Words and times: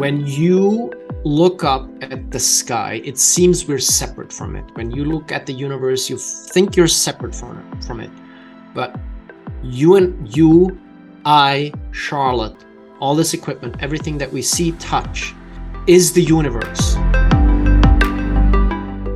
when 0.00 0.26
you 0.26 0.90
look 1.24 1.62
up 1.62 1.86
at 2.00 2.30
the 2.30 2.40
sky, 2.40 3.02
it 3.04 3.18
seems 3.18 3.68
we're 3.68 3.78
separate 3.78 4.32
from 4.32 4.56
it. 4.56 4.64
When 4.72 4.90
you 4.90 5.04
look 5.04 5.30
at 5.30 5.44
the 5.44 5.52
universe, 5.52 6.08
you 6.08 6.16
think 6.16 6.74
you're 6.74 6.88
separate 6.88 7.34
from 7.34 7.58
it, 7.58 7.84
from 7.84 8.00
it. 8.00 8.10
But 8.72 8.98
you 9.62 9.96
and 9.96 10.34
you, 10.34 10.80
I, 11.26 11.74
Charlotte, 11.90 12.64
all 12.98 13.14
this 13.14 13.34
equipment, 13.34 13.76
everything 13.80 14.16
that 14.16 14.32
we 14.32 14.40
see, 14.40 14.72
touch, 14.78 15.34
is 15.86 16.14
the 16.14 16.22
universe. 16.22 16.96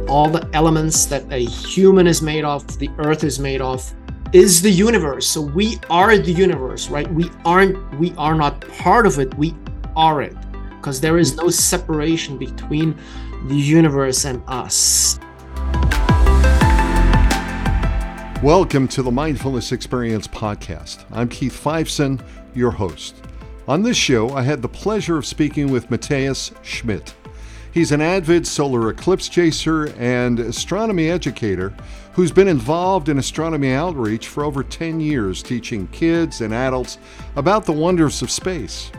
All 0.07 0.29
the 0.29 0.47
elements 0.53 1.07
that 1.07 1.25
a 1.33 1.47
human 1.47 2.07
is 2.07 2.21
made 2.21 2.45
of, 2.45 2.79
the 2.79 2.91
earth 2.99 3.25
is 3.25 3.39
made 3.41 3.63
of, 3.63 3.91
is 4.35 4.61
the 4.61 4.71
universe. 4.71 5.27
So 5.27 5.41
we 5.41 5.79
are 5.89 6.19
the 6.19 6.33
universe, 6.33 6.91
right? 6.91 7.11
We 7.11 7.31
aren't, 7.47 7.99
we 7.99 8.13
are 8.19 8.35
not 8.35 8.61
part 8.69 9.07
of 9.07 9.19
it, 9.19 9.33
we 9.39 9.55
are 9.97 10.21
it 10.21 10.37
because 10.85 11.01
there 11.01 11.17
is 11.17 11.35
no 11.35 11.49
separation 11.49 12.37
between 12.37 12.95
the 13.47 13.57
universe 13.57 14.27
and 14.27 14.43
us. 14.47 15.19
Welcome 18.43 18.87
to 18.89 19.03
the 19.03 19.11
Mindfulness 19.11 19.73
Experience 19.73 20.29
podcast. 20.29 21.07
I'm 21.11 21.31
Keith 21.31 21.59
Fiveson, 21.59 22.23
your 22.55 22.71
host. 22.71 23.17
On 23.67 23.83
this 23.83 23.97
show, 23.97 24.35
I 24.35 24.43
had 24.43 24.61
the 24.61 24.69
pleasure 24.69 25.17
of 25.17 25.25
speaking 25.25 25.73
with 25.73 25.91
Matthias 25.91 26.53
Schmidt. 26.61 27.15
He's 27.73 27.91
an 27.91 28.03
avid 28.03 28.47
solar 28.47 28.91
eclipse 28.91 29.31
chaser 29.31 29.87
and 29.99 30.39
astronomy 30.39 31.09
educator 31.09 31.75
who's 32.13 32.31
been 32.31 32.47
involved 32.47 33.09
in 33.09 33.17
astronomy 33.17 33.73
outreach 33.73 34.29
for 34.29 34.45
over 34.45 34.63
10 34.63 35.01
years, 35.01 35.43
teaching 35.43 35.87
kids 35.87 36.43
and 36.43 36.53
adults 36.53 36.99
about 37.37 37.65
the 37.65 37.73
wonders 37.73 38.21
of 38.21 38.31
space. 38.31 38.93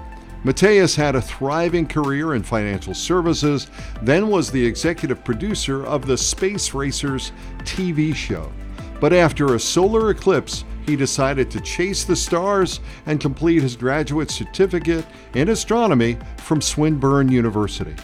Matthias 0.46 0.96
had 0.96 1.16
a 1.16 1.22
thriving 1.22 1.88
career 1.88 2.36
in 2.36 2.44
financial 2.44 2.94
services, 2.94 3.66
then 4.04 4.28
was 4.28 4.52
the 4.52 4.64
executive 4.64 5.24
producer 5.24 5.84
of 5.84 6.06
the 6.06 6.16
Space 6.16 6.72
Racers 6.76 7.32
TV 7.64 8.14
show. 8.14 8.54
But 9.02 9.12
after 9.12 9.56
a 9.56 9.60
solar 9.60 10.12
eclipse, 10.12 10.64
he 10.86 10.96
decided 10.96 11.50
to 11.50 11.62
chase 11.62 12.04
the 12.04 12.16
stars 12.16 12.80
and 13.08 13.20
complete 13.20 13.64
his 13.64 13.76
graduate 13.76 14.30
certificate 14.30 15.04
in 15.34 15.50
astronomy 15.50 16.20
from 16.38 16.62
Swinburne 16.62 17.32
University. 17.32 17.96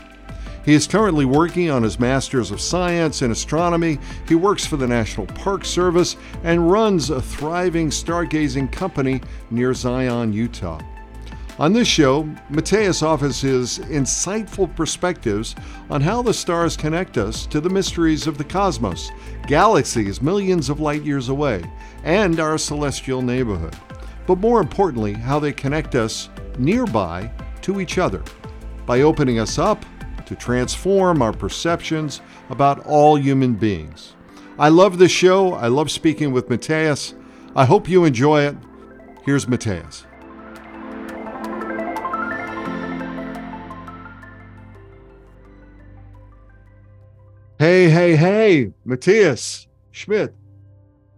He 0.66 0.74
is 0.74 0.88
currently 0.88 1.26
working 1.26 1.70
on 1.70 1.84
his 1.84 2.00
Master's 2.00 2.50
of 2.50 2.60
Science 2.60 3.22
in 3.22 3.30
Astronomy. 3.30 4.00
He 4.28 4.34
works 4.34 4.66
for 4.66 4.78
the 4.78 4.88
National 4.88 5.28
Park 5.28 5.64
Service 5.64 6.18
and 6.44 6.72
runs 6.72 7.12
a 7.12 7.22
thriving 7.22 7.92
stargazing 7.92 8.72
company 8.72 9.22
near 9.52 9.76
Zion, 9.76 10.34
Utah. 10.34 10.82
On 11.62 11.74
this 11.74 11.88
show, 11.88 12.28
Matthias 12.50 13.04
offers 13.04 13.40
his 13.40 13.78
insightful 13.78 14.76
perspectives 14.76 15.54
on 15.92 16.02
how 16.02 16.24
the 16.24 16.34
stars 16.34 16.76
connect 16.76 17.20
us 17.20 17.46
to 17.46 17.62
the 17.62 17.70
mysteries 17.70 18.26
of 18.26 18.40
the 18.40 18.44
cosmos, 18.44 19.12
galaxies 19.46 20.24
millions 20.24 20.70
of 20.70 20.80
light 20.80 21.04
years 21.04 21.30
away, 21.30 21.64
and 22.04 22.40
our 22.40 22.58
celestial 22.58 23.22
neighborhood. 23.22 23.76
But 24.26 24.40
more 24.40 24.60
importantly, 24.60 25.14
how 25.14 25.38
they 25.38 25.54
connect 25.54 25.94
us 25.94 26.30
nearby 26.58 27.32
to 27.62 27.80
each 27.80 28.00
other 28.00 28.24
by 28.88 29.02
opening 29.02 29.38
us 29.38 29.60
up 29.60 29.86
to 30.26 30.36
transform 30.36 31.22
our 31.22 31.32
perceptions 31.32 32.22
about 32.50 32.84
all 32.88 33.20
human 33.20 33.54
beings. 33.54 34.16
I 34.58 34.70
love 34.70 34.98
this 34.98 35.12
show. 35.12 35.54
I 35.54 35.68
love 35.68 35.92
speaking 35.92 36.32
with 36.32 36.50
Matthias. 36.50 37.14
I 37.56 37.66
hope 37.66 37.88
you 37.88 38.04
enjoy 38.04 38.46
it. 38.46 38.56
Here's 39.26 39.48
Matthias. 39.48 40.08
Hey, 47.62 47.92
hey, 47.92 48.16
hey, 48.16 48.74
Matthias 48.86 49.68
Schmidt, 49.92 50.34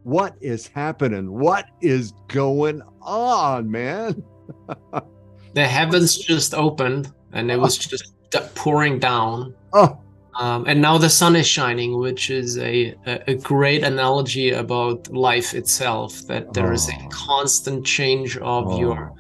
what 0.04 0.36
is 0.42 0.68
happening? 0.68 1.32
What 1.32 1.68
is 1.80 2.12
going 2.28 2.82
on, 3.02 3.72
man? 3.72 4.22
the 5.54 5.66
heavens 5.66 6.18
just 6.18 6.54
opened 6.54 7.14
and 7.32 7.50
it 7.50 7.58
was 7.58 7.78
just 7.78 8.14
pouring 8.56 9.00
down. 9.00 9.56
Oh. 9.74 9.98
Um, 10.36 10.66
and 10.68 10.82
now 10.82 10.98
the 10.98 11.10
sun 11.10 11.38
is 11.38 11.48
shining, 11.48 11.98
which 11.98 12.30
is 12.30 12.58
a, 12.58 12.94
a, 13.06 13.36
great 13.36 13.84
analogy 13.84 14.52
about 14.52 15.08
life 15.14 15.54
itself, 15.54 16.28
that 16.28 16.54
there 16.54 16.72
oh. 16.72 16.74
is 16.74 16.90
a 16.90 16.94
oh. 16.94 17.08
constant 17.10 17.86
change 17.86 18.36
of 18.38 18.68
oh. 18.68 18.80
your 18.80 19.14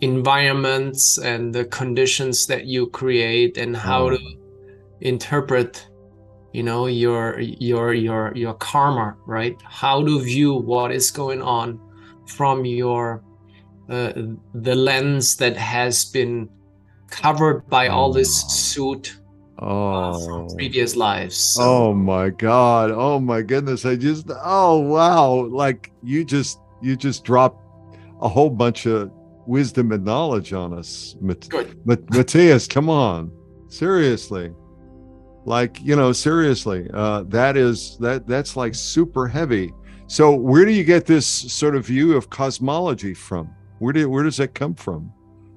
environments 0.00 1.18
and 1.18 1.54
the 1.54 1.64
conditions 1.66 2.46
that 2.48 2.66
you 2.66 2.88
create 2.88 3.56
and 3.56 3.76
how 3.76 4.06
oh. 4.06 4.10
to 4.10 4.18
interpret 5.00 5.86
you 6.52 6.62
know 6.62 6.86
your 6.86 7.38
your 7.40 7.94
your 7.94 8.32
your 8.34 8.54
karma 8.54 9.16
right? 9.26 9.56
How 9.64 10.04
to 10.04 10.20
view 10.20 10.54
what 10.54 10.92
is 10.92 11.10
going 11.10 11.42
on 11.42 11.80
from 12.26 12.64
your 12.64 13.22
uh, 13.88 14.12
the 14.54 14.74
lens 14.74 15.36
that 15.36 15.56
has 15.56 16.04
been 16.04 16.48
covered 17.08 17.68
by 17.68 17.88
all 17.88 18.12
this 18.12 18.42
suit 18.48 19.16
oh 19.58 19.92
uh, 19.92 20.18
oh. 20.18 20.48
previous 20.56 20.96
lives. 20.96 21.36
So. 21.36 21.62
oh 21.62 21.94
my 21.94 22.30
god. 22.30 22.90
Oh 22.90 23.20
my 23.20 23.42
goodness. 23.42 23.84
I 23.84 23.96
just 23.96 24.26
oh 24.42 24.78
wow. 24.78 25.46
Like 25.50 25.92
you 26.02 26.24
just 26.24 26.60
you 26.82 26.96
just 26.96 27.24
dropped 27.24 27.64
a 28.20 28.28
whole 28.28 28.50
bunch 28.50 28.86
of 28.86 29.10
wisdom 29.46 29.92
and 29.92 30.04
knowledge 30.04 30.52
on 30.52 30.72
us 30.72 31.16
Good. 31.48 31.86
matthias 31.86 32.68
come 32.68 32.88
on. 32.88 33.32
Seriously 33.68 34.52
like 35.44 35.80
you 35.82 35.96
know 35.96 36.12
seriously 36.12 36.88
uh 36.92 37.24
that 37.28 37.56
is 37.56 37.96
that 37.98 38.26
that's 38.26 38.56
like 38.56 38.74
super 38.74 39.26
heavy. 39.26 39.72
So 40.06 40.34
where 40.34 40.64
do 40.64 40.72
you 40.72 40.84
get 40.84 41.06
this 41.06 41.26
sort 41.26 41.76
of 41.76 41.86
view 41.86 42.16
of 42.16 42.30
cosmology 42.30 43.14
from? 43.14 43.50
Where 43.78 43.92
do 43.92 44.08
where 44.08 44.22
does 44.22 44.36
that 44.38 44.54
come 44.54 44.74
from? 44.74 45.12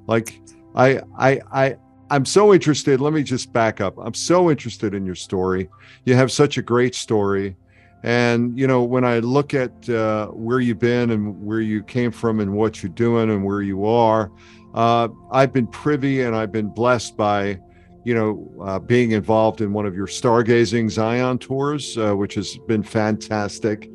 Like 0.08 0.40
i 0.76 1.02
i 1.18 1.40
i 1.52 1.76
i'm 2.10 2.26
so 2.26 2.54
interested 2.54 3.02
let 3.02 3.14
me 3.14 3.24
just 3.24 3.52
back 3.52 3.82
up. 3.82 3.96
I'm 3.98 4.14
so 4.14 4.50
interested 4.50 4.94
in 4.94 5.06
your 5.06 5.16
story. 5.16 5.70
You 6.06 6.16
have 6.16 6.32
such 6.32 6.58
a 6.58 6.62
great 6.62 6.96
story. 6.96 7.56
And 8.04 8.60
you 8.60 8.68
know 8.68 8.84
when 8.84 9.06
i 9.06 9.20
look 9.20 9.54
at 9.54 9.90
uh, 9.90 10.28
where 10.28 10.60
you've 10.60 10.80
been 10.80 11.12
and 11.12 11.42
where 11.42 11.62
you 11.62 11.82
came 11.84 12.12
from 12.12 12.42
and 12.42 12.54
what 12.54 12.84
you're 12.84 12.92
doing 12.92 13.30
and 13.30 13.46
where 13.46 13.62
you 13.62 13.86
are 13.86 14.30
uh, 14.74 15.08
i've 15.32 15.54
been 15.54 15.68
privy 15.68 16.24
and 16.24 16.36
i've 16.36 16.52
been 16.52 16.68
blessed 16.68 17.16
by 17.16 17.58
you 18.04 18.14
know, 18.14 18.52
uh, 18.62 18.80
being 18.80 19.12
involved 19.12 19.62
in 19.62 19.74
one 19.74 19.86
of 19.86 19.96
your 19.96 20.08
stargazing 20.08 20.90
Zion 20.90 21.38
tours, 21.38 21.98
uh, 21.98 22.14
which 22.14 22.34
has 22.36 22.58
been 22.68 22.84
fantastic. 22.84 23.90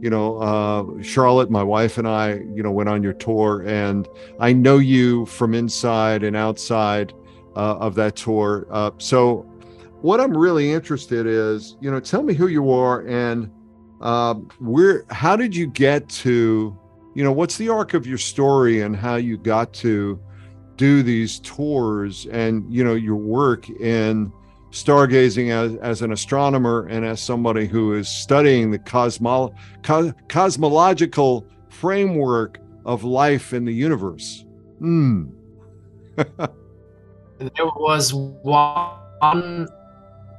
You 0.00 0.10
know, 0.10 0.38
uh, 0.38 1.02
Charlotte, 1.02 1.48
my 1.48 1.62
wife, 1.62 1.96
and 1.96 2.08
I, 2.08 2.34
you 2.54 2.62
know, 2.62 2.72
went 2.72 2.88
on 2.88 3.04
your 3.04 3.12
tour, 3.12 3.62
and 3.66 4.08
I 4.40 4.52
know 4.52 4.78
you 4.78 5.26
from 5.26 5.54
inside 5.54 6.24
and 6.24 6.34
outside 6.34 7.12
uh, 7.54 7.76
of 7.76 7.94
that 7.94 8.16
tour. 8.16 8.66
Uh, 8.70 8.90
so, 8.98 9.46
what 10.00 10.20
I'm 10.20 10.36
really 10.36 10.72
interested 10.72 11.26
is, 11.26 11.76
you 11.80 11.88
know, 11.88 12.00
tell 12.00 12.24
me 12.24 12.34
who 12.34 12.48
you 12.48 12.72
are 12.72 13.06
and 13.06 13.48
um, 14.00 14.48
where. 14.58 15.04
How 15.10 15.36
did 15.36 15.54
you 15.54 15.68
get 15.68 16.08
to? 16.08 16.76
You 17.14 17.22
know, 17.22 17.30
what's 17.30 17.56
the 17.58 17.68
arc 17.68 17.94
of 17.94 18.06
your 18.06 18.18
story 18.18 18.80
and 18.80 18.96
how 18.96 19.16
you 19.16 19.36
got 19.36 19.72
to 19.74 20.18
do 20.76 21.02
these 21.02 21.38
tours 21.40 22.26
and 22.26 22.64
you 22.72 22.82
know 22.82 22.94
your 22.94 23.16
work 23.16 23.68
in 23.68 24.32
stargazing 24.72 25.50
as, 25.50 25.76
as 25.76 26.02
an 26.02 26.12
astronomer 26.12 26.86
and 26.88 27.04
as 27.04 27.22
somebody 27.22 27.66
who 27.66 27.92
is 27.92 28.08
studying 28.08 28.70
the 28.70 28.78
cosmo- 28.78 29.54
co- 29.82 30.12
cosmological 30.28 31.46
framework 31.68 32.58
of 32.84 33.04
life 33.04 33.52
in 33.52 33.64
the 33.64 33.72
universe. 33.72 34.44
Hmm. 34.78 35.26
there 36.16 37.66
was 37.76 38.14
one 38.14 39.68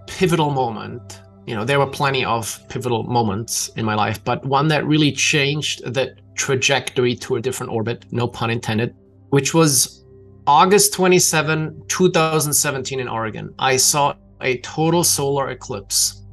pivotal 0.07 0.49
moment. 0.49 1.21
You 1.45 1.55
know, 1.55 1.65
there 1.65 1.79
were 1.79 1.87
plenty 1.87 2.25
of 2.25 2.59
pivotal 2.69 3.03
moments 3.03 3.69
in 3.69 3.85
my 3.85 3.95
life, 3.95 4.23
but 4.23 4.45
one 4.45 4.67
that 4.69 4.85
really 4.85 5.11
changed 5.11 5.83
the 5.93 6.15
trajectory 6.35 7.15
to 7.17 7.35
a 7.35 7.41
different 7.41 7.71
orbit, 7.71 8.05
no 8.11 8.27
pun 8.27 8.49
intended, 8.49 8.95
which 9.29 9.53
was 9.53 10.02
August 10.45 10.93
27, 10.93 11.83
2017 11.87 12.99
in 12.99 13.07
Oregon, 13.07 13.53
I 13.59 13.77
saw 13.77 14.15
a 14.41 14.57
total 14.57 15.03
solar 15.03 15.49
eclipse. 15.49 16.23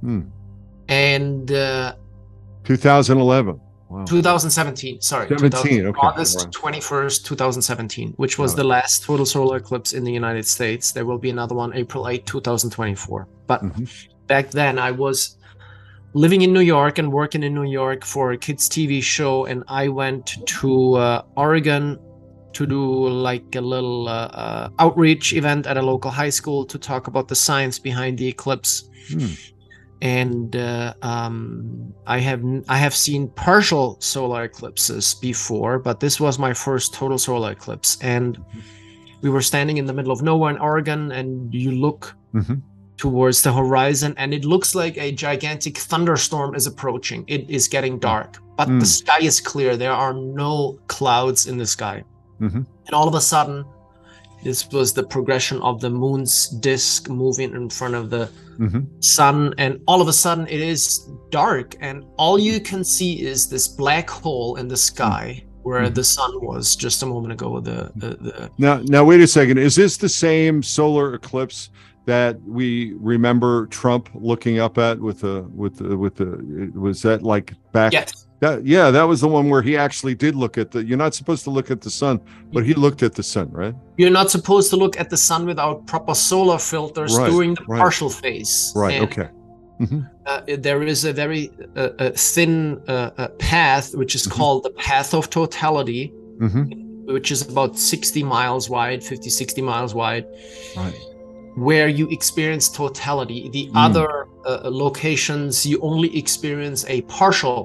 Hmm. 0.00 0.22
And 0.88 1.50
uh, 1.50 1.94
2011. 2.64 3.60
Wow. 3.88 4.04
2017, 4.04 5.00
sorry. 5.00 5.28
17, 5.28 5.86
okay. 5.86 5.98
August 6.00 6.50
21st, 6.50 7.24
2017, 7.24 8.14
which 8.16 8.38
was 8.38 8.54
the 8.54 8.64
last 8.64 9.04
total 9.04 9.24
solar 9.24 9.58
eclipse 9.58 9.92
in 9.92 10.04
the 10.04 10.12
United 10.12 10.46
States. 10.46 10.92
There 10.92 11.06
will 11.06 11.18
be 11.18 11.30
another 11.30 11.54
one 11.54 11.74
April 11.74 12.08
8, 12.08 12.26
2024. 12.26 13.28
But 13.46 13.62
mm-hmm. 13.62 13.84
back 14.26 14.50
then 14.50 14.78
I 14.78 14.90
was 14.90 15.36
living 16.12 16.42
in 16.42 16.52
New 16.52 16.60
York 16.60 16.98
and 16.98 17.12
working 17.12 17.42
in 17.42 17.54
New 17.54 17.70
York 17.70 18.04
for 18.04 18.32
a 18.32 18.38
kids 18.38 18.68
TV 18.68 19.02
show 19.02 19.46
and 19.46 19.64
I 19.68 19.88
went 19.88 20.36
to 20.46 20.94
uh, 20.94 21.22
Oregon 21.36 21.98
to 22.54 22.66
do 22.66 23.08
like 23.08 23.54
a 23.56 23.60
little 23.60 24.08
uh, 24.08 24.28
uh, 24.28 24.68
outreach 24.78 25.32
event 25.32 25.66
at 25.66 25.76
a 25.76 25.82
local 25.82 26.10
high 26.10 26.30
school 26.30 26.64
to 26.66 26.78
talk 26.78 27.06
about 27.06 27.28
the 27.28 27.34
science 27.34 27.78
behind 27.78 28.18
the 28.18 28.26
eclipse. 28.28 28.88
Hmm. 29.10 29.26
And 30.02 30.56
uh, 30.56 30.92
um, 31.02 31.94
I 32.06 32.18
have 32.18 32.42
I 32.68 32.76
have 32.76 32.94
seen 32.94 33.28
partial 33.28 33.96
solar 34.00 34.44
eclipses 34.44 35.14
before, 35.14 35.78
but 35.78 36.00
this 36.00 36.20
was 36.20 36.38
my 36.38 36.52
first 36.52 36.92
total 36.94 37.18
solar 37.18 37.52
eclipse. 37.52 37.96
And 38.02 38.38
we 39.22 39.30
were 39.30 39.40
standing 39.42 39.78
in 39.78 39.86
the 39.86 39.92
middle 39.94 40.12
of 40.12 40.20
nowhere 40.22 40.50
in 40.50 40.58
Oregon, 40.58 41.12
and 41.12 41.52
you 41.54 41.70
look 41.70 42.14
Mhm. 42.34 42.60
towards 42.98 43.42
the 43.42 43.52
horizon, 43.52 44.14
and 44.18 44.34
it 44.34 44.44
looks 44.44 44.74
like 44.74 44.96
a 44.98 45.10
gigantic 45.12 45.78
thunderstorm 45.78 46.54
is 46.54 46.66
approaching. 46.66 47.24
It 47.26 47.48
is 47.48 47.66
getting 47.68 47.98
dark, 47.98 48.36
but 48.58 48.68
Mm. 48.68 48.80
the 48.80 48.86
sky 48.86 49.20
is 49.22 49.40
clear. 49.40 49.76
There 49.76 49.92
are 50.04 50.12
no 50.12 50.76
clouds 50.88 51.46
in 51.46 51.56
the 51.58 51.66
sky. 51.66 52.04
Mhm. 52.40 52.66
And 52.86 52.92
all 52.92 53.08
of 53.08 53.14
a 53.14 53.20
sudden, 53.20 53.64
this 54.42 54.68
was 54.70 54.92
the 54.92 55.02
progression 55.02 55.60
of 55.62 55.80
the 55.80 55.90
moon's 55.90 56.48
disk 56.48 57.08
moving 57.08 57.54
in 57.54 57.70
front 57.70 57.94
of 57.94 58.10
the 58.10 58.28
Mhm. 58.58 58.86
sun. 59.02 59.54
And 59.58 59.80
all 59.86 60.00
of 60.02 60.08
a 60.08 60.12
sudden, 60.12 60.46
it 60.48 60.60
is 60.60 61.08
dark. 61.30 61.76
And 61.80 62.04
all 62.18 62.38
you 62.38 62.60
can 62.60 62.84
see 62.84 63.22
is 63.22 63.48
this 63.48 63.66
black 63.68 64.08
hole 64.10 64.56
in 64.56 64.68
the 64.68 64.76
sky 64.76 65.44
where 65.62 65.82
Mhm. 65.86 65.94
the 65.94 66.04
sun 66.04 66.30
was 66.42 66.76
just 66.76 67.02
a 67.02 67.06
moment 67.06 67.32
ago. 67.32 67.58
The, 67.60 67.90
the, 67.96 68.08
the 68.20 68.50
Now, 68.58 68.80
now, 68.84 69.02
wait 69.04 69.20
a 69.22 69.26
second. 69.26 69.58
Is 69.58 69.74
this 69.76 69.96
the 69.96 70.10
same 70.10 70.62
solar 70.62 71.14
eclipse 71.14 71.70
that 72.06 72.36
we 72.46 72.92
remember 73.00 73.66
Trump 73.68 74.10
looking 74.14 74.58
up 74.58 74.76
at 74.76 75.00
with 75.00 75.20
the 75.20 75.46
with 75.54 75.76
the 75.78 75.96
with 75.96 76.16
the? 76.16 76.70
Was 76.78 77.00
that 77.02 77.22
like 77.22 77.54
back? 77.72 77.94
yes. 77.94 78.26
That 78.44 78.66
yeah, 78.76 78.86
that 78.96 79.06
was 79.12 79.18
the 79.24 79.28
one 79.38 79.46
where 79.52 79.62
he 79.68 79.74
actually 79.86 80.14
did 80.24 80.34
look 80.42 80.54
at 80.62 80.68
the. 80.72 80.80
You're 80.88 81.02
not 81.06 81.14
supposed 81.20 81.42
to 81.44 81.50
look 81.56 81.68
at 81.74 81.80
the 81.86 81.92
sun, 82.02 82.20
but 82.54 82.62
he 82.68 82.74
looked 82.84 83.02
at 83.08 83.14
the 83.18 83.22
sun, 83.34 83.46
right? 83.62 83.74
You're 84.00 84.16
not 84.20 84.28
supposed 84.36 84.68
to 84.72 84.76
look 84.76 84.94
at 85.02 85.08
the 85.14 85.16
sun 85.28 85.46
without 85.46 85.76
proper 85.92 86.14
solar 86.30 86.58
filters 86.58 87.12
Right, 87.16 87.30
during 87.30 87.54
the 87.54 87.64
right. 87.68 87.80
partial 87.84 88.10
phase. 88.22 88.52
Right. 88.76 88.94
And, 88.96 89.04
okay. 89.08 89.28
uh, 90.26 90.40
there 90.68 90.82
is 90.82 91.00
a 91.04 91.12
very 91.12 91.44
uh, 91.76 91.80
uh, 91.98 92.10
thin 92.32 92.52
uh, 92.86 93.10
uh, 93.16 93.28
path 93.50 93.86
which 94.00 94.14
is 94.18 94.24
Mhm. 94.26 94.32
called 94.36 94.60
the 94.68 94.74
path 94.88 95.10
of 95.18 95.22
totality 95.40 96.02
hmm 96.40 96.64
which 97.16 97.30
is 97.34 97.40
about 97.54 97.72
60 97.78 98.22
miles 98.36 98.64
wide 98.70 99.00
50 99.04 99.28
60 99.28 99.60
miles 99.70 99.92
wide 100.00 100.24
Right. 100.76 100.98
where 101.68 101.88
you 101.98 102.06
experience 102.18 102.66
totality 102.82 103.40
the 103.56 103.64
Mm. 103.66 103.84
other 103.86 104.08
uh, 104.50 104.70
locations 104.86 105.66
you 105.70 105.76
only 105.90 106.10
experience 106.22 106.80
a 106.96 106.98
partial 107.20 107.58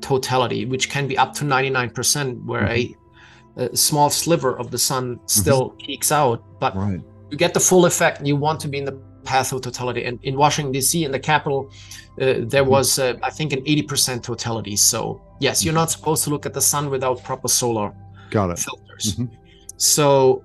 totality 0.00 0.64
which 0.64 0.90
can 0.90 1.06
be 1.08 1.16
up 1.18 1.32
to 1.34 1.44
99% 1.44 2.44
where 2.44 2.66
a, 2.68 2.94
a 3.56 3.76
small 3.76 4.10
sliver 4.10 4.58
of 4.58 4.70
the 4.70 4.78
sun 4.78 5.18
still 5.26 5.70
peeks 5.70 6.12
out 6.12 6.42
but 6.60 6.76
Right. 6.76 7.00
you 7.30 7.36
get 7.36 7.54
the 7.54 7.60
full 7.60 7.86
effect 7.86 8.24
you 8.26 8.36
want 8.36 8.60
to 8.60 8.68
be 8.68 8.78
in 8.78 8.84
the 8.84 8.98
path 9.24 9.52
of 9.52 9.60
totality 9.62 10.04
and 10.04 10.18
in 10.22 10.36
washington 10.36 10.72
d.c 10.72 11.04
in 11.04 11.10
the 11.10 11.18
capital 11.18 11.70
uh, 12.20 12.24
there 12.52 12.64
Mhm. 12.64 12.68
was 12.76 12.98
uh, 12.98 13.14
i 13.22 13.30
think 13.30 13.52
an 13.52 13.60
80% 13.64 14.22
totality 14.22 14.76
so 14.76 15.20
yes 15.40 15.64
you're 15.64 15.74
not 15.82 15.90
supposed 15.90 16.22
to 16.24 16.30
look 16.30 16.46
at 16.46 16.54
the 16.54 16.60
sun 16.60 16.90
without 16.90 17.22
proper 17.24 17.48
solar 17.48 17.92
Got 18.30 18.50
it. 18.50 18.58
filters 18.58 19.16
Mhm. 19.16 19.30
so 19.76 20.42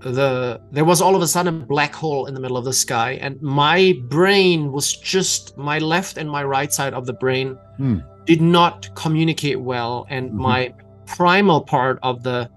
the 0.00 0.60
there 0.72 0.84
was 0.84 1.00
all 1.00 1.14
of 1.14 1.22
a 1.22 1.26
sudden 1.28 1.62
a 1.62 1.66
black 1.66 1.94
hole 1.94 2.26
in 2.26 2.34
the 2.34 2.40
middle 2.40 2.56
of 2.56 2.64
the 2.64 2.72
sky 2.72 3.10
and 3.24 3.40
my 3.42 3.94
brain 4.08 4.72
was 4.72 4.96
just 4.96 5.56
my 5.56 5.78
left 5.78 6.16
and 6.16 6.28
my 6.28 6.42
right 6.42 6.72
side 6.72 6.94
of 6.94 7.06
the 7.06 7.12
brain 7.12 7.56
Hmm. 7.76 7.98
Did 8.26 8.40
not 8.40 8.88
communicate 8.94 9.60
well 9.60 10.06
and 10.10 10.30
Mhm. 10.30 10.34
my 10.50 10.74
primal 11.06 11.60
part 11.60 11.98
of 12.02 12.22
the 12.22 12.48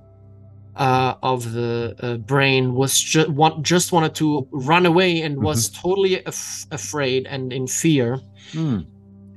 uh, 0.77 1.13
of 1.23 1.53
the 1.53 1.95
uh, 2.01 2.17
brain 2.17 2.73
was 2.75 2.99
just 2.99 3.29
want, 3.29 3.63
just 3.63 3.93
wanted 3.93 4.13
to 4.13 4.45
run 4.51 4.85
away 4.85 5.21
and 5.21 5.41
was 5.41 5.69
totally 5.69 6.21
af- 6.25 6.67
afraid 6.71 7.25
and 7.27 7.53
in 7.53 7.65
fear 7.65 8.19
Hmm. 8.51 8.79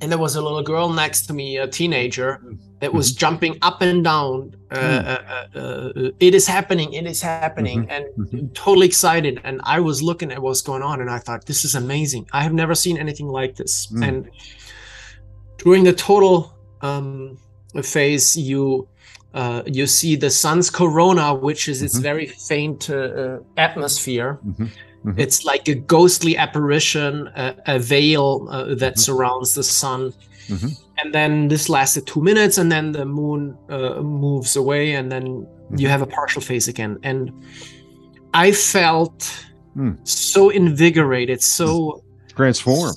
and 0.01 0.11
there 0.11 0.19
was 0.19 0.35
a 0.35 0.41
little 0.41 0.61
girl 0.63 0.89
next 0.89 1.27
to 1.27 1.33
me 1.33 1.57
a 1.57 1.65
teenager 1.67 2.41
that 2.81 2.93
was 2.93 3.07
Mm-hmm. 3.09 3.19
jumping 3.19 3.57
up 3.61 3.81
and 3.81 4.03
down 4.03 4.53
uh, 4.71 5.17
uh, 5.55 5.89
it 6.19 6.35
is 6.35 6.45
happening 6.45 6.91
it 6.93 7.05
is 7.05 7.21
happening 7.21 7.79
and 7.89 8.03
mhm. 8.17 8.53
totally 8.53 8.87
excited 8.87 9.39
and 9.45 9.61
i 9.63 9.79
was 9.79 10.01
looking 10.09 10.31
at 10.33 10.39
what's 10.41 10.61
going 10.61 10.83
on 10.83 10.99
and 11.01 11.09
i 11.09 11.19
thought 11.19 11.45
this 11.45 11.63
is 11.63 11.73
amazing 11.75 12.23
i 12.33 12.41
have 12.43 12.53
never 12.53 12.75
seen 12.75 12.97
anything 12.97 13.27
like 13.39 13.55
this 13.55 13.87
Mm. 13.87 14.07
and 14.07 14.29
during 15.63 15.83
the 15.83 15.93
total 15.93 16.51
um, 16.81 17.37
phase 17.83 18.35
you 18.35 18.87
uh, 19.35 19.61
you 19.67 19.85
see 19.85 20.15
the 20.15 20.29
sun's 20.29 20.69
corona 20.71 21.33
which 21.35 21.67
is 21.69 21.81
its 21.83 21.97
Mhm. 21.99 22.01
very 22.09 22.25
faint 22.49 22.89
uh, 22.89 22.95
uh, 22.95 23.39
atmosphere 23.57 24.39
Mhm. 24.45 24.67
Mhm. 25.05 25.19
it's 25.19 25.39
like 25.51 25.67
a 25.71 25.75
ghostly 25.75 26.35
apparition 26.37 27.29
a, 27.35 27.53
a 27.75 27.77
veil 27.79 28.47
uh, 28.49 28.73
that 28.81 28.95
Mhm. 28.95 28.99
surrounds 29.05 29.53
the 29.53 29.63
sun 29.63 30.01
Mhm. 30.49 30.71
and 30.99 31.13
then 31.13 31.47
this 31.47 31.69
lasted 31.69 32.03
two 32.07 32.21
minutes 32.21 32.57
and 32.57 32.71
then 32.71 32.91
the 32.91 33.05
moon 33.05 33.55
uh, 33.69 34.01
moves 34.01 34.55
away 34.55 34.93
and 34.97 35.11
then 35.11 35.25
you 35.77 35.87
Mhm. 35.87 35.91
have 35.91 36.01
a 36.01 36.07
partial 36.19 36.41
phase 36.41 36.67
again 36.67 36.97
and 37.03 37.31
i 38.33 38.51
felt 38.51 39.19
Hmm. 39.75 39.91
so 40.03 40.49
invigorated 40.49 41.41
so 41.43 42.01
Transform. 42.35 42.93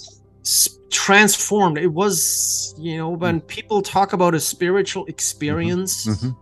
Transformed 0.91 1.79
it 1.79 1.93
was 1.93 2.75
you 2.79 2.97
know 2.99 3.11
when 3.11 3.41
people 3.41 3.81
talk 3.81 4.13
about 4.13 4.35
a 4.35 4.41
spiritual 4.41 5.05
experience 5.07 6.07
Mhm. 6.07 6.37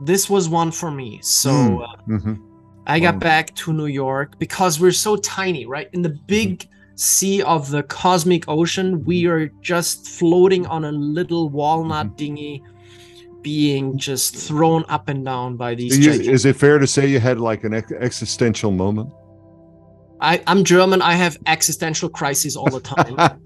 this 0.00 0.28
was 0.28 0.48
one 0.48 0.70
for 0.70 0.90
me 0.90 1.18
so 1.22 1.50
Hmm. 1.50 2.14
uh, 2.14 2.18
hmm 2.18 2.34
I 2.86 3.00
got 3.00 3.14
Wow. 3.16 3.20
back 3.20 3.54
to 3.56 3.72
New 3.74 3.86
York 4.04 4.38
because 4.38 4.80
we're 4.80 4.92
so 5.08 5.16
tiny, 5.16 5.66
right? 5.66 5.88
In 5.92 6.00
the 6.00 6.14
big 6.26 6.66
sea 6.94 7.42
of 7.42 7.70
the 7.70 7.82
cosmic 7.82 8.44
ocean, 8.48 9.04
we 9.04 9.26
are 9.26 9.48
just 9.60 10.08
floating 10.08 10.64
on 10.74 10.86
a 10.86 10.92
little 10.92 11.50
walnut 11.50 12.16
dinghy, 12.16 12.62
being 13.42 13.98
just 13.98 14.34
thrown 14.34 14.84
up 14.88 15.10
and 15.10 15.22
down 15.22 15.56
by 15.58 15.74
these. 15.74 15.98
You, 15.98 16.12
is 16.32 16.46
it 16.46 16.56
fair 16.56 16.78
to 16.78 16.86
say 16.86 17.06
you 17.06 17.20
had 17.20 17.38
like 17.38 17.62
an 17.64 17.74
ex- 17.74 17.92
existential 17.92 18.70
moment? 18.70 19.10
I, 20.20 20.42
I'm 20.46 20.64
German. 20.64 21.00
I 21.02 21.12
have 21.12 21.38
existential 21.46 22.08
crises 22.08 22.56
all 22.56 22.68
the 22.68 22.80
time. 22.80 23.40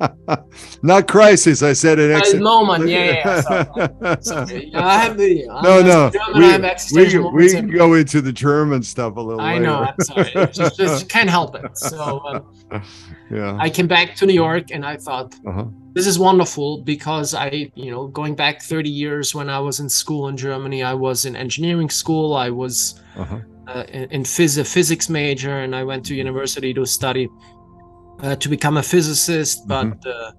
Not 0.83 1.09
crisis. 1.09 1.63
I 1.63 1.73
said 1.75 1.99
an 1.99 2.11
At 2.13 2.19
ex- 2.19 2.33
the 2.33 2.41
moment, 2.41 2.89
yeah, 2.89 3.05
yeah. 3.05 3.65
yeah. 4.03 4.17
Sorry. 4.21 4.23
Sorry. 4.23 4.75
I 4.75 4.99
have, 4.99 5.21
yeah, 5.21 5.53
I'm 5.53 5.63
no, 5.63 5.83
no. 5.83 6.11
German, 6.11 6.63
we, 6.93 7.19
we, 7.19 7.31
we 7.45 7.51
can 7.51 7.65
and- 7.65 7.73
go 7.75 7.95
into 7.95 8.21
the 8.21 8.33
German 8.33 8.83
stuff 8.83 9.17
a 9.17 9.21
little 9.21 9.41
I 9.41 9.55
later. 9.55 9.65
know. 9.65 9.79
I'm 9.85 10.01
sorry. 10.01 10.33
just, 10.53 10.77
just 10.79 11.09
can't 11.09 11.31
help 11.31 11.55
it. 11.57 11.63
So. 11.93 12.21
Um, 12.71 12.83
yeah. 13.31 13.57
I 13.61 13.69
came 13.69 13.87
back 13.89 14.15
to 14.17 14.27
New 14.27 14.35
York 14.35 14.71
and 14.71 14.85
I 14.85 14.97
thought 14.97 15.35
uh-huh. 15.47 15.65
this 15.93 16.07
is 16.07 16.19
wonderful 16.19 16.83
because 16.83 17.35
I, 17.35 17.71
you 17.75 17.91
know, 17.91 18.07
going 18.07 18.35
back 18.35 18.63
30 18.63 18.89
years 18.89 19.35
when 19.35 19.51
I 19.51 19.59
was 19.59 19.81
in 19.81 19.89
school 19.89 20.29
in 20.29 20.37
Germany, 20.37 20.83
I 20.83 20.95
was 20.95 21.25
in 21.25 21.35
engineering 21.37 21.91
school, 21.91 22.35
I 22.35 22.51
was 22.51 23.01
Uh-huh. 23.17 23.41
Uh, 23.67 23.85
in, 23.89 24.23
phys- 24.23 24.59
a 24.59 24.65
physics 24.65 25.09
major, 25.09 25.59
and 25.61 25.75
I 25.75 25.85
went 25.85 26.05
to 26.07 26.15
university 26.15 26.75
to 26.75 26.85
study 26.85 27.29
uh, 28.21 28.37
to 28.37 28.49
become 28.49 28.77
a 28.77 28.83
physicist, 28.83 29.67
but 29.67 30.07
uh, 30.07 30.33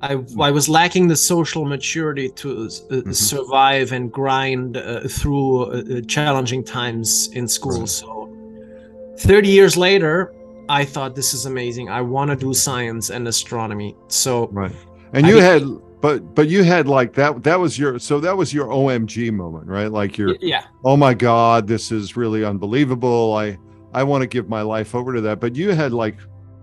I, 0.00 0.12
I 0.40 0.50
was 0.50 0.68
lacking 0.68 1.08
the 1.08 1.16
social 1.16 1.64
maturity 1.64 2.28
to 2.28 2.68
uh, 2.90 3.12
survive 3.12 3.92
and 3.92 4.12
grind 4.12 4.76
uh, 4.76 5.00
through 5.08 5.64
uh, 5.64 6.00
challenging 6.02 6.62
times 6.62 7.28
in 7.32 7.48
school. 7.48 7.80
Right. 7.80 7.88
So 7.88 9.14
30 9.18 9.48
years 9.48 9.76
later, 9.76 10.34
I 10.68 10.84
thought 10.84 11.14
this 11.14 11.34
is 11.34 11.46
amazing. 11.46 11.88
I 11.88 12.00
want 12.00 12.30
to 12.30 12.36
do 12.36 12.52
science 12.54 13.10
and 13.10 13.26
astronomy. 13.28 13.96
So 14.08 14.48
Right. 14.48 14.72
And 15.12 15.26
I 15.26 15.28
you 15.28 15.36
had 15.36 15.62
but 16.04 16.34
but 16.34 16.50
you 16.50 16.64
had 16.64 16.86
like 16.86 17.14
that 17.14 17.42
that 17.44 17.58
was 17.58 17.78
your 17.78 17.98
so 17.98 18.20
that 18.20 18.36
was 18.36 18.52
your 18.52 18.66
OMG 18.66 19.32
moment, 19.32 19.66
right? 19.66 19.90
Like 19.90 20.18
your 20.18 20.36
yeah, 20.42 20.64
oh 20.84 20.98
my 20.98 21.14
god, 21.14 21.66
this 21.66 21.90
is 21.90 22.14
really 22.14 22.44
unbelievable. 22.44 23.34
I 23.34 23.56
I 23.94 24.02
want 24.02 24.20
to 24.20 24.26
give 24.26 24.46
my 24.46 24.60
life 24.60 24.94
over 24.94 25.14
to 25.14 25.22
that. 25.22 25.40
But 25.40 25.56
you 25.56 25.70
had 25.70 25.94
like 25.94 26.18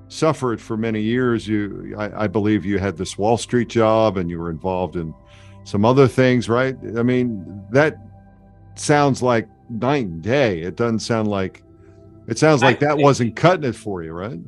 suffered 0.10 0.62
for 0.62 0.78
many 0.78 1.02
years. 1.02 1.48
You 1.48 1.96
I, 1.98 2.26
I 2.26 2.28
believe 2.28 2.66
you 2.66 2.78
had 2.78 2.98
this 2.98 3.18
Wall 3.18 3.36
Street 3.36 3.68
job 3.68 4.18
and 4.18 4.30
you 4.30 4.38
were 4.38 4.52
involved 4.52 4.96
in 4.96 5.12
some 5.64 5.86
other 5.86 6.08
things, 6.08 6.48
right? 6.48 6.78
I 6.96 7.02
mean, 7.02 7.66
that 7.72 7.98
sounds 8.76 9.24
like 9.24 9.50
night 9.72 10.06
and 10.06 10.22
day. 10.22 10.62
It 10.62 10.76
doesn't 10.76 11.00
sound 11.00 11.30
like 11.30 11.64
it 12.28 12.38
sounds 12.38 12.62
like 12.62 12.80
that 12.82 12.96
wasn't 12.96 13.36
cutting 13.36 13.68
it 13.68 13.76
for 13.76 14.04
you, 14.04 14.14
right? 14.14 14.40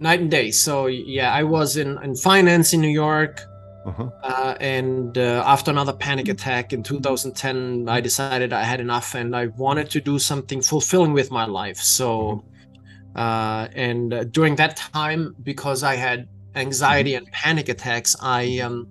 night 0.00 0.20
and 0.20 0.30
day. 0.30 0.50
So 0.50 0.86
yeah, 0.86 1.34
I 1.34 1.42
was 1.42 1.76
in 1.76 2.02
in 2.02 2.16
finance 2.16 2.72
in 2.72 2.80
New 2.80 2.88
York. 2.88 3.42
Uh-huh. 3.88 4.10
Uh, 4.22 4.54
and 4.60 5.16
uh, 5.16 5.42
after 5.46 5.70
another 5.70 5.92
panic 5.92 6.28
attack 6.28 6.72
in 6.72 6.82
2010, 6.82 7.88
I 7.88 8.00
decided 8.00 8.52
I 8.52 8.62
had 8.62 8.80
enough 8.80 9.14
and 9.14 9.34
I 9.34 9.46
wanted 9.46 9.88
to 9.90 10.00
do 10.00 10.18
something 10.18 10.60
fulfilling 10.60 11.12
with 11.12 11.30
my 11.30 11.46
life. 11.46 11.78
So, 11.78 12.44
uh, 13.16 13.68
and 13.74 14.12
uh, 14.12 14.24
during 14.24 14.56
that 14.56 14.76
time, 14.76 15.34
because 15.42 15.82
I 15.82 15.96
had 15.96 16.28
anxiety 16.54 17.14
and 17.14 17.26
panic 17.32 17.68
attacks, 17.68 18.14
I 18.20 18.58
um, 18.58 18.86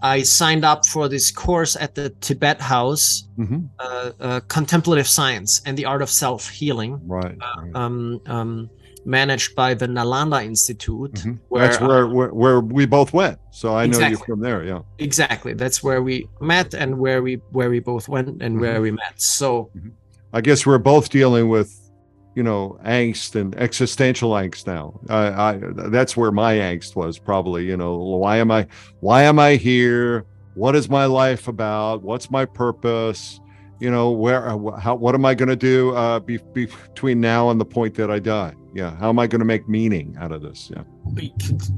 I 0.00 0.22
signed 0.22 0.64
up 0.64 0.86
for 0.86 1.08
this 1.08 1.30
course 1.30 1.76
at 1.76 1.94
the 1.94 2.10
Tibet 2.20 2.60
House, 2.60 3.24
mm-hmm. 3.36 3.66
uh, 3.78 4.12
uh, 4.20 4.40
Contemplative 4.48 5.08
Science 5.08 5.60
and 5.66 5.76
the 5.76 5.84
Art 5.84 6.02
of 6.02 6.10
Self 6.10 6.48
Healing. 6.48 7.00
Right. 7.06 7.36
Right. 7.36 7.74
Um, 7.74 8.20
um, 8.26 8.70
managed 9.06 9.54
by 9.54 9.74
the 9.74 9.86
Nalanda 9.86 10.44
Institute. 10.44 11.12
Mm-hmm. 11.14 11.32
Where, 11.48 11.66
That's 11.66 11.80
where, 11.80 12.06
where, 12.06 12.28
where 12.28 12.60
we 12.60 12.86
both 12.86 13.12
went. 13.12 13.38
So 13.50 13.74
I 13.74 13.84
exactly. 13.84 14.04
know 14.04 14.18
you 14.18 14.24
from 14.24 14.40
there. 14.40 14.64
Yeah. 14.64 14.80
Exactly. 14.98 15.54
That's 15.54 15.82
where 15.82 16.02
we 16.02 16.28
met 16.40 16.74
and 16.74 16.98
where 16.98 17.22
we 17.22 17.34
where 17.50 17.70
we 17.70 17.80
both 17.80 18.08
went 18.08 18.28
and 18.28 18.40
mm-hmm. 18.40 18.60
where 18.60 18.80
we 18.80 18.90
met. 18.90 19.20
So 19.20 19.70
mm-hmm. 19.76 19.88
I 20.32 20.40
guess 20.40 20.66
we're 20.66 20.78
both 20.78 21.08
dealing 21.08 21.48
with 21.48 21.74
you 22.34 22.44
know 22.44 22.78
angst 22.84 23.34
and 23.34 23.56
existential 23.56 24.30
angst 24.30 24.64
now 24.64 25.00
I, 25.08 25.26
I 25.26 25.60
that's 25.90 26.16
where 26.16 26.30
my 26.30 26.54
angst 26.54 26.94
was 26.94 27.18
probably 27.18 27.64
you 27.64 27.76
know 27.76 27.96
why 27.96 28.36
am 28.36 28.52
i 28.52 28.68
why 29.00 29.22
am 29.22 29.40
i 29.40 29.56
here 29.56 30.24
what 30.54 30.76
is 30.76 30.88
my 30.88 31.06
life 31.06 31.48
about 31.48 32.02
what's 32.02 32.30
my 32.30 32.44
purpose 32.44 33.40
you 33.80 33.90
know 33.90 34.10
where 34.10 34.48
how 34.78 34.94
what 34.94 35.14
am 35.14 35.24
i 35.24 35.34
going 35.34 35.48
to 35.48 35.56
do 35.56 35.94
uh, 35.94 36.20
be, 36.20 36.36
be, 36.52 36.66
between 36.66 37.18
now 37.20 37.48
and 37.50 37.60
the 37.60 37.64
point 37.64 37.94
that 37.94 38.10
i 38.10 38.18
die 38.18 38.54
yeah 38.74 38.94
how 38.96 39.08
am 39.08 39.18
i 39.18 39.26
going 39.26 39.38
to 39.38 39.44
make 39.44 39.68
meaning 39.68 40.16
out 40.18 40.32
of 40.32 40.42
this 40.42 40.70
yeah, 40.74 40.82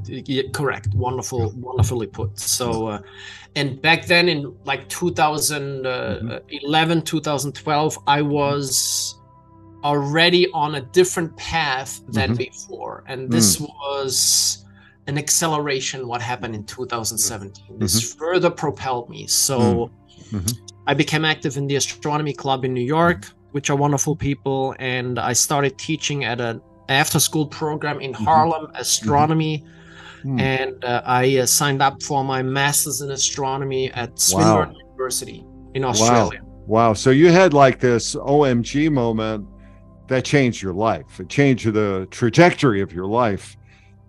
yeah 0.06 0.42
correct 0.52 0.88
wonderful 0.94 1.52
wonderfully 1.56 2.06
put 2.06 2.38
so 2.38 2.86
uh, 2.86 3.00
and 3.56 3.82
back 3.82 4.06
then 4.06 4.28
in 4.28 4.54
like 4.64 4.88
2011 4.88 6.98
mm-hmm. 6.98 7.04
2012 7.04 7.98
i 8.06 8.22
was 8.22 9.16
already 9.84 10.48
on 10.52 10.76
a 10.76 10.80
different 10.80 11.36
path 11.36 12.00
than 12.08 12.30
mm-hmm. 12.30 12.38
before 12.38 13.04
and 13.06 13.30
this 13.30 13.56
mm. 13.56 13.68
was 13.68 14.64
an 15.06 15.18
acceleration 15.18 16.06
what 16.06 16.20
happened 16.22 16.54
in 16.54 16.64
2017 16.64 17.64
mm-hmm. 17.64 17.78
this 17.78 18.14
further 18.14 18.50
propelled 18.50 19.08
me 19.08 19.26
so 19.26 19.58
mm. 19.58 19.90
mm-hmm. 20.30 20.74
i 20.86 20.94
became 20.94 21.24
active 21.24 21.56
in 21.56 21.66
the 21.66 21.76
astronomy 21.76 22.32
club 22.32 22.64
in 22.64 22.72
new 22.72 22.84
york 22.84 23.26
which 23.52 23.70
are 23.70 23.76
wonderful 23.76 24.14
people 24.14 24.74
and 24.78 25.18
i 25.18 25.32
started 25.32 25.76
teaching 25.78 26.24
at 26.24 26.40
an 26.40 26.60
after 26.88 27.18
school 27.18 27.46
program 27.46 28.00
in 28.00 28.12
mm-hmm. 28.12 28.24
harlem 28.24 28.66
mm-hmm. 28.66 28.76
astronomy 28.76 29.64
mm. 30.22 30.40
and 30.40 30.84
uh, 30.84 31.02
i 31.04 31.38
uh, 31.38 31.46
signed 31.46 31.82
up 31.82 32.02
for 32.02 32.24
my 32.24 32.42
master's 32.42 33.00
in 33.00 33.10
astronomy 33.10 33.90
at 33.92 34.18
swinburne 34.18 34.68
wow. 34.68 34.78
university 34.90 35.44
in 35.74 35.84
australia 35.84 36.40
wow. 36.42 36.88
wow 36.88 36.92
so 36.92 37.10
you 37.10 37.30
had 37.30 37.52
like 37.52 37.80
this 37.80 38.14
omg 38.16 38.90
moment 38.92 39.46
that 40.10 40.24
changed 40.24 40.60
your 40.60 40.74
life. 40.74 41.20
It 41.20 41.28
changed 41.28 41.72
the 41.72 42.06
trajectory 42.10 42.82
of 42.82 42.92
your 42.92 43.06
life, 43.06 43.56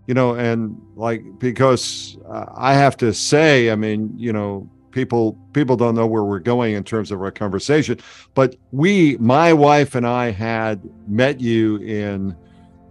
you 0.07 0.13
know. 0.13 0.35
And 0.35 0.79
like 0.95 1.23
because 1.39 2.17
uh, 2.27 2.45
I 2.55 2.73
have 2.73 2.97
to 2.97 3.13
say, 3.13 3.71
I 3.71 3.75
mean, 3.75 4.13
you 4.17 4.33
know, 4.33 4.69
people 4.91 5.37
people 5.53 5.75
don't 5.75 5.95
know 5.95 6.07
where 6.07 6.23
we're 6.23 6.39
going 6.39 6.75
in 6.75 6.83
terms 6.83 7.11
of 7.11 7.21
our 7.21 7.31
conversation, 7.31 7.99
but 8.33 8.55
we, 8.71 9.17
my 9.17 9.53
wife 9.53 9.95
and 9.95 10.05
I, 10.05 10.31
had 10.31 10.81
met 11.07 11.39
you 11.39 11.77
in 11.77 12.35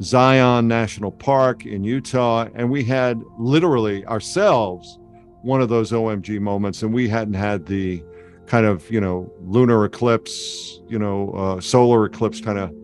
Zion 0.03 0.67
National 0.67 1.11
Park 1.11 1.67
in 1.67 1.85
Utah, 1.85 2.49
and 2.55 2.71
we 2.71 2.83
had 2.83 3.21
literally 3.39 4.05
ourselves 4.07 4.99
one 5.43 5.61
of 5.61 5.69
those 5.69 5.93
OMG 5.93 6.41
moments, 6.41 6.83
and 6.83 6.93
we 6.93 7.09
hadn't 7.09 7.35
had 7.35 7.67
the 7.67 8.03
kind 8.47 8.67
of 8.67 8.91
you 8.91 9.01
know 9.01 9.31
lunar 9.43 9.85
eclipse, 9.85 10.81
you 10.89 10.99
know, 10.99 11.31
uh, 11.33 11.61
solar 11.61 12.07
eclipse 12.07 12.41
kind 12.41 12.59
of 12.59 12.75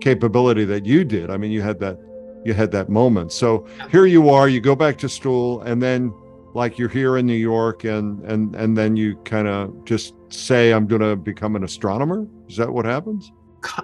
capability 0.00 0.64
that 0.64 0.86
you 0.86 1.04
did. 1.04 1.30
I 1.30 1.36
mean, 1.36 1.50
you 1.50 1.62
had 1.62 1.78
that 1.80 1.98
you 2.44 2.54
had 2.54 2.70
that 2.72 2.88
moment. 2.88 3.32
So 3.32 3.66
here 3.90 4.06
you 4.06 4.30
are, 4.30 4.48
you 4.48 4.60
go 4.60 4.74
back 4.74 4.96
to 4.98 5.08
school 5.08 5.62
and 5.62 5.82
then 5.82 6.12
like 6.54 6.78
you're 6.78 6.88
here 6.88 7.16
in 7.16 7.26
New 7.26 7.34
York 7.34 7.84
and 7.84 8.20
and 8.24 8.54
and 8.56 8.76
then 8.76 8.96
you 8.96 9.16
kind 9.24 9.46
of 9.46 9.84
just 9.84 10.14
say 10.28 10.72
I'm 10.72 10.86
going 10.86 11.02
to 11.02 11.16
become 11.16 11.56
an 11.56 11.64
astronomer. 11.64 12.26
Is 12.48 12.56
that 12.56 12.72
what 12.72 12.84
happens? 12.84 13.32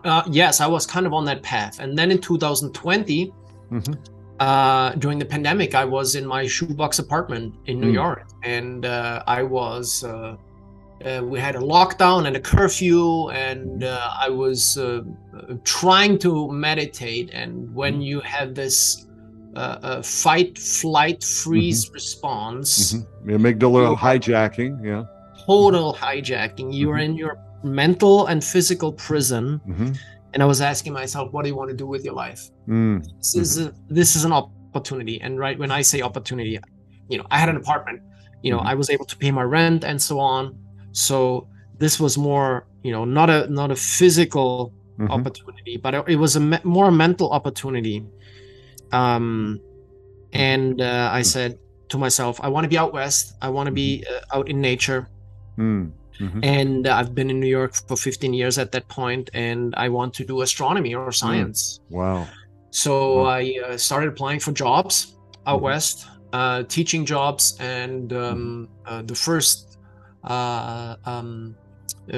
Uh, 0.05 0.23
yes, 0.31 0.61
I 0.61 0.67
was 0.67 0.87
kind 0.87 1.07
of 1.07 1.13
on 1.13 1.25
that 1.27 1.43
path. 1.43 1.81
And 1.81 1.99
then 1.99 2.11
in 2.11 2.19
2020 2.19 3.33
mm-hmm. 3.71 3.93
uh, 4.41 4.91
during 4.93 5.19
the 5.19 5.25
pandemic, 5.25 5.75
I 5.75 5.85
was 5.85 6.17
in 6.17 6.27
my 6.27 6.47
shoebox 6.47 6.99
apartment 6.99 7.55
in 7.67 7.81
New 7.81 7.91
mm. 7.91 7.95
York, 7.95 8.27
and 8.43 8.87
uh, 8.87 9.23
I 9.27 9.43
was 9.43 10.03
uh, 11.05 11.09
uh, 11.09 11.23
we 11.23 11.39
had 11.39 11.57
a 11.57 11.61
lockdown 11.61 12.27
and 12.27 12.37
a 12.37 12.41
curfew 12.41 13.29
and 13.31 13.85
uh, 13.85 14.11
i 14.19 14.29
was 14.29 14.79
uh, 14.79 15.03
trying 15.65 16.19
to 16.19 16.51
meditate 16.51 17.31
and 17.33 17.75
when 17.75 17.95
mm-hmm. 17.95 18.03
you 18.03 18.21
have 18.21 18.55
this 18.55 19.07
uh, 19.55 20.03
fight 20.03 20.59
flight 20.59 21.25
freeze 21.25 21.87
mm-hmm. 21.87 21.95
response 21.95 22.95
mm-hmm. 22.95 23.31
amygdala 23.31 23.97
hijacking 23.97 24.85
yeah 24.85 25.05
total 25.47 25.95
hijacking 25.95 26.69
you're 26.73 26.95
mm-hmm. 26.95 27.13
in 27.13 27.17
your 27.17 27.39
mental 27.63 28.27
and 28.27 28.45
physical 28.45 28.93
prison 28.93 29.61
mm-hmm. 29.67 29.93
and 30.35 30.43
i 30.43 30.47
was 30.47 30.61
asking 30.61 30.93
myself 30.93 31.33
what 31.33 31.43
do 31.43 31.49
you 31.49 31.57
want 31.57 31.71
to 31.71 31.77
do 31.77 31.87
with 31.87 32.05
your 32.05 32.15
life 32.15 32.51
mm, 32.69 33.03
this 33.19 33.35
is 33.35 33.59
a, 33.59 33.73
this 33.89 34.17
is 34.17 34.25
an 34.25 34.33
opportunity 34.33 35.21
and 35.21 35.39
right 35.39 35.59
when 35.59 35.71
i 35.71 35.83
say 35.83 36.03
opportunity 36.03 36.59
you 37.09 37.19
know 37.19 37.27
i 37.31 37.39
had 37.39 37.49
an 37.49 37.57
apartment 37.57 38.01
you 38.43 38.51
know 38.51 38.59
i 38.59 38.75
was 38.75 38.91
able 38.91 39.07
to 39.07 39.17
pay 39.17 39.31
my 39.31 39.43
rent 39.43 39.85
and 39.85 40.01
so 40.01 40.21
on 40.21 40.55
so 40.97 41.47
this 41.79 42.01
was 42.01 42.17
more, 42.17 42.67
you 42.83 42.91
know, 42.91 43.05
not 43.05 43.29
a 43.29 43.47
not 43.49 43.71
a 43.71 43.77
physical 43.77 44.73
mm-hmm. 44.99 45.13
opportunity, 45.13 45.77
but 45.77 45.95
it 46.09 46.17
was 46.17 46.37
a 46.37 46.41
me- 46.41 46.65
more 46.65 46.91
mental 46.91 47.31
opportunity. 47.33 48.03
Um, 48.93 49.61
and 50.33 50.81
uh, 50.81 51.11
I 51.13 51.21
said 51.21 51.59
to 51.91 51.99
myself, 51.99 52.41
I 52.43 52.49
want 52.49 52.65
to 52.65 52.69
be 52.69 52.79
out 52.79 52.95
west. 52.95 53.35
I 53.43 53.51
want 53.51 53.67
to 53.67 53.73
be 53.73 54.05
mm-hmm. 54.07 54.15
uh, 54.15 54.39
out 54.39 54.49
in 54.49 54.61
nature. 54.61 55.07
Mm. 55.59 55.93
Mm-hmm. 56.19 56.41
And 56.43 56.87
uh, 56.87 56.97
I've 56.97 57.15
been 57.15 57.29
in 57.29 57.41
New 57.41 57.47
York 57.47 57.75
for 57.75 57.97
15 57.97 58.33
years 58.33 58.57
at 58.57 58.73
that 58.73 58.89
point, 58.89 59.29
and 59.35 59.75
I 59.77 59.91
want 59.91 60.15
to 60.15 60.25
do 60.25 60.41
astronomy 60.41 60.95
or 60.95 61.09
mm. 61.09 61.15
science. 61.15 61.81
Mm. 61.91 61.97
Wow. 61.97 62.29
So 62.71 63.23
wow. 63.23 63.25
I 63.25 63.61
uh, 63.67 63.77
started 63.77 64.09
applying 64.09 64.41
for 64.41 64.53
jobs 64.53 65.15
out 65.47 65.57
mm-hmm. 65.57 65.65
west, 65.65 66.07
uh, 66.33 66.63
teaching 66.63 67.05
jobs, 67.05 67.59
and 67.61 68.15
um, 68.15 68.69
uh, 68.87 69.03
the 69.03 69.15
first 69.15 69.76
uh, 70.27 70.97
um, 71.05 71.57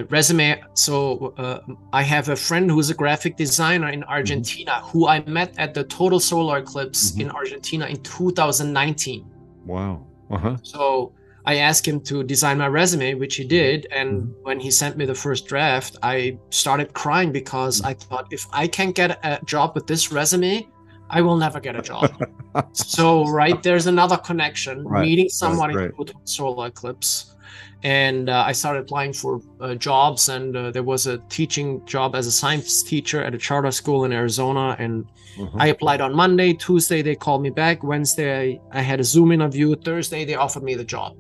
resume. 0.08 0.62
So 0.74 1.34
uh, 1.38 1.60
I 1.92 2.02
have 2.02 2.28
a 2.28 2.36
friend 2.36 2.70
who's 2.70 2.90
a 2.90 2.94
graphic 2.94 3.36
designer 3.36 3.88
in 3.88 4.04
Argentina 4.04 4.72
mm-hmm. 4.72 4.88
who 4.88 5.08
I 5.08 5.24
met 5.24 5.54
at 5.58 5.74
the 5.74 5.84
total 5.84 6.20
solar 6.20 6.58
eclipse 6.58 7.10
mm-hmm. 7.10 7.22
in 7.22 7.30
Argentina 7.30 7.86
in 7.86 8.02
2019. 8.02 9.24
Wow. 9.64 10.06
Uh-huh. 10.30 10.56
So 10.62 11.12
I 11.46 11.56
asked 11.56 11.86
him 11.86 12.00
to 12.02 12.22
design 12.22 12.58
my 12.58 12.68
resume, 12.68 13.14
which 13.14 13.36
he 13.36 13.44
did. 13.44 13.86
And 13.90 14.22
mm-hmm. 14.22 14.42
when 14.42 14.60
he 14.60 14.70
sent 14.70 14.96
me 14.96 15.06
the 15.06 15.14
first 15.14 15.46
draft, 15.46 15.96
I 16.02 16.38
started 16.50 16.92
crying 16.92 17.32
because 17.32 17.82
I 17.82 17.94
thought 17.94 18.26
if 18.30 18.46
I 18.52 18.66
can't 18.66 18.94
get 18.94 19.18
a 19.24 19.40
job 19.44 19.74
with 19.74 19.86
this 19.86 20.12
resume, 20.12 20.66
I 21.10 21.22
will 21.22 21.36
never 21.36 21.58
get 21.58 21.74
a 21.74 21.80
job. 21.80 22.10
so, 22.72 23.24
right, 23.28 23.62
there's 23.62 23.86
another 23.86 24.18
connection. 24.18 24.86
Right. 24.86 25.06
Meeting 25.06 25.30
someone 25.30 25.70
in 25.70 25.92
solar 26.24 26.66
eclipse 26.66 27.34
and 27.84 28.28
uh, 28.28 28.44
I 28.46 28.52
started 28.52 28.80
applying 28.80 29.12
for 29.12 29.40
uh, 29.60 29.74
jobs. 29.74 30.28
And 30.28 30.56
uh, 30.56 30.70
there 30.70 30.82
was 30.82 31.06
a 31.06 31.18
teaching 31.28 31.84
job 31.86 32.14
as 32.16 32.26
a 32.26 32.32
science 32.32 32.82
teacher 32.82 33.22
at 33.22 33.34
a 33.34 33.38
charter 33.38 33.70
school 33.70 34.04
in 34.04 34.12
Arizona. 34.12 34.76
And 34.78 35.04
mm-hmm. 35.36 35.60
I 35.60 35.68
applied 35.68 36.00
on 36.00 36.14
Monday. 36.14 36.54
Tuesday 36.54 37.02
they 37.02 37.14
called 37.14 37.42
me 37.42 37.50
back. 37.50 37.82
Wednesday 37.84 38.60
I 38.72 38.80
had 38.80 38.98
a 39.00 39.04
Zoom 39.04 39.30
interview. 39.32 39.76
Thursday 39.76 40.24
they 40.24 40.34
offered 40.34 40.64
me 40.64 40.74
the 40.74 40.84
job. 40.84 41.14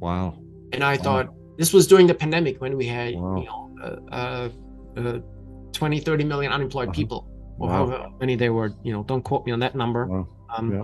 Wow! 0.00 0.36
And 0.72 0.82
I 0.82 0.96
wow. 0.96 1.02
thought 1.02 1.34
this 1.56 1.72
was 1.72 1.86
during 1.86 2.06
the 2.06 2.14
pandemic 2.14 2.60
when 2.60 2.76
we 2.76 2.86
had 2.86 3.14
wow. 3.14 3.36
you 3.36 3.44
know 3.44 3.70
uh, 3.80 4.14
uh, 4.14 4.48
uh, 4.96 5.18
20, 5.72 6.00
30 6.00 6.24
million 6.24 6.52
unemployed 6.52 6.88
uh-huh. 6.88 6.94
people, 6.94 7.28
or 7.58 7.68
wow. 7.68 7.86
however 7.86 8.08
many 8.20 8.34
they 8.34 8.50
were. 8.50 8.74
You 8.82 8.92
know, 8.92 9.04
don't 9.04 9.22
quote 9.22 9.46
me 9.46 9.52
on 9.52 9.60
that 9.60 9.74
number. 9.74 10.06
Wow. 10.06 10.28
Um, 10.54 10.72
yeah 10.72 10.82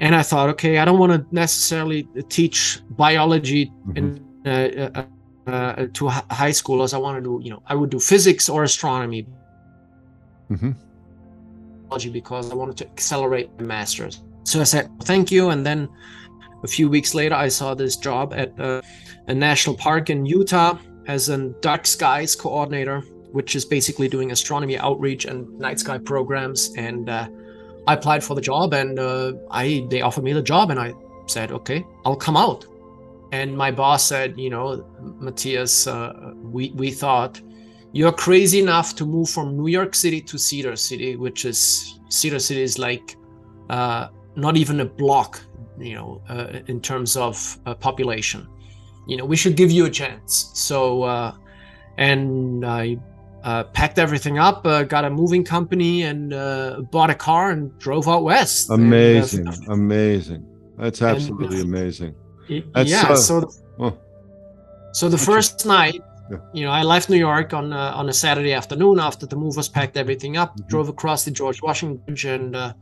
and 0.00 0.14
I 0.14 0.22
thought, 0.22 0.48
okay, 0.50 0.78
I 0.78 0.84
don't 0.84 0.98
want 0.98 1.12
to 1.12 1.26
necessarily 1.34 2.08
teach 2.28 2.80
biology 2.90 3.66
mm-hmm. 3.66 3.96
in 3.96 4.24
uh, 4.46 4.90
uh, 4.94 5.50
uh, 5.50 5.86
to 5.94 6.08
high 6.08 6.50
schoolers. 6.50 6.94
I 6.94 6.98
want 6.98 7.16
to 7.16 7.22
do, 7.22 7.40
you 7.42 7.50
know, 7.50 7.62
I 7.66 7.74
would 7.74 7.90
do 7.90 7.98
physics 7.98 8.48
or 8.48 8.62
astronomy. 8.62 9.26
Mm-hmm. 10.50 10.72
Because 12.12 12.50
I 12.50 12.54
wanted 12.54 12.76
to 12.78 12.86
accelerate 12.86 13.50
my 13.58 13.66
master's. 13.66 14.22
So 14.44 14.60
I 14.60 14.64
said, 14.64 14.90
thank 15.02 15.32
you. 15.32 15.48
And 15.50 15.64
then 15.64 15.88
a 16.62 16.68
few 16.68 16.88
weeks 16.88 17.14
later, 17.14 17.34
I 17.34 17.48
saw 17.48 17.74
this 17.74 17.96
job 17.96 18.34
at 18.34 18.58
uh, 18.60 18.82
a 19.26 19.34
national 19.34 19.76
park 19.76 20.10
in 20.10 20.26
Utah 20.26 20.78
as 21.06 21.30
a 21.30 21.48
dark 21.60 21.86
skies 21.86 22.36
coordinator, 22.36 23.00
which 23.32 23.56
is 23.56 23.64
basically 23.64 24.06
doing 24.06 24.32
astronomy 24.32 24.78
outreach 24.78 25.24
and 25.24 25.48
night 25.58 25.80
sky 25.80 25.98
programs. 25.98 26.74
And 26.76 27.08
uh, 27.08 27.28
I 27.88 27.94
applied 27.94 28.22
for 28.22 28.34
the 28.34 28.40
job 28.52 28.74
and 28.74 28.98
uh, 28.98 29.32
I 29.50 29.86
they 29.90 30.00
offered 30.02 30.24
me 30.24 30.32
the 30.32 30.48
job 30.54 30.70
and 30.70 30.78
I 30.78 30.94
said, 31.26 31.52
okay, 31.58 31.84
I'll 32.04 32.22
come 32.26 32.36
out. 32.36 32.66
And 33.32 33.56
my 33.56 33.70
boss 33.70 34.04
said, 34.04 34.38
you 34.38 34.50
know, 34.50 34.66
Matthias, 35.24 35.86
uh, 35.86 36.32
we 36.56 36.70
we 36.82 36.90
thought 36.90 37.40
you're 37.92 38.16
crazy 38.26 38.60
enough 38.60 38.94
to 38.96 39.06
move 39.06 39.28
from 39.30 39.56
New 39.56 39.70
York 39.78 39.94
City 39.94 40.20
to 40.30 40.38
Cedar 40.38 40.76
City, 40.76 41.16
which 41.16 41.44
is 41.44 41.58
Cedar 42.10 42.38
City 42.38 42.62
is 42.62 42.78
like 42.78 43.16
uh, 43.70 44.08
not 44.36 44.56
even 44.56 44.80
a 44.80 44.84
block 44.84 45.40
you 45.80 45.94
know, 45.94 46.20
uh, 46.28 46.60
in 46.66 46.80
terms 46.80 47.16
of 47.16 47.58
uh, 47.66 47.74
population. 47.74 48.46
You 49.06 49.16
know, 49.16 49.24
we 49.24 49.36
should 49.36 49.56
give 49.56 49.70
you 49.70 49.86
a 49.86 49.90
chance. 49.90 50.50
So, 50.54 51.04
uh, 51.04 51.32
and 51.96 52.64
I 52.66 52.98
uh, 53.44 53.64
packed 53.64 53.98
everything 53.98 54.38
up, 54.38 54.66
uh, 54.66 54.82
got 54.82 55.04
a 55.04 55.10
moving 55.10 55.44
company, 55.44 56.02
and 56.02 56.32
uh, 56.32 56.82
bought 56.90 57.10
a 57.10 57.14
car 57.14 57.50
and 57.50 57.76
drove 57.78 58.08
out 58.08 58.24
west. 58.24 58.70
Amazing, 58.70 59.46
and, 59.46 59.68
amazing. 59.68 60.44
That's 60.76 61.02
absolutely 61.02 61.60
and, 61.60 61.74
amazing. 61.74 62.14
That's, 62.74 62.90
yeah. 62.90 63.14
so, 63.14 63.50
oh. 63.78 63.98
so 64.92 65.08
the 65.08 65.18
first 65.18 65.66
night, 65.66 66.00
yeah. 66.30 66.38
you 66.52 66.64
know, 66.64 66.70
I 66.70 66.82
left 66.82 67.10
New 67.10 67.18
York 67.18 67.52
on 67.52 67.72
uh, 67.72 67.92
on 67.94 68.08
a 68.08 68.12
Saturday 68.12 68.52
afternoon 68.52 68.98
after 68.98 69.26
the 69.26 69.36
move 69.36 69.56
was 69.56 69.68
packed 69.68 69.96
everything 69.96 70.36
up, 70.36 70.56
mm-hmm. 70.56 70.68
drove 70.68 70.88
across 70.88 71.24
the 71.24 71.30
George 71.30 71.62
Washington 71.62 71.98
Bridge, 72.06 72.24
and 72.24 72.56
uh, 72.56 72.72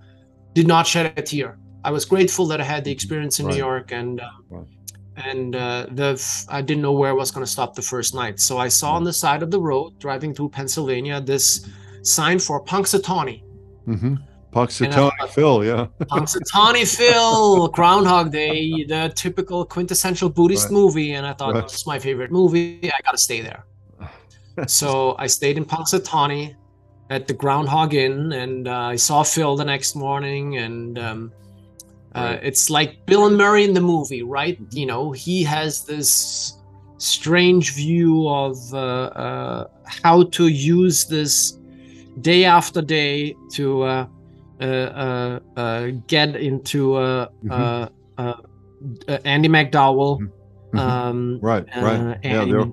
did 0.55 0.67
not 0.67 0.87
shed 0.87 1.13
a 1.17 1.23
tear. 1.23 1.59
I 1.85 1.91
was 1.91 2.05
grateful 2.05 2.47
that 2.47 2.61
I 2.61 2.65
had 2.65 2.85
the 2.85 2.91
experience 2.91 3.39
in 3.39 3.47
right. 3.47 3.53
New 3.53 3.59
York, 3.59 3.93
and 3.93 4.21
uh, 4.21 4.31
right. 4.51 4.67
And 5.17 5.57
uh, 5.57 5.87
the 5.91 6.15
f- 6.15 6.47
I 6.49 6.61
didn't 6.61 6.83
know 6.83 6.93
where 6.93 7.11
I 7.11 7.13
was 7.13 7.31
going 7.31 7.45
to 7.45 7.51
stop 7.51 7.75
the 7.75 7.83
first 7.83 8.15
night. 8.15 8.39
So 8.41 8.59
I 8.59 8.69
saw 8.69 8.93
on 8.93 9.05
the 9.05 9.13
side 9.13 9.43
of 9.43 9.51
the 9.51 9.61
road, 9.61 9.99
driving 9.99 10.35
through 10.35 10.51
Pennsylvania, 10.51 11.21
this 11.21 11.69
sign 12.03 12.39
for 12.39 12.63
Punxsutawney. 12.63 13.43
Mm-hmm. 13.87 14.15
Punxsutawney 14.53 15.29
Phil, 15.31 15.65
yeah. 15.65 15.87
Punxsutawney 16.01 16.97
Phil, 16.97 17.69
Groundhog 17.79 18.33
Day, 18.33 18.85
the 18.85 19.13
typical 19.15 19.65
quintessential 19.65 20.29
Buddhist 20.29 20.67
right. 20.67 20.73
movie, 20.73 21.13
and 21.13 21.27
I 21.27 21.33
thought 21.33 21.55
right. 21.55 21.63
this 21.63 21.75
is 21.75 21.87
my 21.87 21.99
favorite 21.99 22.31
movie. 22.31 22.81
I 22.85 22.99
got 23.05 23.13
to 23.13 23.19
stay 23.19 23.41
there. 23.43 23.65
so 24.67 25.15
I 25.19 25.27
stayed 25.27 25.57
in 25.57 25.65
Punxsutawney 25.65 26.57
at 27.11 27.27
the 27.29 27.35
Groundhog 27.35 27.95
Inn, 27.95 28.33
and 28.33 28.69
uh, 28.69 28.73
I 28.73 28.97
saw 28.97 29.23
Phil 29.23 29.57
the 29.57 29.65
next 29.65 29.95
morning, 29.95 30.57
and 30.57 30.99
um, 30.99 31.33
uh, 32.17 32.39
it's 32.43 32.71
like 32.71 33.05
Bill 33.07 33.27
and 33.27 33.37
Murray 33.37 33.65
in 33.65 33.75
the 33.75 33.81
movie, 33.81 34.23
right? 34.23 34.59
You 34.71 34.87
know, 34.87 35.13
he 35.13 35.45
has 35.45 35.85
this 35.85 36.55
strange 36.99 37.75
view 37.75 38.27
of 38.27 38.57
uh, 38.73 38.79
uh 38.79 39.67
how 39.85 40.23
to 40.25 40.49
use 40.49 41.05
this 41.05 41.59
day 42.23 42.47
after 42.47 42.81
day 42.81 43.37
to 43.53 43.83
uh, 43.83 44.07
uh, 44.61 45.91
get 46.07 46.37
into 46.37 46.93
mm-hmm. 46.93 48.31
Andie 49.25 49.49
MacDowell. 49.49 50.21
Mm-hmm. 50.21 50.79
Um, 50.79 51.39
right, 51.41 51.65
right. 51.77 52.19
yeah, 52.25 52.65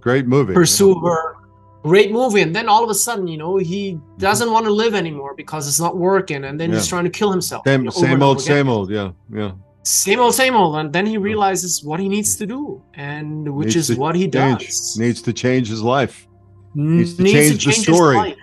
great 0.00 0.26
movie. 0.26 0.54
Pursuer 0.54 1.37
great 1.82 2.10
movie 2.10 2.40
and 2.40 2.54
then 2.54 2.68
all 2.68 2.82
of 2.82 2.90
a 2.90 2.94
sudden 2.94 3.26
you 3.26 3.38
know 3.38 3.56
he 3.56 3.98
doesn't 4.18 4.50
want 4.50 4.66
to 4.66 4.72
live 4.72 4.94
anymore 4.94 5.34
because 5.34 5.68
it's 5.68 5.80
not 5.80 5.96
working 5.96 6.44
and 6.44 6.58
then 6.60 6.70
yeah. 6.70 6.76
he's 6.76 6.88
trying 6.88 7.04
to 7.04 7.10
kill 7.10 7.30
himself 7.30 7.62
same, 7.66 7.80
you 7.80 7.84
know, 7.84 7.90
same 7.90 8.22
old 8.22 8.40
same 8.40 8.68
old 8.68 8.90
yeah 8.90 9.10
yeah. 9.32 9.52
Same 9.84 10.20
old 10.20 10.34
same 10.34 10.54
old 10.54 10.76
and 10.76 10.92
then 10.92 11.06
he 11.06 11.16
realizes 11.16 11.82
what 11.82 11.98
he 11.98 12.08
needs 12.08 12.36
to 12.36 12.46
do 12.46 12.82
and 12.94 13.48
which 13.54 13.76
needs 13.76 13.90
is 13.90 13.96
what 13.96 14.14
he 14.14 14.28
change. 14.28 14.66
does. 14.66 14.98
Needs 14.98 15.22
to 15.22 15.32
change 15.32 15.68
his 15.68 15.80
life. 15.80 16.26
Needs 16.74 17.14
to 17.14 17.22
needs 17.22 17.34
change, 17.34 17.64
to 17.64 17.70
change 17.70 17.86
the 17.86 17.94
story 17.94 18.36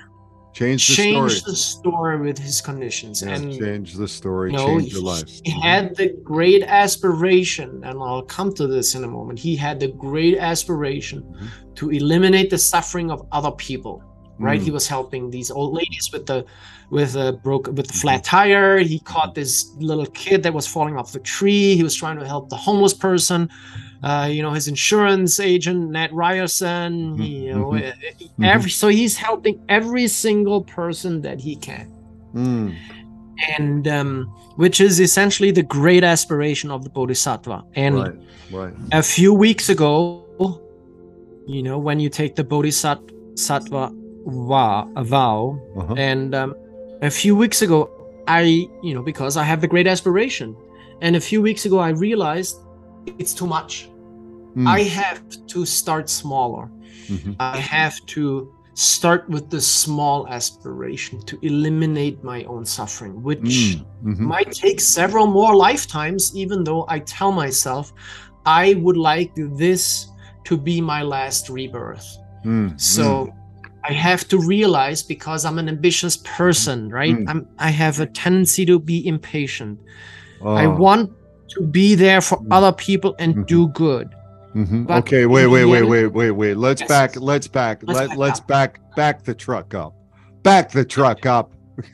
change 0.55 0.87
the 0.87 0.95
change 0.95 1.31
story. 1.33 1.51
the 1.51 1.55
story 1.55 2.21
with 2.21 2.37
his 2.37 2.61
conditions 2.61 3.21
yeah, 3.21 3.35
and 3.35 3.59
change 3.59 3.93
the 3.93 4.07
story 4.07 4.51
you 4.51 4.57
know, 4.57 4.65
change 4.65 4.93
your 4.93 5.03
life 5.03 5.27
he 5.43 5.51
had 5.51 5.93
the 5.97 6.09
great 6.23 6.63
aspiration 6.63 7.83
and 7.83 7.99
i'll 8.01 8.23
come 8.23 8.53
to 8.53 8.65
this 8.65 8.95
in 8.95 9.03
a 9.03 9.07
moment 9.07 9.37
he 9.37 9.55
had 9.55 9.79
the 9.79 9.89
great 9.89 10.37
aspiration 10.37 11.21
mm-hmm. 11.21 11.73
to 11.75 11.91
eliminate 11.91 12.49
the 12.49 12.57
suffering 12.57 13.11
of 13.11 13.27
other 13.33 13.51
people 13.51 14.01
right 14.39 14.61
mm. 14.61 14.63
he 14.63 14.71
was 14.71 14.87
helping 14.87 15.29
these 15.29 15.51
old 15.51 15.73
ladies 15.73 16.09
with 16.13 16.25
the 16.25 16.45
with 16.89 17.15
a 17.15 17.33
broke 17.43 17.67
with 17.67 17.91
flat 17.91 18.23
mm-hmm. 18.23 18.35
tire 18.37 18.77
he 18.79 18.99
caught 18.99 19.33
this 19.35 19.71
little 19.77 20.05
kid 20.07 20.43
that 20.43 20.53
was 20.53 20.67
falling 20.67 20.97
off 20.97 21.11
the 21.11 21.19
tree 21.19 21.75
he 21.75 21.83
was 21.83 21.95
trying 21.95 22.19
to 22.19 22.27
help 22.27 22.49
the 22.49 22.55
homeless 22.55 22.93
person 22.93 23.49
uh, 24.05 24.27
you 24.31 24.41
know 24.43 24.51
his 24.51 24.67
insurance 24.67 25.39
agent 25.39 25.89
Ned 25.89 26.13
Ryerson. 26.13 27.13
Mm-hmm. 27.13 27.21
You 27.21 27.53
know, 27.53 27.65
mm-hmm. 27.71 28.05
Eh, 28.05 28.11
eh, 28.21 28.47
every 28.47 28.69
so 28.69 28.87
he's 28.87 29.17
helping 29.17 29.59
every 29.67 30.07
single 30.07 30.63
person 30.63 31.21
that 31.21 31.39
he 31.39 31.55
can. 31.55 31.91
Mm. 32.33 32.75
And 33.57 33.87
um, 33.87 34.25
which 34.55 34.79
is 34.79 34.99
essentially 34.99 35.51
the 35.51 35.63
great 35.63 36.03
aspiration 36.03 36.71
of 36.71 36.83
the 36.83 36.89
Bodhisattva. 36.89 37.63
And 37.73 37.95
right, 37.95 38.13
right. 38.51 38.73
a 38.91 39.03
few 39.03 39.33
weeks 39.33 39.69
ago, 39.69 40.23
you 41.47 41.63
know, 41.63 41.77
when 41.77 41.99
you 41.99 42.09
take 42.09 42.35
the 42.35 42.43
Bodhisattva 42.43 43.91
vow, 44.25 44.91
a 44.95 45.03
vow 45.03 45.59
uh-huh. 45.77 45.95
and 45.97 46.33
um, 46.33 46.55
a 47.01 47.09
few 47.09 47.35
weeks 47.35 47.61
ago, 47.61 47.89
I, 48.27 48.67
you 48.81 48.93
know, 48.93 49.03
because 49.03 49.37
I 49.37 49.43
have 49.43 49.61
the 49.61 49.67
great 49.67 49.87
aspiration, 49.87 50.55
and 51.01 51.15
a 51.15 51.21
few 51.21 51.41
weeks 51.41 51.65
ago, 51.65 51.79
I 51.79 51.89
realized 51.89 52.57
it's 53.19 53.33
too 53.33 53.47
much. 53.47 53.89
Mm. 54.55 54.67
I 54.67 54.81
have 54.83 55.21
to 55.47 55.65
start 55.65 56.09
smaller. 56.09 56.69
Mm-hmm. 57.07 57.33
I 57.39 57.57
have 57.57 58.03
to 58.07 58.51
start 58.73 59.29
with 59.29 59.49
the 59.49 59.61
small 59.61 60.27
aspiration 60.27 61.21
to 61.21 61.39
eliminate 61.41 62.23
my 62.23 62.43
own 62.45 62.65
suffering, 62.65 63.21
which 63.21 63.39
mm. 63.39 63.85
mm-hmm. 64.03 64.25
might 64.25 64.51
take 64.51 64.79
several 64.81 65.27
more 65.27 65.55
lifetimes, 65.55 66.35
even 66.35 66.63
though 66.63 66.85
I 66.87 66.99
tell 66.99 67.31
myself 67.31 67.93
I 68.45 68.75
would 68.75 68.97
like 68.97 69.31
this 69.35 70.07
to 70.45 70.57
be 70.57 70.81
my 70.81 71.01
last 71.01 71.49
rebirth. 71.49 72.17
Mm. 72.45 72.79
So 72.79 73.33
I 73.87 73.93
have 73.93 74.27
to 74.29 74.39
realize 74.39 75.03
because 75.03 75.45
I'm 75.45 75.59
an 75.59 75.69
ambitious 75.69 76.17
person, 76.17 76.89
right? 76.89 77.15
Mm. 77.15 77.29
I'm, 77.29 77.47
I 77.59 77.69
have 77.69 77.99
a 77.99 78.07
tendency 78.07 78.65
to 78.65 78.79
be 78.79 79.05
impatient. 79.07 79.79
Oh. 80.41 80.53
I 80.53 80.65
want 80.65 81.11
to 81.49 81.61
be 81.61 81.93
there 81.93 82.21
for 82.21 82.39
mm. 82.39 82.47
other 82.51 82.71
people 82.71 83.15
and 83.19 83.33
mm-hmm. 83.33 83.43
do 83.43 83.67
good. 83.69 84.15
Mm-hmm. 84.55 84.89
Okay, 84.89 85.25
wait, 85.25 85.47
wait, 85.47 85.65
wait, 85.65 85.83
wait, 85.83 86.07
wait, 86.07 86.31
wait. 86.31 86.57
Let's 86.57 86.81
yes. 86.81 86.87
back. 86.87 87.15
Let's 87.19 87.47
back. 87.47 87.83
Let's 87.83 87.99
Let, 87.99 88.09
back 88.09 88.17
let's 88.17 88.39
up. 88.39 88.47
back 88.47 88.95
back 88.95 89.23
the 89.23 89.35
truck 89.35 89.75
up. 89.75 89.93
Back 90.41 90.71
the 90.71 90.85
truck 90.85 91.25
up. 91.25 91.51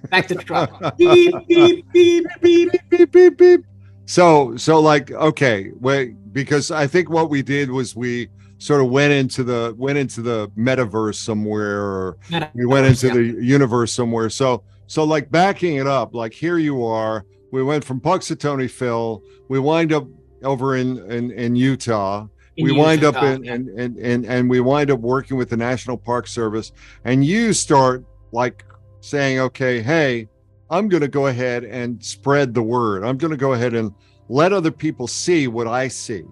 Back 0.10 0.27
the 0.27 0.36
truck. 0.36 0.95
beep, 0.97 1.34
beep, 1.47 1.91
beep, 1.91 2.25
beep, 2.41 2.71
beep, 2.89 3.12
beep, 3.12 3.38
beep. 3.38 3.65
So, 4.06 4.56
so 4.58 4.80
like, 4.80 5.12
okay, 5.12 5.71
wait, 5.80 6.15
because 6.34 6.69
I 6.69 6.86
think 6.86 7.10
what 7.10 7.30
we 7.30 7.41
did 7.41 7.71
was 7.71 7.95
we 7.95 8.30
sort 8.62 8.82
of 8.82 8.89
went 8.89 9.12
into 9.13 9.43
the 9.43 9.74
went 9.78 9.97
into 9.97 10.21
the 10.21 10.47
metaverse 10.58 11.15
somewhere, 11.15 11.82
or 11.82 12.17
metaverse, 12.30 12.52
we 12.54 12.65
went 12.65 12.86
into 12.86 13.08
yeah. 13.08 13.13
the 13.13 13.24
universe 13.43 13.91
somewhere. 13.91 14.30
So, 14.30 14.63
so 14.88 15.04
like 15.04 15.32
backing 15.32 15.78
it 15.78 15.88
up, 15.88 16.13
like 16.13 16.34
here 16.34 16.58
you 16.58 16.84
are 16.86 17.26
we 17.52 17.62
went 17.62 17.84
from 17.84 18.00
Punxsutawney 18.00 18.69
Phil. 18.69 19.21
We 19.50 19.60
wind 19.60 19.93
up 19.93 20.08
over 20.43 20.76
in 20.78 20.97
in, 21.12 21.32
in 21.32 21.56
Utah. 21.56 22.28
In 22.58 22.65
we 22.65 22.71
Utah, 22.71 22.82
wind 22.82 23.04
up 23.04 23.15
in 23.24 23.43
yeah. 23.43 23.54
and, 23.54 23.69
and 23.69 23.97
and 23.97 24.26
and 24.26 24.50
we 24.50 24.62
wind 24.62 24.89
up 24.89 25.00
working 25.00 25.38
with 25.38 25.50
the 25.50 25.58
National 25.58 25.97
Park 25.97 26.28
Service. 26.28 26.71
And 27.04 27.24
you 27.24 27.54
start 27.54 28.04
like 28.32 28.65
saying, 29.02 29.39
okay, 29.39 29.82
hey, 29.82 30.30
I'm 30.69 30.88
going 30.88 31.02
to 31.02 31.10
go 31.10 31.28
ahead 31.28 31.65
and 31.65 32.04
spread 32.04 32.54
the 32.54 32.63
word. 32.63 33.04
I'm 33.04 33.17
going 33.17 33.32
to 33.32 33.38
go 33.38 33.54
ahead 33.54 33.74
and 33.74 33.93
let 34.30 34.54
other 34.54 34.71
people 34.71 35.08
see 35.08 35.47
what 35.47 35.67
I 35.67 35.89
see. 35.89 36.24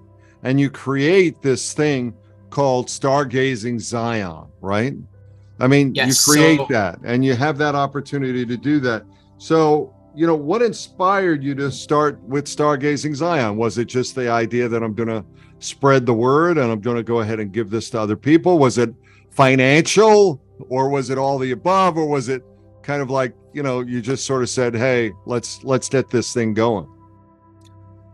And 0.44 0.60
you 0.60 0.70
create 0.70 1.42
this 1.42 1.74
thing 1.74 2.14
called 2.50 2.88
Stargazing 2.88 3.80
Zion, 3.80 4.46
right? 4.62 4.96
I 5.60 5.68
mean, 5.68 5.94
yes, 5.94 6.28
you 6.28 6.34
create 6.34 6.60
so- 6.60 6.68
that 6.70 7.00
and 7.04 7.24
you 7.24 7.36
have 7.36 7.58
that 7.58 7.76
opportunity 7.76 8.46
to 8.46 8.58
do 8.58 8.80
that. 8.82 9.04
So 9.38 9.94
you 10.16 10.28
know, 10.28 10.36
what 10.36 10.62
inspired 10.62 11.44
you 11.44 11.56
to 11.56 11.72
start 11.72 12.20
with 12.24 12.46
Stargazing 12.46 13.16
Zion? 13.16 13.58
Was 13.58 13.78
it 13.78 13.86
just 13.86 14.16
the 14.16 14.30
idea 14.30 14.68
that 14.68 14.84
I'm 14.84 14.94
going 14.94 15.10
to 15.10 15.24
spread 15.60 16.06
the 16.06 16.14
word 16.14 16.58
and 16.58 16.72
I'm 16.72 16.82
going 16.82 16.98
to 16.98 17.04
go 17.04 17.20
ahead 17.20 17.40
and 17.40 17.52
give 17.52 17.70
this 17.70 17.90
to 17.92 18.00
other 18.00 18.16
people? 18.16 18.60
Was 18.60 18.78
it 18.78 18.94
financial 19.30 20.42
or 20.68 20.90
was 20.90 21.10
it 21.10 21.18
all 21.18 21.38
the 21.38 21.52
above 21.52 21.98
or 21.98 22.06
was 22.06 22.28
it 22.28 22.44
kind 22.82 23.02
of 23.02 23.10
like, 23.10 23.34
you 23.54 23.64
know, 23.64 23.82
you 23.82 24.02
just 24.02 24.26
sort 24.26 24.42
of 24.42 24.50
said, 24.50 24.76
"Hey, 24.76 25.12
let's 25.26 25.64
let's 25.64 25.90
get 25.90 26.10
this 26.10 26.34
thing 26.34 26.54
going." 26.54 26.88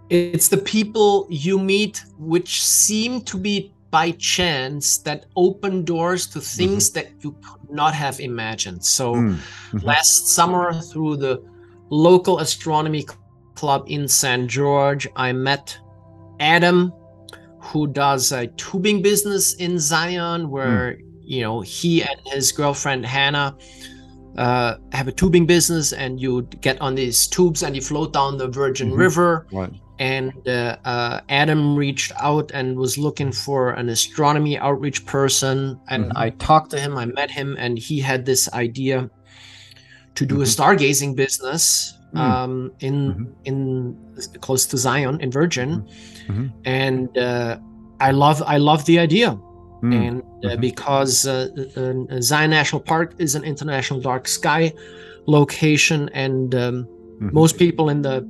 It's 0.09 0.47
the 0.47 0.57
people 0.57 1.27
you 1.29 1.57
meet 1.57 2.03
which 2.17 2.61
seem 2.61 3.21
to 3.21 3.37
be 3.37 3.73
by 3.91 4.11
chance 4.11 4.97
that 4.99 5.25
open 5.35 5.85
doors 5.85 6.27
to 6.27 6.41
things 6.41 6.89
mm-hmm. 6.89 6.99
that 6.99 7.23
you 7.23 7.31
could 7.41 7.71
not 7.71 7.93
have 7.93 8.19
imagined. 8.19 8.83
So 8.83 9.15
mm-hmm. 9.15 9.77
last 9.77 10.27
summer 10.27 10.73
through 10.73 11.17
the 11.17 11.43
local 11.89 12.39
astronomy 12.39 13.05
club 13.55 13.85
in 13.87 14.07
St. 14.07 14.49
George. 14.49 15.07
I 15.15 15.31
met 15.31 15.77
Adam, 16.39 16.93
who 17.59 17.87
does 17.87 18.31
a 18.31 18.47
tubing 18.47 19.01
business 19.01 19.55
in 19.55 19.79
Zion, 19.79 20.49
where 20.49 20.93
mm. 20.93 21.01
you 21.21 21.41
know 21.41 21.61
he 21.61 22.03
and 22.03 22.19
his 22.25 22.51
girlfriend 22.51 23.05
Hannah 23.05 23.57
uh, 24.37 24.75
have 24.91 25.07
a 25.07 25.11
tubing 25.11 25.45
business, 25.45 25.93
and 25.93 26.19
you 26.19 26.43
get 26.61 26.79
on 26.81 26.95
these 26.95 27.27
tubes 27.27 27.63
and 27.63 27.75
you 27.75 27.81
float 27.81 28.13
down 28.13 28.37
the 28.37 28.47
Virgin 28.47 28.89
mm-hmm. 28.89 28.99
River. 28.99 29.47
Right. 29.51 29.73
And 29.97 30.47
uh, 30.47 30.77
uh, 30.83 31.21
Adam 31.29 31.75
reached 31.77 32.11
out 32.19 32.51
and 32.53 32.75
was 32.75 32.97
looking 32.97 33.31
for 33.31 33.71
an 33.71 33.87
astronomy 33.87 34.57
outreach 34.57 35.05
person, 35.05 35.79
and 35.87 36.05
mm-hmm. 36.05 36.17
I 36.17 36.29
talked 36.31 36.71
to 36.71 36.79
him. 36.79 36.97
I 36.97 37.05
met 37.05 37.31
him, 37.31 37.55
and 37.57 37.79
he 37.79 38.01
had 38.01 38.25
this 38.25 38.51
idea 38.53 39.09
to 40.15 40.25
do 40.25 40.35
mm-hmm. 40.35 40.43
a 40.43 40.45
stargazing 40.45 41.15
business 41.15 41.97
mm. 42.13 42.19
um, 42.19 42.71
in 42.79 43.13
mm-hmm. 43.13 43.23
in 43.45 44.39
close 44.41 44.65
to 44.67 44.77
Zion 44.77 45.21
in 45.21 45.31
Virgin, 45.31 45.81
mm-hmm. 45.81 46.31
mm-hmm. 46.31 46.47
and 46.65 47.17
uh, 47.17 47.57
I 47.99 48.11
love 48.11 48.41
I 48.43 48.57
love 48.57 48.85
the 48.85 48.99
idea. 48.99 49.37
Mm. 49.83 50.07
And 50.07 50.21
uh, 50.21 50.49
mm-hmm. 50.49 50.61
because 50.61 51.27
uh, 51.27 51.49
uh, 51.75 52.21
Zion 52.21 52.49
National 52.49 52.81
Park 52.81 53.13
is 53.19 53.35
an 53.35 53.43
international 53.43 53.99
dark 53.99 54.27
sky 54.27 54.73
location, 55.27 56.09
and 56.13 56.55
um, 56.55 56.85
mm-hmm. 56.85 57.29
most 57.33 57.57
people 57.57 57.89
in 57.89 58.01
the 58.01 58.23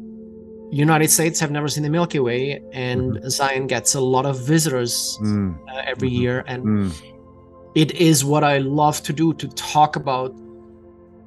United 0.76 1.10
States 1.10 1.40
have 1.40 1.52
never 1.52 1.70
seen 1.70 1.84
the 1.84 1.90
Milky 1.90 2.20
Way, 2.20 2.62
and 2.74 3.14
mm-hmm. 3.14 3.30
Zion 3.30 3.66
gets 3.66 3.96
a 3.96 4.02
lot 4.02 4.26
of 4.26 4.42
visitors 4.42 5.18
mm. 5.22 5.58
uh, 5.70 5.82
every 5.86 6.10
mm-hmm. 6.10 6.22
year, 6.22 6.44
and 6.48 6.66
mm. 6.66 6.92
it 7.76 7.94
is 7.94 8.26
what 8.26 8.44
I 8.44 8.58
love 8.58 9.02
to 9.04 9.14
do 9.14 9.34
to 9.36 9.48
talk 9.50 9.96
about 9.96 10.36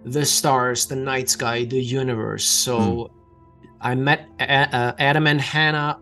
the 0.05 0.27
stars, 0.27 0.87
the 0.87 0.97
night 0.97 1.31
sky, 1.31 1.65
the 1.65 1.81
universe. 1.81 2.45
So 2.45 2.79
mm. 2.79 3.11
I 3.81 3.95
met 3.95 4.29
a- 4.39 4.77
uh, 4.77 4.93
Adam 4.99 5.27
and 5.27 5.41
Hannah, 5.41 5.99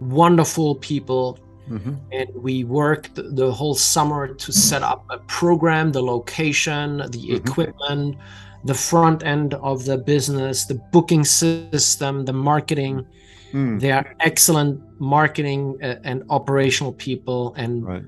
wonderful 0.00 0.74
people, 0.74 1.38
mm-hmm. 1.70 1.94
and 2.12 2.28
we 2.34 2.64
worked 2.64 3.14
the 3.14 3.50
whole 3.50 3.74
summer 3.74 4.34
to 4.34 4.52
set 4.52 4.82
up 4.82 5.06
a 5.08 5.20
program, 5.20 5.92
the 5.92 6.02
location, 6.02 6.98
the 6.98 7.04
mm-hmm. 7.04 7.36
equipment 7.36 8.18
the 8.64 8.74
front 8.74 9.24
end 9.24 9.54
of 9.54 9.84
the 9.84 9.98
business, 9.98 10.64
the 10.64 10.74
booking 10.92 11.24
system, 11.24 12.24
the 12.24 12.32
marketing. 12.32 13.06
Mm. 13.52 13.80
They 13.80 13.92
are 13.92 14.14
excellent 14.20 14.82
marketing 15.00 15.78
uh, 15.82 15.96
and 16.02 16.24
operational 16.30 16.92
people, 16.92 17.54
and 17.56 17.84
right. 17.84 18.02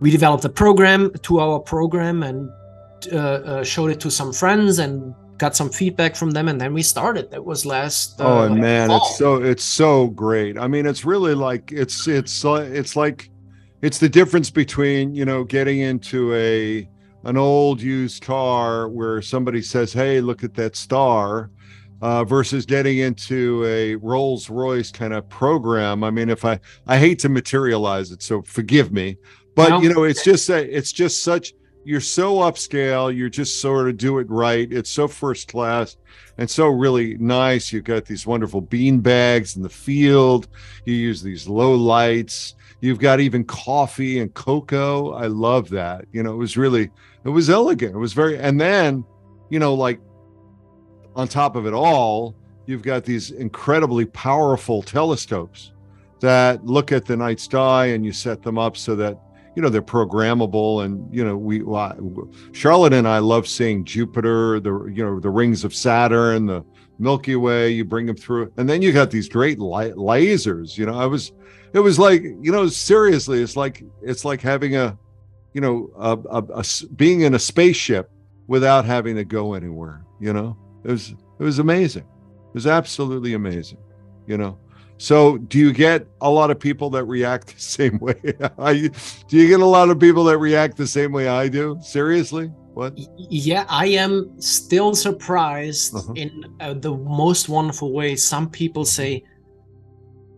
we 0.00 0.10
developed 0.10 0.44
a 0.44 0.48
program, 0.48 1.10
two-hour 1.22 1.60
program, 1.60 2.22
and 2.22 2.50
uh, 3.12 3.16
uh, 3.16 3.64
showed 3.64 3.90
it 3.90 4.00
to 4.00 4.10
some 4.10 4.32
friends 4.32 4.78
and 4.78 5.14
got 5.38 5.56
some 5.56 5.70
feedback 5.70 6.14
from 6.14 6.30
them, 6.30 6.48
and 6.48 6.60
then 6.60 6.74
we 6.74 6.82
started. 6.82 7.30
That 7.30 7.44
was 7.44 7.64
last. 7.64 8.20
Uh, 8.20 8.24
oh 8.44 8.48
man, 8.54 8.88
fall. 8.88 8.98
it's 8.98 9.18
so 9.18 9.42
it's 9.42 9.64
so 9.64 10.08
great. 10.08 10.58
I 10.58 10.66
mean, 10.68 10.84
it's 10.84 11.04
really 11.04 11.34
like 11.34 11.72
it's 11.72 12.06
it's 12.06 12.44
it's 12.44 12.96
like 12.96 13.30
it's 13.82 13.98
the 13.98 14.08
difference 14.08 14.50
between 14.50 15.14
you 15.14 15.24
know 15.24 15.42
getting 15.44 15.80
into 15.80 16.34
a 16.34 16.88
an 17.24 17.36
old 17.36 17.80
used 17.80 18.22
car 18.22 18.88
where 18.88 19.22
somebody 19.22 19.62
says, 19.62 19.92
"Hey, 19.92 20.20
look 20.20 20.44
at 20.44 20.54
that 20.54 20.76
star," 20.76 21.50
uh, 22.00 22.24
versus 22.24 22.66
getting 22.66 22.98
into 22.98 23.64
a 23.64 23.96
Rolls 23.96 24.50
Royce 24.50 24.90
kind 24.90 25.12
of 25.12 25.28
program. 25.28 26.02
I 26.04 26.10
mean, 26.10 26.28
if 26.28 26.44
I 26.44 26.58
I 26.86 26.98
hate 26.98 27.18
to 27.20 27.28
materialize 27.28 28.10
it, 28.10 28.22
so 28.22 28.42
forgive 28.42 28.92
me, 28.92 29.16
but 29.54 29.68
no. 29.68 29.80
you 29.80 29.92
know, 29.92 30.04
it's 30.04 30.24
just 30.24 30.48
a, 30.50 30.76
it's 30.76 30.92
just 30.92 31.22
such 31.22 31.54
you're 31.84 32.00
so 32.00 32.36
upscale. 32.36 33.14
You're 33.14 33.28
just 33.28 33.60
sort 33.60 33.88
of 33.88 33.96
do 33.96 34.18
it 34.18 34.30
right. 34.30 34.70
It's 34.72 34.90
so 34.90 35.08
first 35.08 35.48
class 35.48 35.96
and 36.38 36.48
so 36.48 36.68
really 36.68 37.16
nice. 37.18 37.72
You've 37.72 37.84
got 37.84 38.04
these 38.04 38.26
wonderful 38.26 38.60
bean 38.60 39.00
bags 39.00 39.56
in 39.56 39.62
the 39.62 39.68
field. 39.68 40.48
You 40.84 40.94
use 40.94 41.22
these 41.22 41.48
low 41.48 41.74
lights. 41.74 42.54
You've 42.80 42.98
got 42.98 43.20
even 43.20 43.44
coffee 43.44 44.20
and 44.20 44.32
cocoa. 44.34 45.12
I 45.12 45.26
love 45.26 45.68
that. 45.70 46.04
You 46.12 46.22
know, 46.22 46.32
it 46.32 46.38
was 46.38 46.56
really 46.56 46.90
it 47.24 47.30
was 47.30 47.50
elegant. 47.50 47.94
It 47.94 47.98
was 47.98 48.12
very, 48.12 48.38
and 48.38 48.60
then, 48.60 49.04
you 49.50 49.58
know, 49.58 49.74
like 49.74 50.00
on 51.14 51.28
top 51.28 51.56
of 51.56 51.66
it 51.66 51.72
all, 51.72 52.34
you've 52.66 52.82
got 52.82 53.04
these 53.04 53.30
incredibly 53.30 54.04
powerful 54.06 54.82
telescopes 54.82 55.72
that 56.20 56.64
look 56.64 56.92
at 56.92 57.04
the 57.04 57.16
night 57.16 57.40
sky 57.40 57.86
and 57.86 58.04
you 58.04 58.12
set 58.12 58.42
them 58.42 58.56
up 58.56 58.76
so 58.76 58.94
that 58.94 59.18
you 59.54 59.62
know 59.62 59.68
they're 59.68 59.82
programmable 59.82 60.84
and 60.84 61.12
you 61.14 61.24
know 61.24 61.36
we 61.36 61.60
charlotte 62.52 62.92
and 62.92 63.06
i 63.06 63.18
love 63.18 63.46
seeing 63.46 63.84
jupiter 63.84 64.60
the 64.60 64.84
you 64.86 65.04
know 65.04 65.20
the 65.20 65.28
rings 65.28 65.64
of 65.64 65.74
saturn 65.74 66.46
the 66.46 66.64
milky 66.98 67.36
way 67.36 67.70
you 67.70 67.84
bring 67.84 68.06
them 68.06 68.16
through 68.16 68.50
and 68.56 68.68
then 68.68 68.80
you 68.80 68.92
got 68.92 69.10
these 69.10 69.28
great 69.28 69.58
lasers 69.58 70.78
you 70.78 70.86
know 70.86 70.98
i 70.98 71.04
was 71.04 71.32
it 71.74 71.80
was 71.80 71.98
like 71.98 72.22
you 72.22 72.52
know 72.52 72.66
seriously 72.68 73.42
it's 73.42 73.56
like 73.56 73.82
it's 74.00 74.24
like 74.24 74.40
having 74.40 74.76
a 74.76 74.96
you 75.52 75.60
know, 75.60 75.90
a, 75.96 76.18
a, 76.30 76.42
a, 76.60 76.64
being 76.96 77.22
in 77.22 77.34
a 77.34 77.38
spaceship 77.38 78.10
without 78.46 78.84
having 78.84 79.16
to 79.16 79.24
go 79.24 79.54
anywhere. 79.54 80.04
You 80.20 80.32
know, 80.32 80.56
it 80.84 80.90
was 80.90 81.14
it 81.38 81.42
was 81.42 81.58
amazing. 81.58 82.04
It 82.04 82.54
was 82.54 82.66
absolutely 82.66 83.34
amazing. 83.34 83.78
You 84.26 84.38
know. 84.38 84.58
So, 84.98 85.38
do 85.38 85.58
you 85.58 85.72
get 85.72 86.06
a 86.20 86.30
lot 86.30 86.52
of 86.52 86.60
people 86.60 86.88
that 86.90 87.04
react 87.04 87.54
the 87.54 87.60
same 87.60 87.98
way? 87.98 88.14
do 88.22 89.36
you 89.36 89.48
get 89.48 89.60
a 89.60 89.66
lot 89.66 89.90
of 89.90 89.98
people 89.98 90.24
that 90.24 90.38
react 90.38 90.76
the 90.76 90.86
same 90.86 91.12
way 91.12 91.28
I 91.28 91.48
do? 91.48 91.78
Seriously? 91.82 92.46
What? 92.74 92.94
Yeah, 92.96 93.66
I 93.68 93.86
am 93.86 94.40
still 94.40 94.94
surprised 94.94 95.94
uh-huh. 95.94 96.12
in 96.14 96.44
uh, 96.60 96.74
the 96.74 96.94
most 96.94 97.48
wonderful 97.48 97.92
way. 97.92 98.16
Some 98.16 98.48
people 98.48 98.84
say, 98.84 99.24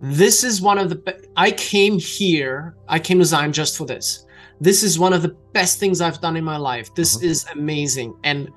"This 0.00 0.42
is 0.42 0.60
one 0.60 0.78
of 0.78 0.88
the." 0.88 0.96
Be- 0.96 1.28
I 1.36 1.52
came 1.52 1.98
here. 1.98 2.74
I 2.88 2.98
came 2.98 3.18
to 3.18 3.24
Zion 3.24 3.52
just 3.52 3.76
for 3.76 3.86
this 3.86 4.24
this 4.60 4.82
is 4.82 4.98
one 4.98 5.12
of 5.12 5.22
the 5.22 5.36
best 5.52 5.78
things 5.78 6.00
I've 6.00 6.20
done 6.20 6.36
in 6.36 6.44
my 6.44 6.56
life. 6.56 6.94
This 6.94 7.16
uh-huh. 7.16 7.26
is 7.26 7.46
amazing. 7.52 8.14
And 8.24 8.50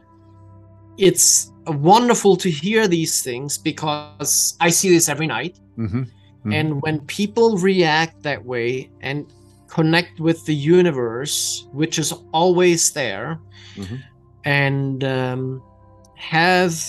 it's 0.98 1.52
wonderful 1.66 2.36
to 2.38 2.50
hear 2.50 2.88
these 2.88 3.24
things 3.24 3.58
because 3.58 4.56
I 4.60 4.70
see 4.70 4.90
this 4.90 5.10
every 5.10 5.28
night. 5.28 5.60
Mm-hmm. 5.78 6.00
Mm-hmm. 6.00 6.52
And 6.52 6.82
when 6.82 7.02
people 7.02 7.58
react 7.58 8.24
that 8.24 8.44
way 8.44 8.90
and 9.02 9.32
connect 9.68 10.20
with 10.20 10.46
the 10.46 10.56
universe, 10.56 11.68
which 11.72 12.00
is 12.00 12.14
always 12.32 12.92
there, 12.94 13.40
mm-hmm. 13.76 13.96
and 14.46 15.04
um, 15.04 15.62
have 16.16 16.80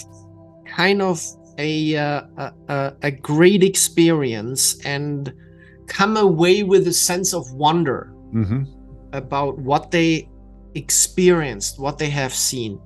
kind 0.64 1.03
of 1.03 1.21
a, 1.59 1.97
uh, 1.97 2.23
a, 2.68 2.92
a 3.03 3.11
great 3.11 3.64
experience 3.64 4.81
and 4.85 5.33
come 5.88 6.16
away 6.16 6.62
with 6.62 6.87
a 6.87 6.92
sense 6.92 7.35
of 7.35 7.51
wonder. 7.53 8.12
Mm-hmm 8.33 8.77
about 9.12 9.59
what 9.59 9.90
they 9.90 10.29
experienced, 10.75 11.79
what 11.79 11.99
they 11.99 12.11
have 12.11 12.35
seen. 12.35 12.81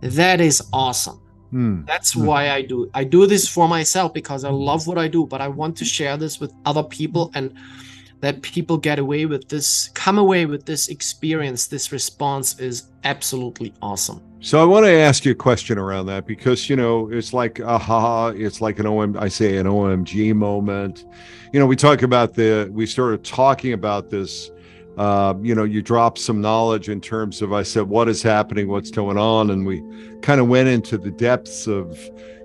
That 0.00 0.40
is 0.40 0.62
awesome. 0.72 1.20
Mm. 1.52 1.86
That's 1.86 2.14
mm. 2.14 2.24
why 2.24 2.50
I 2.50 2.62
do. 2.62 2.90
I 2.94 3.04
do 3.04 3.26
this 3.26 3.48
for 3.48 3.68
myself 3.68 4.14
because 4.14 4.44
I 4.44 4.50
love 4.50 4.86
what 4.86 4.98
I 4.98 5.08
do, 5.08 5.26
but 5.26 5.40
I 5.40 5.48
want 5.48 5.76
to 5.78 5.84
share 5.84 6.16
this 6.16 6.40
with 6.40 6.52
other 6.64 6.82
people 6.82 7.30
and 7.34 7.54
that 8.20 8.42
people 8.42 8.76
get 8.76 8.98
away 8.98 9.24
with 9.26 9.48
this, 9.48 9.88
come 9.94 10.18
away 10.18 10.44
with 10.44 10.66
this 10.66 10.88
experience, 10.88 11.66
this 11.66 11.90
response 11.90 12.58
is 12.60 12.90
absolutely 13.04 13.72
awesome. 13.80 14.20
So 14.40 14.60
I 14.60 14.64
want 14.64 14.84
to 14.86 14.92
ask 14.92 15.24
you 15.24 15.32
a 15.32 15.34
question 15.34 15.78
around 15.78 16.06
that 16.06 16.26
because 16.26 16.70
you 16.70 16.76
know 16.76 17.10
it's 17.10 17.32
like 17.32 17.60
aha, 17.60 18.28
it's 18.28 18.60
like 18.60 18.78
an 18.78 18.86
OM. 18.86 19.16
I 19.18 19.28
say 19.28 19.56
an 19.58 19.66
OMG 19.66 20.34
moment. 20.34 21.04
You 21.52 21.60
know, 21.60 21.66
we 21.66 21.76
talk 21.76 22.02
about 22.02 22.34
the 22.34 22.70
we 22.72 22.86
started 22.86 23.22
talking 23.24 23.72
about 23.74 24.08
this 24.10 24.50
uh, 25.00 25.32
you 25.40 25.54
know, 25.54 25.64
you 25.64 25.80
dropped 25.80 26.18
some 26.18 26.42
knowledge 26.42 26.90
in 26.90 27.00
terms 27.00 27.40
of, 27.40 27.54
I 27.54 27.62
said, 27.62 27.84
what 27.88 28.06
is 28.06 28.22
happening, 28.22 28.68
what's 28.68 28.90
going 28.90 29.16
on. 29.16 29.48
And 29.48 29.64
we 29.64 29.82
kind 30.20 30.42
of 30.42 30.46
went 30.46 30.68
into 30.68 30.98
the 30.98 31.10
depths 31.10 31.66
of, 31.66 31.98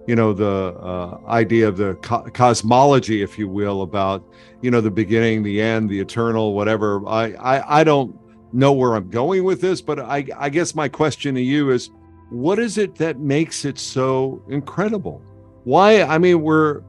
you 0.07 0.15
know, 0.15 0.31
the 0.31 0.73
uh, 0.79 1.19
idea 1.27 1.67
of 1.67 1.75
the 1.75 1.95
co- 1.95 2.23
cosmology, 2.33 3.21
if 3.21 3.37
you 3.37 3.49
will, 3.49 3.81
about, 3.81 4.23
you 4.61 4.71
know, 4.71 4.79
the 4.79 4.89
beginning, 4.89 5.43
the 5.43 5.61
end, 5.61 5.89
the 5.89 5.99
eternal, 5.99 6.53
whatever. 6.53 7.05
I, 7.05 7.33
I, 7.33 7.81
I 7.81 7.83
don't 7.83 8.17
know 8.53 8.71
where 8.71 8.95
I'm 8.95 9.09
going 9.09 9.43
with 9.43 9.59
this, 9.59 9.81
but 9.81 9.99
I, 9.99 10.25
I 10.37 10.47
guess 10.47 10.73
my 10.73 10.87
question 10.87 11.35
to 11.35 11.41
you 11.41 11.71
is, 11.71 11.89
what 12.29 12.57
is 12.57 12.77
it 12.77 12.95
that 12.95 13.19
makes 13.19 13.65
it 13.65 13.77
so 13.77 14.41
incredible? 14.47 15.21
Why? 15.65 16.03
I 16.03 16.17
mean, 16.19 16.41
we're 16.41 16.83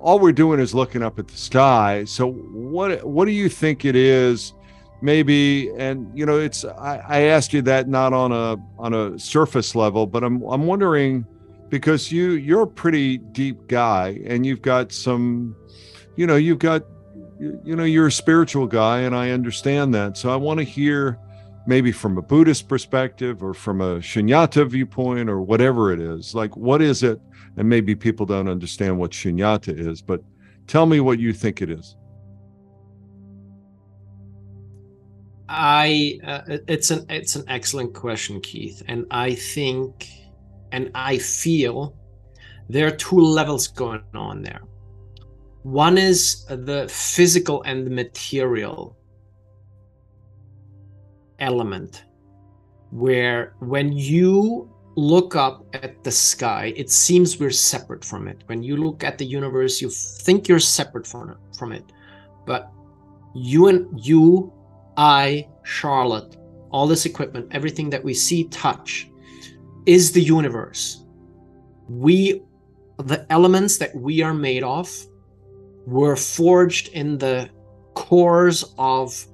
all 0.00 0.18
we're 0.18 0.32
doing 0.32 0.58
is 0.58 0.74
looking 0.74 1.00
up 1.00 1.20
at 1.20 1.28
the 1.28 1.36
sky. 1.36 2.04
So 2.06 2.32
what 2.32 3.04
what 3.04 3.26
do 3.26 3.30
you 3.30 3.48
think 3.48 3.84
it 3.84 3.94
is 3.94 4.54
maybe 5.02 5.70
and 5.76 6.10
you 6.16 6.24
know 6.24 6.38
it's 6.38 6.64
I, 6.64 7.02
I 7.06 7.20
asked 7.22 7.52
you 7.52 7.60
that 7.62 7.88
not 7.88 8.12
on 8.12 8.32
a 8.32 8.56
on 8.78 8.94
a 8.94 9.18
surface 9.18 9.74
level 9.74 10.06
but 10.06 10.22
i'm 10.22 10.42
i'm 10.42 10.66
wondering 10.66 11.26
because 11.72 12.12
you 12.12 12.32
you're 12.32 12.62
a 12.62 12.66
pretty 12.66 13.16
deep 13.16 13.66
guy 13.66 14.20
and 14.26 14.44
you've 14.44 14.60
got 14.60 14.92
some 14.92 15.56
you 16.16 16.26
know 16.26 16.36
you've 16.36 16.58
got 16.58 16.82
you 17.40 17.74
know 17.74 17.84
you're 17.84 18.08
a 18.08 18.12
spiritual 18.12 18.66
guy 18.66 19.00
and 19.00 19.16
i 19.16 19.30
understand 19.30 19.94
that. 19.94 20.16
So 20.18 20.30
i 20.30 20.36
want 20.36 20.58
to 20.58 20.64
hear 20.64 21.18
maybe 21.66 21.90
from 21.90 22.18
a 22.18 22.22
buddhist 22.22 22.68
perspective 22.68 23.42
or 23.42 23.54
from 23.54 23.80
a 23.80 23.96
shunyata 24.00 24.68
viewpoint 24.68 25.30
or 25.30 25.40
whatever 25.40 25.92
it 25.92 26.00
is. 26.00 26.34
Like 26.34 26.56
what 26.56 26.82
is 26.82 27.02
it? 27.04 27.20
And 27.56 27.68
maybe 27.68 27.94
people 27.94 28.26
don't 28.26 28.48
understand 28.48 28.98
what 28.98 29.12
shunyata 29.12 29.76
is 29.76 30.02
but 30.02 30.22
tell 30.66 30.84
me 30.84 31.00
what 31.00 31.18
you 31.18 31.32
think 31.32 31.62
it 31.62 31.70
is 31.70 31.96
I 35.54 36.18
uh, 36.26 36.40
it's 36.66 36.90
an 36.90 37.04
it's 37.10 37.36
an 37.36 37.44
excellent 37.46 37.92
question, 37.92 38.40
Keith, 38.40 38.82
and 38.88 39.06
I 39.10 39.34
think 39.34 40.08
and 40.72 40.90
I 40.94 41.18
feel 41.18 41.94
there 42.70 42.86
are 42.86 42.96
two 42.96 43.20
levels 43.20 43.68
going 43.68 44.02
on 44.14 44.42
there. 44.42 44.62
One 45.62 45.98
is 45.98 46.46
the 46.46 46.88
physical 46.88 47.62
and 47.64 47.86
the 47.86 47.90
material 47.90 48.96
element, 51.38 52.06
where 52.90 53.54
when 53.60 53.92
you 53.92 54.70
look 54.96 55.36
up 55.36 55.66
at 55.74 56.02
the 56.02 56.10
sky, 56.10 56.72
it 56.76 56.90
seems 56.90 57.38
we're 57.38 57.50
separate 57.50 58.04
from 58.04 58.26
it. 58.26 58.42
When 58.46 58.62
you 58.62 58.78
look 58.78 59.04
at 59.04 59.18
the 59.18 59.26
universe, 59.26 59.82
you 59.82 59.90
think 59.90 60.48
you're 60.48 60.58
separate 60.58 61.06
from 61.06 61.30
it, 61.30 61.36
from 61.58 61.72
it. 61.72 61.84
But 62.46 62.70
you 63.34 63.68
and 63.68 63.88
you, 64.04 64.52
I, 64.96 65.48
Charlotte, 65.62 66.36
all 66.70 66.86
this 66.86 67.06
equipment, 67.06 67.48
everything 67.50 67.90
that 67.90 68.02
we 68.02 68.14
see, 68.14 68.44
touch, 68.48 69.08
is 69.86 70.12
the 70.12 70.22
universe. 70.22 71.04
We, 71.88 72.42
the 72.98 73.26
elements 73.30 73.78
that 73.78 73.94
we 73.94 74.22
are 74.22 74.34
made 74.34 74.62
of, 74.62 74.90
were 75.86 76.16
forged 76.16 76.88
in 76.88 77.18
the 77.18 77.50
cores 77.94 78.64
of 78.78 79.26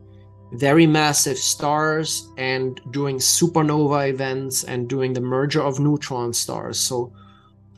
very 0.53 0.87
massive 0.87 1.37
stars 1.37 2.27
and 2.38 2.81
doing 2.90 3.18
supernova 3.18 4.09
events 4.09 4.64
and 4.64 4.88
doing 4.88 5.12
the 5.12 5.21
merger 5.21 5.62
of 5.62 5.79
neutron 5.79 6.33
stars. 6.33 6.79
So, 6.79 7.12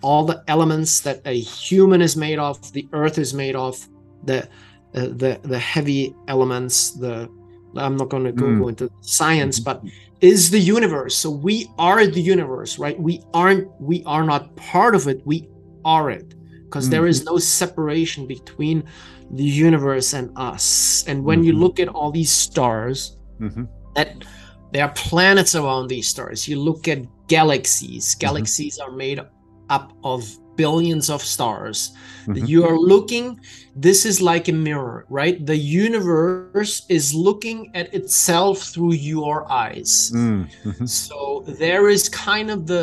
all 0.03 0.25
the 0.25 0.43
elements 0.47 1.01
that 1.01 1.21
a 1.27 1.38
human 1.38 2.01
is 2.01 2.16
made 2.16 2.38
of, 2.38 2.73
the 2.73 2.88
Earth 2.93 3.19
is 3.19 3.35
made 3.35 3.55
of, 3.55 3.77
the 4.25 4.49
uh, 4.95 5.07
the 5.07 5.40
the 5.43 5.59
heavy 5.59 6.14
elements, 6.29 6.93
the 6.93 7.29
I'm 7.76 7.96
not 7.96 8.09
going 8.09 8.24
to 8.24 8.33
go 8.33 8.46
mm. 8.46 8.68
into 8.68 8.90
science, 9.00 9.61
but 9.61 9.83
is 10.20 10.50
the 10.50 10.59
universe. 10.59 11.16
So 11.16 11.30
we 11.30 11.68
are 11.78 12.06
the 12.06 12.20
universe, 12.20 12.78
right? 12.78 12.98
We 12.98 13.22
aren't. 13.33 13.68
We 13.80 14.02
are 14.04 14.24
not 14.24 14.54
part 14.56 14.94
of 14.94 15.09
it. 15.09 15.22
We 15.24 15.48
are 15.85 16.11
it 16.11 16.35
because 16.64 16.88
mm. 16.88 16.90
there 16.90 17.06
is 17.06 17.24
no 17.24 17.38
separation 17.38 18.26
between 18.26 18.85
the 19.33 19.44
universe 19.44 20.12
and 20.12 20.30
us. 20.37 21.04
And 21.06 21.24
when 21.24 21.38
mm-hmm. 21.38 21.46
you 21.46 21.52
look 21.54 21.80
at 21.80 21.88
all 21.88 22.11
these 22.11 22.30
stars, 22.30 23.16
mm-hmm. 23.40 23.64
that 23.94 24.24
there 24.72 24.85
are 24.85 24.92
planets 24.92 25.54
around 25.54 25.88
these 25.88 26.09
stars. 26.09 26.48
You 26.48 26.61
look 26.61 26.88
at 26.88 27.04
galaxies. 27.28 28.14
Mm-hmm. 28.14 28.20
Galaxies 28.20 28.78
mm-hmm. 28.78 28.92
are 28.92 28.96
made 28.96 29.20
up 29.68 29.92
of 30.04 30.28
billions 30.61 31.07
of 31.11 31.20
stars. 31.23 31.79
Mm-hmm. 32.27 32.44
You 32.53 32.61
are 32.68 32.79
looking, 32.79 33.40
this 33.87 34.01
is 34.11 34.16
like 34.20 34.46
a 34.49 34.57
mirror, 34.68 34.99
right? 35.09 35.37
The 35.53 35.57
universe 35.57 36.75
is 36.88 37.14
looking 37.14 37.59
at 37.75 37.87
itself 37.99 38.57
through 38.73 38.94
your 39.14 39.38
eyes. 39.51 39.92
Mm-hmm. 40.14 40.87
So 40.87 41.44
there 41.62 41.88
is 41.88 42.09
kind 42.09 42.51
of 42.55 42.66
the, 42.73 42.83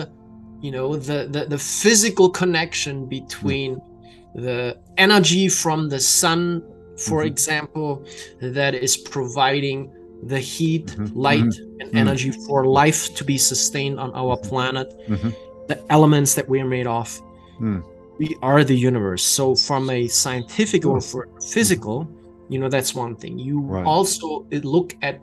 you 0.65 0.71
know, 0.75 0.95
the 1.09 1.19
the, 1.33 1.41
the 1.53 1.61
physical 1.81 2.27
connection 2.41 2.95
between 3.17 3.75
mm 3.75 3.97
the 4.37 4.77
energy 4.97 5.49
from 5.49 5.89
the 5.89 5.99
sun, 5.99 6.61
for 7.05 7.19
mm-hmm. 7.19 7.27
example, 7.27 8.05
that 8.39 8.75
is 8.75 8.95
providing 8.95 9.91
the 10.23 10.39
heat, 10.39 10.87
mm-hmm. 10.87 11.17
light, 11.17 11.43
mm-hmm. 11.43 11.81
and 11.81 11.89
mm-hmm. 11.89 11.97
energy 11.97 12.31
for 12.45 12.65
life 12.65 13.13
to 13.15 13.23
be 13.23 13.37
sustained 13.37 13.99
on 13.99 14.13
our 14.13 14.37
mm-hmm. 14.37 14.49
planet, 14.49 14.87
mm-hmm. 15.09 15.29
the 15.67 15.77
elements 15.89 16.35
that 16.35 16.47
we 16.47 16.61
are 16.61 16.69
made 16.77 16.87
of. 16.87 17.19
Mm. 17.59 17.83
We 18.17 18.35
are 18.41 18.63
the 18.63 18.75
universe. 18.75 19.23
So, 19.23 19.55
from 19.55 19.89
a 19.89 20.07
scientific 20.07 20.85
or 20.85 21.01
for 21.01 21.29
physical, 21.51 22.09
you 22.49 22.59
know, 22.59 22.69
that's 22.69 22.95
one 22.95 23.15
thing. 23.15 23.37
You 23.37 23.59
right. 23.59 23.85
also 23.85 24.45
look 24.51 24.95
at 25.01 25.21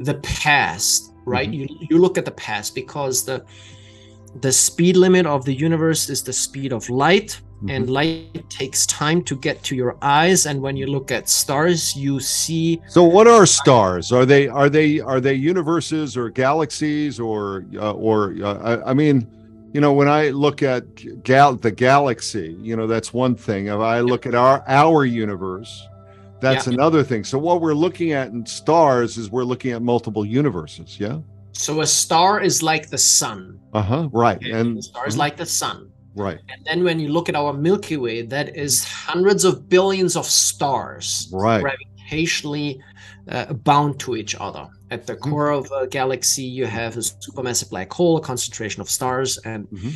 the 0.00 0.14
past, 0.14 1.14
right? 1.24 1.48
You 1.48 1.66
you 1.88 1.98
look 1.98 2.18
at 2.18 2.24
the 2.24 2.32
past 2.32 2.74
because 2.74 3.24
the 3.24 3.44
the 4.40 4.52
speed 4.52 4.96
limit 4.96 5.26
of 5.26 5.44
the 5.44 5.54
universe 5.54 6.10
is 6.10 6.22
the 6.22 6.32
speed 6.32 6.72
of 6.72 6.88
light 6.90 7.40
Mm-hmm. 7.58 7.70
and 7.70 7.90
light 7.90 8.48
takes 8.48 8.86
time 8.86 9.20
to 9.24 9.34
get 9.34 9.64
to 9.64 9.74
your 9.74 9.96
eyes 10.00 10.46
and 10.46 10.62
when 10.62 10.76
you 10.76 10.86
look 10.86 11.10
at 11.10 11.28
stars 11.28 11.96
you 11.96 12.20
see 12.20 12.80
so 12.86 13.02
what 13.02 13.26
are 13.26 13.46
stars 13.46 14.12
are 14.12 14.24
they 14.24 14.46
are 14.46 14.70
they 14.70 15.00
are 15.00 15.20
they 15.20 15.34
universes 15.34 16.16
or 16.16 16.30
galaxies 16.30 17.18
or 17.18 17.64
uh, 17.74 17.90
or 17.94 18.36
uh, 18.44 18.58
I, 18.84 18.90
I, 18.90 18.94
mean 18.94 19.26
you 19.72 19.80
know 19.80 19.92
when 19.92 20.08
i 20.08 20.30
look 20.30 20.62
at 20.62 21.22
gal 21.22 21.54
the 21.54 21.70
galaxy 21.70 22.56
you 22.60 22.76
know 22.76 22.86
that's 22.86 23.12
one 23.12 23.34
thing 23.34 23.66
if 23.66 23.78
i 23.80 24.00
look 24.00 24.26
at 24.26 24.34
our 24.34 24.64
our 24.66 25.04
universe 25.04 25.86
that's 26.40 26.66
yeah. 26.66 26.74
another 26.74 27.02
thing 27.02 27.24
so 27.24 27.38
what 27.38 27.60
we're 27.60 27.74
looking 27.74 28.12
at 28.12 28.28
in 28.28 28.44
stars 28.46 29.16
is 29.18 29.30
we're 29.30 29.44
looking 29.44 29.72
at 29.72 29.82
multiple 29.82 30.24
universes 30.24 30.98
yeah 30.98 31.18
so 31.52 31.80
a 31.80 31.86
star 31.86 32.40
is 32.40 32.62
like 32.62 32.88
the 32.88 32.98
sun 32.98 33.58
uh-huh 33.72 34.08
right 34.12 34.38
okay? 34.38 34.52
and 34.52 34.82
stars 34.82 35.12
mm-hmm. 35.12 35.20
like 35.20 35.36
the 35.36 35.46
sun 35.46 35.90
Right. 36.14 36.40
And 36.48 36.64
then 36.64 36.84
when 36.84 36.98
you 36.98 37.10
look 37.10 37.28
at 37.28 37.36
our 37.36 37.52
Milky 37.52 37.96
Way, 37.96 38.22
that 38.22 38.56
is 38.56 38.82
hundreds 38.82 39.44
of 39.44 39.68
billions 39.68 40.16
of 40.16 40.26
stars 40.26 41.28
right. 41.32 41.64
gravitationally 41.64 42.80
uh, 43.30 43.52
bound 43.52 43.98
to 44.00 44.16
each 44.16 44.34
other. 44.38 44.68
At 44.90 45.06
the 45.06 45.14
mm-hmm. 45.14 45.30
core 45.30 45.50
of 45.50 45.70
a 45.72 45.86
galaxy, 45.86 46.42
you 46.42 46.66
have 46.66 46.96
a 46.96 47.00
supermassive 47.00 47.70
black 47.70 47.92
hole, 47.92 48.16
a 48.16 48.20
concentration 48.20 48.80
of 48.80 48.88
stars, 48.88 49.38
and 49.38 49.66
mm-hmm. 49.68 49.90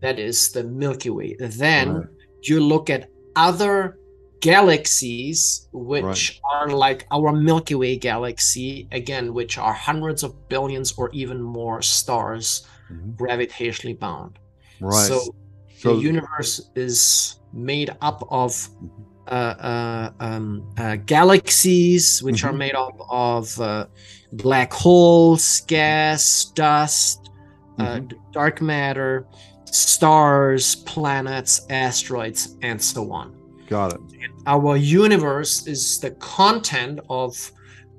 that 0.00 0.18
is 0.18 0.52
the 0.52 0.64
Milky 0.64 1.10
Way. 1.10 1.36
Then 1.38 1.94
right. 1.94 2.06
you 2.42 2.60
look 2.60 2.90
at 2.90 3.10
other 3.36 3.98
galaxies 4.40 5.68
which 5.72 6.04
right. 6.04 6.40
are 6.52 6.68
like 6.68 7.06
our 7.10 7.32
Milky 7.32 7.74
Way 7.74 7.96
galaxy, 7.96 8.88
again, 8.92 9.34
which 9.34 9.58
are 9.58 9.72
hundreds 9.72 10.22
of 10.22 10.48
billions 10.48 10.92
or 10.92 11.10
even 11.12 11.42
more 11.42 11.82
stars 11.82 12.66
mm-hmm. 12.90 13.10
gravitationally 13.12 13.98
bound. 13.98 14.38
Right. 14.80 15.06
So 15.08 15.34
so, 15.78 15.94
the 15.94 16.02
universe 16.02 16.70
is 16.74 17.38
made 17.52 17.90
up 18.00 18.26
of 18.30 18.50
mm-hmm. 18.52 19.02
Um, 19.28 20.66
uh, 20.78 20.96
galaxies, 20.96 22.22
which 22.22 22.38
mm-hmm. 22.38 22.48
are 22.48 22.52
made 22.52 22.74
up 22.74 22.98
of 23.10 23.60
uh, 23.60 23.86
black 24.32 24.72
holes, 24.72 25.60
gas, 25.62 26.46
dust, 26.54 27.30
uh, 27.78 27.96
mm-hmm. 27.96 28.32
dark 28.32 28.60
matter, 28.60 29.26
stars, 29.64 30.76
planets, 30.76 31.66
asteroids, 31.70 32.56
and 32.62 32.80
so 32.80 33.12
on. 33.12 33.34
Got 33.68 33.94
it. 33.94 34.00
Our 34.46 34.76
universe 34.76 35.66
is 35.66 36.00
the 36.00 36.12
content 36.12 37.00
of 37.10 37.52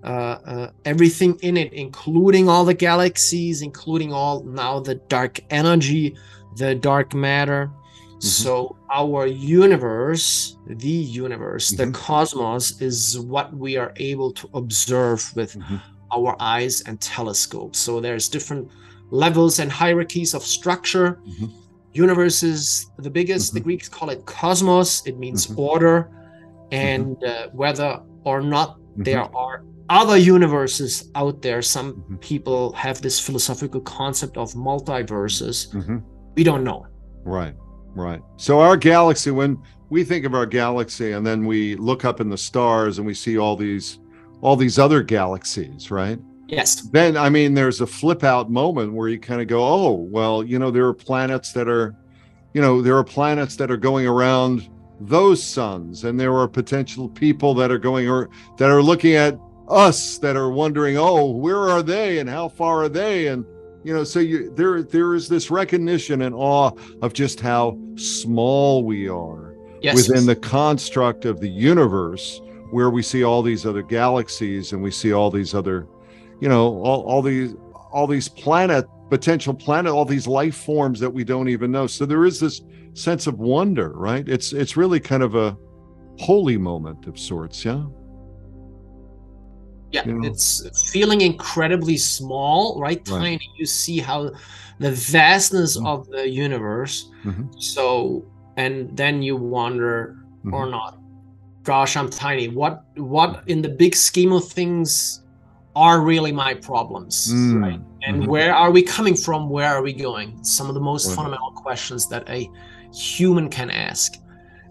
uh, 0.03 0.07
uh, 0.07 0.71
everything 0.85 1.37
in 1.41 1.57
it, 1.57 1.73
including 1.73 2.49
all 2.49 2.65
the 2.65 2.73
galaxies, 2.73 3.61
including 3.61 4.13
all 4.13 4.43
now 4.43 4.79
the 4.79 4.95
dark 4.95 5.39
energy, 5.49 6.15
the 6.55 6.73
dark 6.73 7.13
matter. 7.13 7.69
Mm-hmm. 8.19 8.43
So 8.43 8.77
our 8.93 9.27
universe, 9.27 10.57
the 10.67 10.89
universe, 10.89 11.71
mm-hmm. 11.71 11.91
the 11.91 11.97
cosmos 11.97 12.81
is 12.81 13.19
what 13.19 13.53
we 13.55 13.77
are 13.77 13.93
able 13.95 14.31
to 14.33 14.49
observe 14.53 15.31
with 15.35 15.55
mm-hmm. 15.55 15.77
our 16.11 16.35
eyes 16.39 16.81
and 16.81 16.99
telescopes. 16.99 17.79
So 17.79 17.99
there's 17.99 18.27
different 18.27 18.69
levels 19.09 19.59
and 19.59 19.71
hierarchies 19.71 20.33
of 20.33 20.43
structure. 20.43 21.19
Mm-hmm. 21.27 21.45
Universe 21.93 22.43
is 22.43 22.91
the 22.97 23.09
biggest. 23.09 23.53
The 23.53 23.59
mm-hmm. 23.59 23.69
Greeks 23.69 23.89
call 23.89 24.09
it 24.09 24.25
cosmos. 24.25 25.05
It 25.07 25.17
means 25.17 25.47
mm-hmm. 25.47 25.59
order. 25.59 26.11
And 26.71 27.23
uh, 27.23 27.49
whether 27.51 28.01
or 28.25 28.41
not 28.41 28.77
there 28.95 29.23
are 29.35 29.63
other 29.89 30.17
universes 30.17 31.09
out 31.15 31.41
there, 31.41 31.61
some 31.61 32.19
people 32.21 32.73
have 32.73 33.01
this 33.01 33.19
philosophical 33.19 33.81
concept 33.81 34.37
of 34.37 34.53
multiverses 34.53 35.73
we 36.35 36.43
don't 36.43 36.63
know. 36.63 36.85
Right, 37.25 37.55
right. 37.95 38.21
So 38.37 38.59
our 38.59 38.77
galaxy, 38.77 39.31
when 39.31 39.61
we 39.89 40.03
think 40.03 40.25
of 40.25 40.33
our 40.33 40.45
galaxy, 40.45 41.13
and 41.13 41.25
then 41.25 41.45
we 41.45 41.75
look 41.75 42.05
up 42.05 42.19
in 42.19 42.29
the 42.29 42.37
stars 42.37 42.97
and 42.97 43.07
we 43.07 43.13
see 43.13 43.37
all 43.37 43.55
these, 43.55 43.99
all 44.41 44.55
these 44.55 44.79
other 44.79 45.01
galaxies, 45.03 45.91
right? 45.91 46.19
Yes. 46.47 46.81
Then 46.81 47.15
I 47.15 47.29
mean, 47.29 47.53
there's 47.53 47.81
a 47.81 47.87
flip 47.87 48.23
out 48.23 48.49
moment 48.49 48.93
where 48.93 49.07
you 49.07 49.19
kind 49.19 49.41
of 49.41 49.47
go, 49.47 49.63
oh, 49.63 49.91
well, 49.91 50.43
you 50.43 50.57
know, 50.57 50.71
there 50.71 50.85
are 50.85 50.93
planets 50.93 51.53
that 51.53 51.67
are, 51.67 51.95
you 52.53 52.61
know, 52.61 52.81
there 52.81 52.97
are 52.97 53.03
planets 53.03 53.55
that 53.57 53.69
are 53.69 53.77
going 53.77 54.07
around 54.07 54.67
those 55.01 55.41
suns, 55.41 56.03
and 56.03 56.19
there 56.19 56.35
are 56.35 56.47
potential 56.47 57.07
people 57.07 57.53
that 57.53 57.71
are 57.71 57.77
going 57.77 58.09
or 58.09 58.29
that 58.57 58.69
are 58.69 58.81
looking 58.81 59.13
at 59.13 59.39
us 59.69 60.17
that 60.17 60.35
are 60.35 60.49
wondering, 60.49 60.97
oh, 60.97 61.27
where 61.27 61.69
are 61.69 61.83
they 61.83 62.17
and 62.17 62.29
how 62.29 62.49
far 62.49 62.83
are 62.83 62.89
they 62.89 63.27
and 63.27 63.45
you 63.83 63.93
know 63.93 64.03
so 64.03 64.19
you 64.19 64.53
there 64.55 64.83
there 64.83 65.15
is 65.15 65.29
this 65.29 65.49
recognition 65.49 66.21
and 66.23 66.35
awe 66.35 66.71
of 67.01 67.13
just 67.13 67.39
how 67.39 67.77
small 67.95 68.83
we 68.83 69.07
are 69.07 69.55
yes. 69.81 69.95
within 69.95 70.25
the 70.25 70.35
construct 70.35 71.25
of 71.25 71.39
the 71.39 71.47
universe 71.47 72.41
where 72.71 72.89
we 72.89 73.01
see 73.01 73.23
all 73.23 73.41
these 73.41 73.65
other 73.65 73.81
galaxies 73.81 74.73
and 74.73 74.81
we 74.81 74.91
see 74.91 75.13
all 75.13 75.31
these 75.31 75.53
other 75.53 75.87
you 76.39 76.47
know 76.47 76.81
all, 76.83 77.01
all 77.03 77.21
these 77.21 77.55
all 77.91 78.07
these 78.07 78.27
planet 78.27 78.85
potential 79.09 79.53
planet 79.53 79.91
all 79.91 80.05
these 80.05 80.27
life 80.27 80.55
forms 80.55 80.99
that 80.99 81.09
we 81.09 81.23
don't 81.23 81.49
even 81.49 81.71
know. 81.71 81.87
So 81.87 82.05
there 82.05 82.25
is 82.25 82.39
this 82.39 82.61
sense 82.93 83.27
of 83.27 83.39
wonder 83.39 83.91
right? 83.93 84.27
It's 84.27 84.53
it's 84.53 84.77
really 84.77 84.99
kind 84.99 85.23
of 85.23 85.35
a 85.35 85.57
holy 86.19 86.57
moment 86.57 87.07
of 87.07 87.17
sorts 87.17 87.63
yeah 87.63 87.85
yeah, 89.91 90.05
you 90.05 90.13
know? 90.13 90.27
it's 90.27 90.91
feeling 90.91 91.21
incredibly 91.21 91.97
small, 91.97 92.79
right? 92.79 92.97
right? 93.09 93.21
Tiny. 93.21 93.51
You 93.57 93.65
see 93.65 93.99
how 93.99 94.31
the 94.79 94.91
vastness 94.91 95.77
mm-hmm. 95.77 95.87
of 95.87 96.07
the 96.09 96.29
universe. 96.29 97.09
Mm-hmm. 97.23 97.59
So, 97.59 98.25
and 98.57 98.95
then 98.95 99.21
you 99.21 99.35
wonder 99.35 100.17
mm-hmm. 100.39 100.53
or 100.53 100.67
not, 100.67 100.99
gosh, 101.63 101.97
I'm 101.97 102.09
tiny. 102.09 102.47
What, 102.47 102.83
what 102.95 103.43
in 103.47 103.61
the 103.61 103.69
big 103.69 103.95
scheme 103.95 104.31
of 104.31 104.47
things, 104.47 105.21
are 105.75 106.01
really 106.01 106.31
my 106.31 106.53
problems 106.53 107.31
Mm, 107.31 107.61
right 107.61 107.79
and 108.05 108.23
mhm. 108.23 108.27
where 108.27 108.53
are 108.53 108.71
we 108.71 108.81
coming 108.81 109.15
from 109.15 109.49
where 109.49 109.69
are 109.69 109.81
we 109.81 109.93
going 109.93 110.43
some 110.43 110.67
of 110.67 110.73
the 110.73 110.81
most 110.81 111.07
Right. 111.07 111.15
fundamental 111.15 111.51
questions 111.51 112.07
that 112.09 112.27
a 112.29 112.49
human 112.93 113.49
can 113.49 113.69
ask 113.69 114.15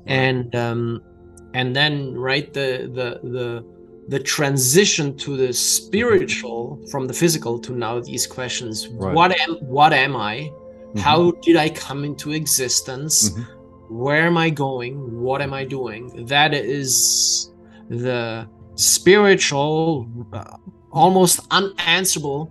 and 0.07 0.54
um 0.57 1.00
and 1.54 1.74
then 1.74 2.14
right 2.14 2.52
the 2.52 2.90
the 2.98 3.09
the 3.37 3.64
the 4.09 4.18
transition 4.18 5.07
to 5.25 5.37
the 5.37 5.53
spiritual 5.53 6.81
from 6.90 7.07
the 7.07 7.12
physical 7.23 7.59
to 7.66 7.73
now 7.87 7.94
these 8.01 8.27
questions 8.27 8.88
Right. 8.88 9.14
what 9.14 9.31
am 9.44 9.51
what 9.77 9.92
am 9.92 10.16
i 10.16 10.35
Mhm. 10.94 11.01
how 11.07 11.31
did 11.47 11.57
i 11.57 11.68
come 11.87 12.01
into 12.11 12.33
existence 12.33 13.14
Mhm. 13.31 13.44
where 14.05 14.25
am 14.31 14.37
i 14.47 14.49
going 14.64 14.94
what 15.27 15.40
am 15.47 15.53
i 15.61 15.64
doing 15.79 16.03
that 16.35 16.51
is 16.55 16.92
the 18.07 18.47
spiritual 18.77 20.07
uh, 20.33 20.57
almost 20.92 21.40
unanswerable 21.51 22.42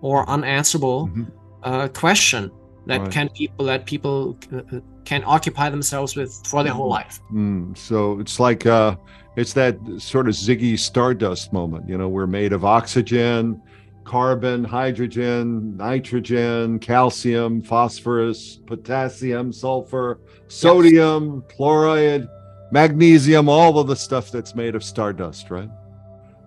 or 0.00 0.28
unanswerable 0.28 1.00
Mhm. 1.08 1.26
uh, 1.62 1.88
question 2.02 2.50
that 2.86 3.00
Right. 3.00 3.12
can 3.16 3.28
people 3.40 3.64
that 3.70 3.80
people 3.92 4.18
uh, 4.52 4.56
uh, 4.76 4.80
can 5.04 5.22
occupy 5.36 5.66
themselves 5.70 6.10
with 6.18 6.30
for 6.50 6.62
their 6.64 6.72
whole 6.78 6.90
life 6.98 7.20
Mm, 7.32 7.76
so 7.76 7.96
it's 8.22 8.38
like 8.48 8.62
uh, 8.66 8.96
it's 9.36 9.52
that 9.52 9.78
sort 9.98 10.28
of 10.28 10.34
Ziggy 10.34 10.78
Stardust 10.78 11.52
moment. 11.52 11.88
You 11.88 11.98
know, 11.98 12.08
we're 12.08 12.26
made 12.26 12.52
of 12.52 12.64
oxygen, 12.64 13.60
carbon, 14.04 14.64
hydrogen, 14.64 15.76
nitrogen, 15.76 16.78
calcium, 16.78 17.60
phosphorus, 17.60 18.56
potassium, 18.66 19.52
sulfur, 19.52 20.20
sodium, 20.48 21.44
chloride, 21.48 22.28
magnesium, 22.70 23.48
all 23.48 23.78
of 23.78 23.86
the 23.86 23.96
stuff 23.96 24.30
that's 24.30 24.54
made 24.54 24.74
of 24.74 24.82
stardust, 24.82 25.50
right? 25.50 25.70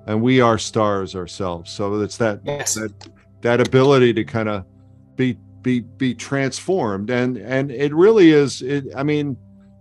And 0.07 0.21
we 0.21 0.41
are 0.41 0.57
stars 0.57 1.15
ourselves. 1.15 1.71
So 1.71 2.01
it's 2.01 2.17
that 2.17 2.41
yes 2.43 2.73
that 2.75 2.91
that 3.41 3.61
ability 3.61 4.13
to 4.13 4.23
kind 4.23 4.49
of 4.49 4.65
be 5.15 5.37
be 5.61 5.81
be 5.81 6.13
transformed 6.15 7.09
and 7.09 7.37
and 7.37 7.71
it 7.71 7.93
really 7.93 8.31
is 8.31 8.61
it 8.61 8.85
i 8.95 9.03
mean 9.03 9.35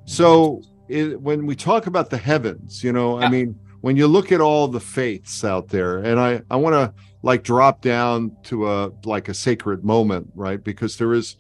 so 0.04 0.60
it, 0.88 1.20
when 1.20 1.46
we 1.46 1.54
talk 1.54 1.86
about 1.86 2.10
the 2.10 2.18
heavens 2.18 2.82
you 2.82 2.92
know 2.92 3.18
i 3.20 3.28
mean 3.28 3.58
when 3.80 3.96
you 3.96 4.06
look 4.06 4.32
at 4.32 4.40
all 4.40 4.66
the 4.68 4.80
faiths 4.80 5.44
out 5.44 5.68
there 5.68 5.98
and 5.98 6.18
i 6.18 6.40
i 6.50 6.56
want 6.56 6.74
to 6.74 6.92
like 7.22 7.42
drop 7.42 7.80
down 7.80 8.36
to 8.44 8.70
a 8.70 8.90
like 9.04 9.28
a 9.28 9.34
sacred 9.34 9.84
moment 9.84 10.28
right? 10.34 10.62
Because 10.62 10.96
there 10.96 11.14
is 11.14 11.36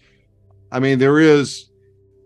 i 0.72 0.78
mean 0.78 0.98
there 0.98 1.18
is 1.18 1.70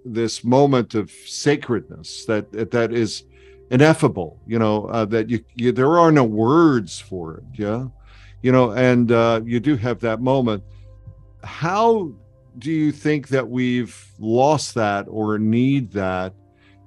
this 0.04 0.42
moment 0.42 0.94
of 0.94 1.10
sacredness 1.10 2.24
that 2.26 2.50
that 2.70 2.92
is 2.92 3.24
ineffable 3.70 4.40
you 4.46 4.58
know 4.58 4.86
uh, 4.86 5.04
that 5.04 5.30
you, 5.30 5.42
you 5.54 5.72
there 5.72 5.98
are 5.98 6.10
no 6.10 6.24
words 6.24 6.98
for 6.98 7.36
it 7.38 7.44
yeah? 7.54 7.86
You 8.42 8.52
know 8.52 8.72
and 8.72 9.12
uh, 9.12 9.40
you 9.44 9.60
do 9.60 9.76
have 9.76 10.00
that 10.00 10.20
moment. 10.20 10.64
How 11.44 12.12
do 12.58 12.70
you 12.70 12.92
think 12.92 13.28
that 13.28 13.48
we've 13.48 14.12
lost 14.18 14.74
that 14.74 15.06
or 15.08 15.38
need 15.38 15.92
that 15.92 16.34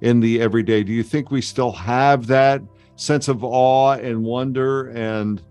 in 0.00 0.20
the 0.20 0.40
everyday. 0.40 0.82
Do 0.82 0.92
you 0.92 1.02
think 1.02 1.30
we 1.30 1.40
still 1.40 1.72
have 1.72 2.26
that 2.26 2.62
sense 2.96 3.28
of 3.28 3.42
awe 3.44 3.92
and 3.92 4.22
wonder? 4.22 4.88
And 4.90 5.42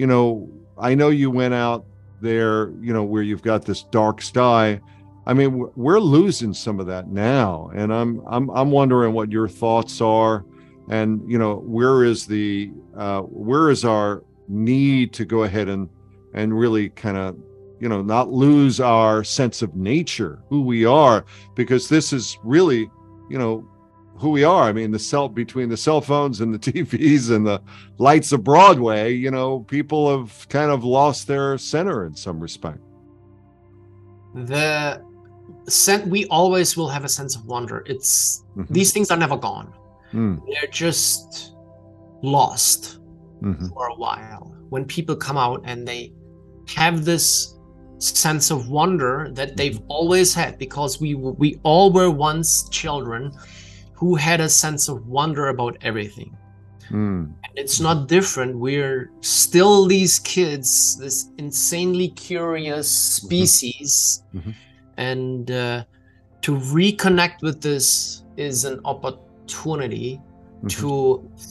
you 0.00 0.06
know 0.06 0.48
i 0.78 0.94
know 0.94 1.10
you 1.10 1.30
went 1.30 1.52
out 1.52 1.84
there 2.22 2.70
you 2.80 2.90
know 2.90 3.04
where 3.04 3.22
you've 3.22 3.42
got 3.42 3.66
this 3.66 3.82
dark 3.84 4.22
sky. 4.22 4.80
I 5.26 5.34
mean 5.34 5.70
we're 5.76 6.00
losing 6.00 6.54
some 6.54 6.80
of 6.80 6.86
that 6.86 7.08
now 7.08 7.70
and 7.74 7.92
i'm 7.92 8.22
i'm 8.26 8.48
i'm 8.50 8.70
wondering 8.70 9.12
what 9.12 9.30
your 9.30 9.46
thoughts 9.46 10.00
are. 10.00 10.44
And 10.88 11.20
you 11.30 11.38
know 11.38 11.56
where 11.56 12.02
is 12.02 12.26
the 12.26 12.72
uh 12.96 13.20
where 13.20 13.70
is 13.70 13.84
our 13.84 14.24
need 14.48 15.12
to 15.14 15.26
go 15.26 15.42
ahead 15.42 15.68
and 15.68 15.88
and 16.32 16.58
really 16.58 16.88
kind 16.88 17.18
of 17.18 17.36
you 17.78 17.88
know 17.88 18.00
not 18.00 18.30
lose 18.30 18.80
our 18.80 19.22
sense 19.22 19.60
of 19.60 19.76
nature 19.76 20.42
who 20.48 20.62
we 20.62 20.86
are? 20.86 21.26
Because 21.54 21.90
this 21.90 22.12
is 22.12 22.38
really 22.42 22.90
you 23.28 23.38
know 23.38 23.68
who 24.20 24.30
we 24.30 24.44
are. 24.44 24.64
I 24.64 24.72
mean 24.72 24.90
the 24.90 24.98
cell 24.98 25.28
between 25.28 25.68
the 25.68 25.76
cell 25.76 26.00
phones 26.00 26.40
and 26.42 26.52
the 26.54 26.58
tvs 26.72 27.34
and 27.34 27.46
the 27.46 27.60
lights 27.98 28.32
of 28.32 28.44
broadway 28.44 29.12
you 29.14 29.30
know 29.30 29.60
people 29.76 30.02
have 30.14 30.30
kind 30.48 30.70
of 30.70 30.84
lost 30.84 31.26
their 31.26 31.56
center 31.58 32.04
in 32.06 32.14
some 32.14 32.38
respect. 32.38 32.80
The 34.34 35.02
sen- 35.68 36.08
we 36.10 36.26
always 36.26 36.76
will 36.76 36.88
have 36.88 37.04
a 37.04 37.08
sense 37.08 37.34
of 37.36 37.44
wonder. 37.46 37.82
It's 37.86 38.44
Mhm. 38.56 38.68
these 38.68 38.92
things 38.92 39.10
are 39.10 39.16
never 39.26 39.36
gone. 39.36 39.72
Mm, 40.12 40.40
they're 40.48 40.70
just 40.70 41.54
lost 42.22 42.98
mhm, 43.42 43.68
for 43.72 43.86
a 43.88 43.94
while. 43.94 44.54
When 44.68 44.84
people 44.84 45.16
come 45.16 45.36
out 45.36 45.62
and 45.64 45.86
they 45.88 46.12
have 46.76 47.04
this 47.04 47.56
sense 47.98 48.50
of 48.50 48.68
wonder 48.68 49.30
that 49.34 49.56
they've 49.56 49.80
always 49.88 50.32
had 50.34 50.58
because 50.58 51.00
we 51.00 51.14
we 51.14 51.58
all 51.64 51.92
were 51.92 52.10
once 52.10 52.68
children 52.70 53.32
who 54.00 54.14
had 54.14 54.40
a 54.40 54.48
sense 54.48 54.88
of 54.88 55.06
wonder 55.06 55.48
about 55.48 55.76
everything. 55.82 56.34
Mm, 56.88 57.34
and 57.44 57.52
it's 57.54 57.78
not 57.78 58.08
different. 58.08 58.56
We're 58.56 59.10
still 59.20 59.86
these 59.86 60.18
kids 60.20 60.96
this 60.96 61.30
insanely 61.36 62.08
curious 62.08 62.90
species. 62.90 64.24
Mhm. 64.34 64.54
and 64.96 65.50
uh, 65.50 65.84
to 66.42 66.56
reconnect 66.56 67.42
with 67.42 67.62
this 67.62 68.22
is 68.36 68.64
an 68.64 68.80
opportunity 68.84 70.20
mhm, 70.62 70.68
to 70.76 70.90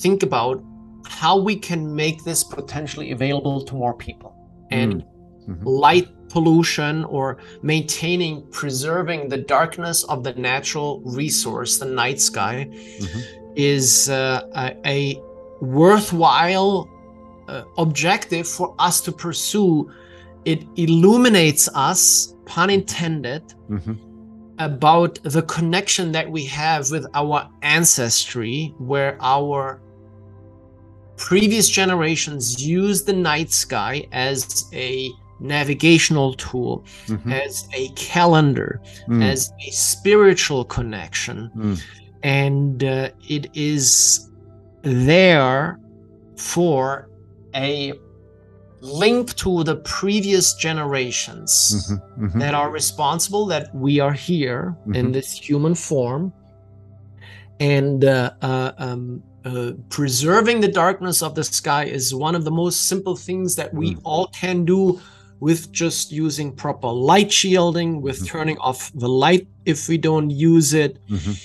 think 0.02 0.24
about 0.24 0.64
how 1.06 1.36
we 1.38 1.56
can 1.56 1.96
make 1.96 2.24
this 2.24 2.44
potentially 2.44 3.12
available 3.12 3.62
to 3.62 3.74
more 3.76 3.94
people. 3.94 4.32
And 4.72 5.04
mhm. 5.48 5.62
light 5.66 6.10
pollution 6.30 7.04
or 7.06 7.38
maintaining 7.62 8.36
preserving 8.52 9.30
the 9.30 9.38
darkness 9.38 10.04
of 10.06 10.24
the 10.24 10.34
natural 10.34 11.02
resource 11.06 11.72
the 11.80 11.86
night 11.86 12.20
sky 12.22 12.68
Mhm. 13.00 13.22
is 13.56 14.10
uh, 14.10 14.42
a, 14.56 14.68
a 14.98 15.22
worthwhile 15.62 16.88
uh, 17.48 17.64
objective 17.78 18.48
for 18.48 18.76
us 18.80 19.02
to 19.02 19.12
pursue 19.12 19.90
it 20.46 20.64
illuminates 20.76 21.68
us 21.90 22.02
pun 22.46 22.70
intended 22.70 23.44
Mhm. 23.70 23.98
about 24.60 25.14
the 25.36 25.42
connection 25.56 26.12
that 26.12 26.28
we 26.36 26.44
have 26.46 26.82
with 26.92 27.06
our 27.22 27.40
ancestry, 27.62 28.74
where 28.78 29.18
our 29.36 29.82
previous 31.18 31.68
generations 31.70 32.44
used 32.66 33.06
the 33.06 33.14
night 33.32 33.52
sky 33.52 34.08
as 34.12 34.66
a 34.74 35.12
navigational 35.40 36.34
tool, 36.36 36.86
Mhm. 37.08 37.32
as 37.32 37.68
a 37.76 37.90
calendar, 37.96 38.82
Mm, 39.08 39.24
as 39.24 39.52
a 39.66 39.72
spiritual 39.72 40.64
connection. 40.66 41.50
mm, 41.56 41.78
And 42.22 42.84
uh, 42.84 43.10
it 43.30 43.50
is 43.54 44.28
there 44.82 45.80
for 46.36 47.08
a 47.56 47.94
link 48.82 49.34
to 49.36 49.64
the 49.64 49.78
previous 49.78 50.54
generations 50.56 51.52
mhm, 52.18 52.32
mhm. 52.32 52.40
that 52.40 52.54
are 52.54 52.70
responsible 52.70 53.46
that 53.46 53.74
we 53.74 54.00
are 54.02 54.12
here 54.14 54.76
in 54.94 55.08
Mhm. 55.08 55.14
this 55.14 55.32
human 55.32 55.76
form 55.76 56.34
and 57.60 58.04
uh, 58.06 58.32
uh, 58.42 58.72
um, 58.78 59.22
uh, 59.46 59.72
preserving 59.90 60.62
the 60.62 60.68
darkness 60.68 61.22
of 61.22 61.36
the 61.36 61.44
sky 61.44 61.86
is 61.86 62.14
one 62.14 62.36
of 62.36 62.44
the 62.44 62.52
most 62.52 62.88
simple 62.88 63.16
things 63.16 63.56
that 63.56 63.74
we 63.74 63.96
Mm. 63.96 64.02
all 64.04 64.28
can 64.28 64.66
do 64.66 65.00
with 65.40 65.72
just 65.72 66.12
using 66.12 66.52
proper 66.52 66.90
light 66.90 67.32
shielding 67.32 68.02
with 68.02 68.20
Mhm. 68.20 68.28
turning 68.28 68.58
off 68.60 68.92
the 68.96 69.08
light 69.10 69.48
if 69.66 69.88
we 69.88 69.98
don't 69.98 70.30
use 70.30 70.74
it 70.74 70.98
Mhm. 71.10 71.36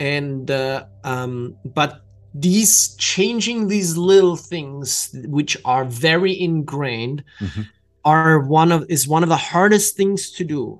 and 0.00 0.50
uh, 0.50 0.84
um, 1.04 1.54
but 1.74 2.02
these 2.34 2.94
changing 2.98 3.66
these 3.68 3.96
little 3.96 4.36
things 4.36 5.10
which 5.26 5.56
are 5.64 5.84
very 5.84 6.38
ingrained 6.38 7.24
Mhm. 7.40 7.66
are 8.04 8.40
one 8.40 8.70
of 8.72 8.84
is 8.88 9.08
one 9.08 9.22
of 9.22 9.28
the 9.28 9.36
hardest 9.52 9.96
things 9.96 10.30
to 10.32 10.44
do 10.44 10.78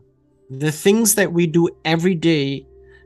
the 0.50 0.70
things 0.70 1.14
that 1.14 1.32
we 1.32 1.46
do 1.46 1.68
every 1.84 2.14
day 2.14 2.64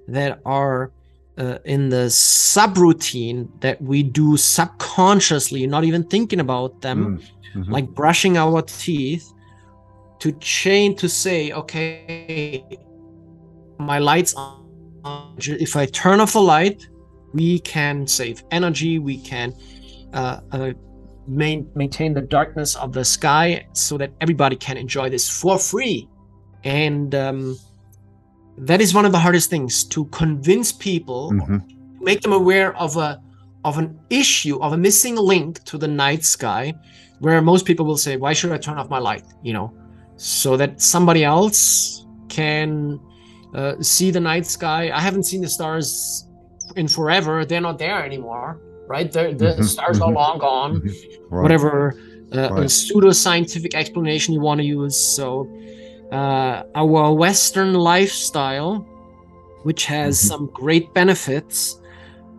that 0.09 0.41
are 0.45 0.91
uh, 1.39 1.57
in 1.65 1.89
the 1.89 2.05
subroutine 2.11 3.49
that 3.61 3.81
we 3.81 4.03
do 4.03 4.37
subconsciously 4.37 5.67
not 5.67 5.85
even 5.85 6.03
thinking 6.05 6.41
about 6.41 6.81
them 6.83 6.99
Mm, 6.99 7.23
mhm. 7.55 7.69
like 7.71 7.89
brushing 7.89 8.37
our 8.37 8.63
teeth 8.63 9.33
to 10.19 10.33
change 10.41 11.01
to 11.01 11.09
say 11.09 11.53
okay 11.53 12.65
my 13.79 13.99
lights 13.99 14.35
on 14.35 15.37
if 15.39 15.77
i 15.77 15.87
turn 15.87 16.21
off 16.21 16.33
the 16.35 16.41
light 16.41 16.87
we 17.33 17.59
can 17.61 18.07
save 18.07 18.43
energy 18.51 18.99
we 18.99 19.17
can 19.19 19.55
uh, 20.13 20.41
uh, 20.53 20.73
main, 21.27 21.71
maintain 21.75 22.13
the 22.13 22.21
darkness 22.21 22.75
of 22.77 22.93
the 22.93 23.05
sky 23.05 23.65
so 23.73 23.97
that 23.97 24.11
everybody 24.21 24.57
can 24.57 24.77
enjoy 24.77 25.09
this 25.09 25.29
for 25.31 25.59
free 25.59 26.09
and 26.65 27.15
um, 27.15 27.57
that 28.59 28.81
is 28.81 28.93
one 28.93 29.07
of 29.07 29.13
the 29.13 29.19
hardest 29.19 29.49
things 29.49 29.85
to 29.85 30.05
convince 30.07 30.73
people 30.73 31.31
Mhm. 31.33 31.63
make 32.01 32.21
them 32.21 32.33
aware 32.33 32.77
of 32.77 32.97
a 32.97 33.21
of 33.65 33.79
an 33.79 33.99
issue 34.11 34.59
of 34.61 34.73
a 34.73 34.77
missing 34.77 35.17
link 35.17 35.63
to 35.65 35.79
the 35.79 35.89
night 35.89 36.25
sky 36.25 36.75
where 37.21 37.41
most 37.41 37.65
people 37.65 37.87
will 37.87 37.97
say, 37.97 38.17
"Why 38.17 38.33
should 38.33 38.53
I 38.53 38.59
turn 38.59 38.77
off 38.79 38.91
my 38.91 38.99
light?" 38.99 39.25
You 39.43 39.53
know, 39.53 39.73
so 40.17 40.57
that 40.57 40.81
somebody 40.81 41.25
else 41.25 42.07
can 42.29 43.01
uh, 43.55 43.75
see 43.81 44.11
the 44.11 44.21
night 44.21 44.47
sky. 44.47 44.91
I 44.91 45.01
haven't 45.01 45.25
seen 45.25 45.43
the 45.43 45.49
stars 45.49 46.27
in 46.77 46.89
forever. 46.89 47.45
They're 47.45 47.61
not 47.61 47.79
there 47.79 48.05
anymore, 48.05 48.61
right? 48.87 49.11
They're, 49.11 49.35
the 49.35 49.47
mm-hmm, 49.47 49.63
stars 49.63 49.99
mm-hmm, 49.99 50.11
are 50.11 50.13
long 50.13 50.39
gone. 50.39 50.81
Mm-hmm, 50.81 51.35
right. 51.35 51.43
Whatever 51.43 51.99
uh, 52.33 52.49
right. 52.51 52.71
pseudo 52.71 53.11
scientific 53.11 53.75
explanation 53.75 54.35
you 54.35 54.41
want 54.41 54.61
to 54.61 54.67
use. 54.67 54.97
So, 54.99 55.49
uh, 56.13 56.65
our 56.75 57.13
Western 57.13 57.75
lifestyle, 57.75 58.87
which 59.63 59.87
has 59.87 60.19
mm-hmm. 60.19 60.29
some 60.29 60.47
great 60.53 60.93
benefits, 60.95 61.81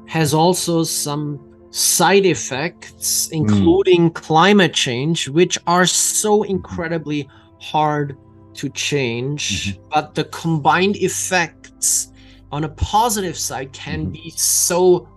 has 0.08 0.34
also 0.34 0.84
some 0.84 1.51
side 1.72 2.26
effects, 2.26 3.30
including 3.32 4.10
mm. 4.10 4.14
climate 4.14 4.74
change, 4.74 5.28
which 5.30 5.58
are 5.68 5.86
so 5.86 6.44
incredibly 6.44 7.28
hard 7.60 8.18
to 8.54 8.70
change. 8.70 9.74
Mm-hmm. 9.74 9.90
But 9.90 10.16
the 10.16 10.26
combined 10.26 10.98
effects 10.98 12.12
on 12.52 12.66
a 12.66 12.70
positive 12.70 13.38
side 13.38 13.72
can 13.72 14.04
mm-hmm. 14.04 14.12
be 14.12 14.30
so 14.32 15.08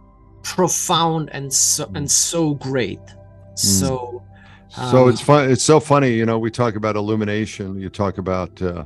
profound 0.42 1.30
and 1.32 1.52
so 1.52 1.90
and 1.94 2.10
so 2.10 2.54
great. 2.54 3.00
Mm. 3.00 3.58
So 3.58 4.22
so 4.70 5.04
um, 5.04 5.10
it's 5.10 5.20
fun. 5.20 5.50
It's 5.50 5.62
so 5.62 5.78
funny, 5.78 6.12
you 6.14 6.26
know. 6.26 6.38
We 6.38 6.50
talk 6.50 6.74
about 6.74 6.96
illumination. 6.96 7.78
You 7.80 7.88
talk 7.88 8.18
about 8.18 8.60
uh, 8.60 8.84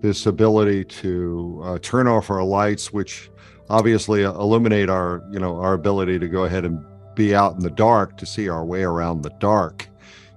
this 0.00 0.26
ability 0.26 0.84
to 0.84 1.60
uh, 1.64 1.78
turn 1.80 2.06
off 2.06 2.30
our 2.30 2.44
lights, 2.44 2.92
which 2.92 3.30
obviously 3.70 4.22
illuminate 4.22 4.90
our, 4.90 5.22
you 5.30 5.38
know, 5.38 5.58
our 5.58 5.72
ability 5.72 6.18
to 6.18 6.28
go 6.28 6.44
ahead 6.44 6.66
and 6.66 6.84
be 7.14 7.34
out 7.34 7.54
in 7.54 7.60
the 7.60 7.70
dark 7.70 8.16
to 8.18 8.26
see 8.26 8.48
our 8.48 8.64
way 8.64 8.82
around 8.82 9.22
the 9.22 9.30
dark, 9.38 9.88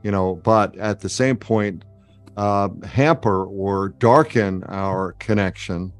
you 0.03 0.11
know. 0.11 0.35
But 0.35 0.77
at 0.77 0.99
the 0.99 1.09
same 1.09 1.37
point, 1.37 1.83
uh, 2.37 2.69
hamper 2.83 3.45
or 3.45 3.89
darken 3.89 4.63
our 4.65 5.13
connection 5.13 5.91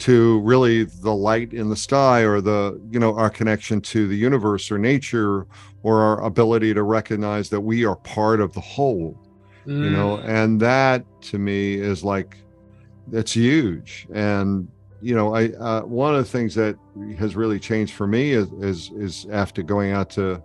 to 0.00 0.40
really 0.40 0.84
the 0.84 1.14
light 1.14 1.52
in 1.52 1.68
the 1.68 1.76
sky 1.76 2.20
or 2.20 2.40
the 2.40 2.80
you 2.90 2.98
know 2.98 3.14
our 3.16 3.30
connection 3.30 3.80
to 3.82 4.08
the 4.08 4.16
universe 4.16 4.70
or 4.70 4.78
nature 4.78 5.46
or 5.82 6.00
our 6.00 6.24
ability 6.24 6.72
to 6.72 6.82
recognize 6.82 7.50
that 7.50 7.60
we 7.60 7.84
are 7.84 7.96
part 7.96 8.40
of 8.40 8.52
the 8.54 8.60
whole 8.60 9.18
mm. 9.66 9.84
you 9.84 9.90
know 9.90 10.16
mm. 10.16 10.24
and 10.24 10.58
that 10.58 11.04
to 11.20 11.38
me 11.38 11.74
is 11.74 12.02
like 12.02 12.38
it's 13.12 13.32
huge 13.32 14.06
and 14.12 14.68
you 15.00 15.14
know 15.14 15.34
i 15.34 15.48
uh, 15.50 15.82
one 15.82 16.14
of 16.14 16.24
the 16.24 16.30
things 16.30 16.54
that 16.54 16.76
has 17.18 17.36
really 17.36 17.58
changed 17.58 17.94
for 17.94 18.06
me 18.06 18.32
is 18.32 18.50
is, 18.60 18.90
is 18.96 19.26
after 19.30 19.62
going 19.62 19.92
out 19.92 20.10
to 20.10 20.42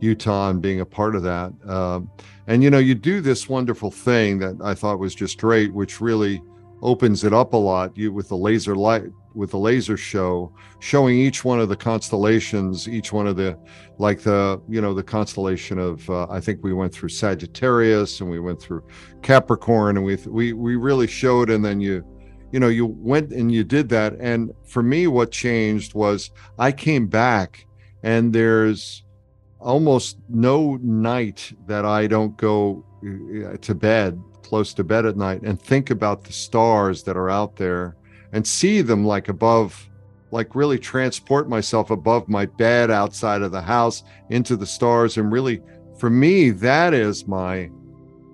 utah 0.00 0.50
and 0.50 0.62
being 0.62 0.80
a 0.80 0.86
part 0.86 1.14
of 1.16 1.22
that 1.22 1.52
um, 1.68 2.10
and 2.46 2.62
you 2.62 2.70
know 2.70 2.78
you 2.78 2.94
do 2.94 3.20
this 3.20 3.48
wonderful 3.48 3.90
thing 3.90 4.38
that 4.38 4.56
i 4.62 4.74
thought 4.74 4.98
was 4.98 5.14
just 5.14 5.38
great 5.38 5.72
which 5.72 6.00
really 6.00 6.42
opens 6.80 7.24
it 7.24 7.32
up 7.32 7.52
a 7.52 7.56
lot 7.56 7.96
you 7.96 8.12
with 8.12 8.28
the 8.28 8.36
laser 8.36 8.76
light 8.76 9.04
with 9.34 9.50
the 9.50 9.58
laser 9.58 9.96
show 9.96 10.52
showing 10.78 11.16
each 11.16 11.44
one 11.44 11.60
of 11.60 11.68
the 11.68 11.76
constellations 11.76 12.88
each 12.88 13.12
one 13.12 13.26
of 13.26 13.36
the 13.36 13.58
like 13.98 14.20
the 14.20 14.60
you 14.68 14.80
know 14.80 14.94
the 14.94 15.02
constellation 15.02 15.78
of 15.78 16.08
uh, 16.08 16.26
i 16.30 16.40
think 16.40 16.62
we 16.62 16.72
went 16.72 16.92
through 16.92 17.08
sagittarius 17.08 18.20
and 18.20 18.30
we 18.30 18.38
went 18.38 18.60
through 18.60 18.82
capricorn 19.22 19.96
and 19.96 20.06
we 20.06 20.16
we 20.26 20.52
we 20.52 20.76
really 20.76 21.06
showed 21.06 21.50
and 21.50 21.64
then 21.64 21.80
you 21.80 22.04
you 22.52 22.60
know 22.60 22.68
you 22.68 22.86
went 22.86 23.32
and 23.32 23.52
you 23.52 23.64
did 23.64 23.88
that. 23.90 24.14
And 24.14 24.52
for 24.64 24.82
me 24.82 25.06
what 25.06 25.30
changed 25.30 25.94
was 25.94 26.30
i 26.58 26.70
came 26.72 27.06
back 27.06 27.66
and 28.02 28.32
there's 28.32 29.04
almost 29.58 30.18
no 30.28 30.76
night 30.82 31.52
that 31.66 31.84
i 31.84 32.06
don't 32.06 32.36
go 32.36 32.84
uh, 33.02 33.56
to 33.56 33.74
bed 33.74 34.20
close 34.42 34.72
to 34.72 34.84
bed 34.84 35.04
at 35.04 35.16
night 35.16 35.42
and 35.42 35.60
think 35.60 35.90
about 35.90 36.24
the 36.24 36.32
stars 36.32 37.02
that 37.02 37.16
are 37.16 37.28
out 37.28 37.56
there 37.56 37.96
and 38.32 38.46
see 38.46 38.82
them 38.82 39.04
like 39.04 39.28
above 39.28 39.88
like 40.30 40.54
really 40.54 40.78
transport 40.78 41.48
myself 41.48 41.90
above 41.90 42.28
my 42.28 42.46
bed 42.46 42.90
outside 42.90 43.42
of 43.42 43.52
the 43.52 43.60
house 43.60 44.02
into 44.30 44.56
the 44.56 44.66
stars. 44.66 45.16
And 45.16 45.32
really 45.32 45.60
for 45.98 46.10
me 46.10 46.50
that 46.50 46.94
is 46.94 47.26
my 47.26 47.70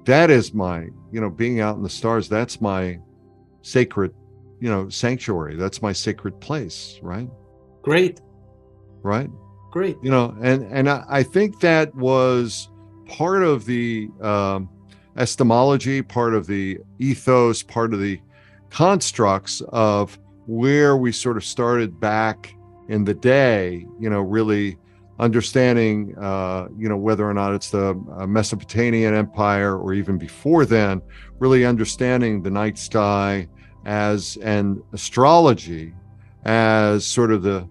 that 0.05 0.31
is 0.31 0.53
my 0.53 0.89
you 1.13 1.21
know 1.21 1.31
being 1.31 1.61
out 1.61 1.77
in 1.77 1.83
the 1.83 1.89
stars 1.89 2.29
that's 2.29 2.61
my 2.61 2.99
sacred 3.65 4.15
you 4.61 4.71
know 4.71 4.89
sanctuary. 4.89 5.57
That's 5.57 5.83
my 5.83 5.93
sacred 5.93 6.41
place 6.41 6.99
right? 7.03 7.29
Great. 7.83 8.21
Right? 9.03 9.31
Great. 9.73 9.97
You 10.03 10.11
know 10.11 10.37
and 10.41 10.63
and 10.73 10.89
i, 10.89 11.05
I 11.09 11.23
think 11.23 11.61
that 11.61 11.95
was 11.95 12.69
part 13.07 13.43
of 13.43 13.67
the 13.67 14.09
um 14.21 14.69
epistemology 15.17 16.03
part 16.03 16.35
of 16.35 16.47
the 16.47 16.79
ethos 16.99 17.63
part 17.63 17.95
of 17.95 18.01
the 18.01 18.21
constructs 18.71 19.63
of 19.69 20.19
where 20.47 20.97
we 20.97 21.13
sort 21.13 21.37
of 21.37 21.45
started 21.45 22.01
back 22.01 22.55
in 22.89 23.05
the 23.05 23.15
day, 23.15 23.87
you 23.99 24.11
know, 24.11 24.21
really 24.21 24.77
understanding, 25.19 26.15
uh, 26.19 26.69
you 26.77 26.89
know, 26.89 26.97
whether 26.97 27.29
or 27.29 27.35
not 27.35 27.55
it's 27.55 27.71
the 27.71 27.91
uh, 28.17 28.27
Mesopotamian 28.27 29.15
Empire 29.15 29.79
or 29.79 29.95
even 29.95 30.19
before 30.19 30.65
then, 30.65 31.01
really 31.39 31.65
understanding 31.65 32.43
the 32.43 32.51
night 32.51 32.79
sky 32.79 33.49
as 33.85 34.37
and 34.43 34.83
astrology 34.93 35.93
as 36.45 37.07
sort 37.07 37.31
of 37.31 37.43
the, 37.43 37.69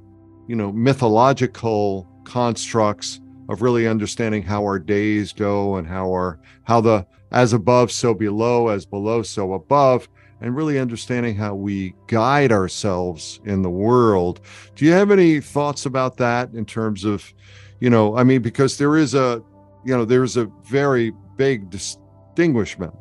you 0.48 0.56
know, 0.56 0.72
mythological 0.72 2.08
constructs 2.24 3.20
of 3.50 3.62
really 3.62 3.88
understanding 3.88 4.42
how 4.42 4.62
our 4.64 4.80
days 4.80 5.34
go 5.34 5.76
and 5.76 5.88
how 5.88 6.08
our 6.08 6.40
how 6.64 6.80
the 6.80 7.06
as 7.32 7.52
above 7.52 7.92
so 7.92 8.14
below 8.14 8.70
as 8.70 8.86
below 8.86 9.22
so 9.22 9.54
above 9.54 10.08
and 10.44 10.58
really 10.58 10.78
understanding 10.78 11.36
how 11.36 11.56
we 11.56 11.96
guide 12.08 12.52
ourselves 12.52 13.40
in 13.46 13.62
the 13.62 13.70
world. 13.70 14.42
Do 14.76 14.84
you 14.84 14.92
have 14.92 15.10
any 15.10 15.40
thoughts 15.40 15.86
about 15.86 16.18
that 16.18 16.52
in 16.54 16.66
terms 16.66 17.06
of, 17.06 17.34
you 17.80 17.90
know, 17.90 18.18
I 18.18 18.26
mean, 18.26 18.42
because 18.42 18.78
there 18.78 18.98
is 18.98 19.16
a, 19.16 19.42
you 19.86 19.96
know, 19.96 20.04
there's 20.04 20.36
a 20.36 20.52
very 20.66 21.14
big 21.38 21.70
distinguishment, 21.70 22.94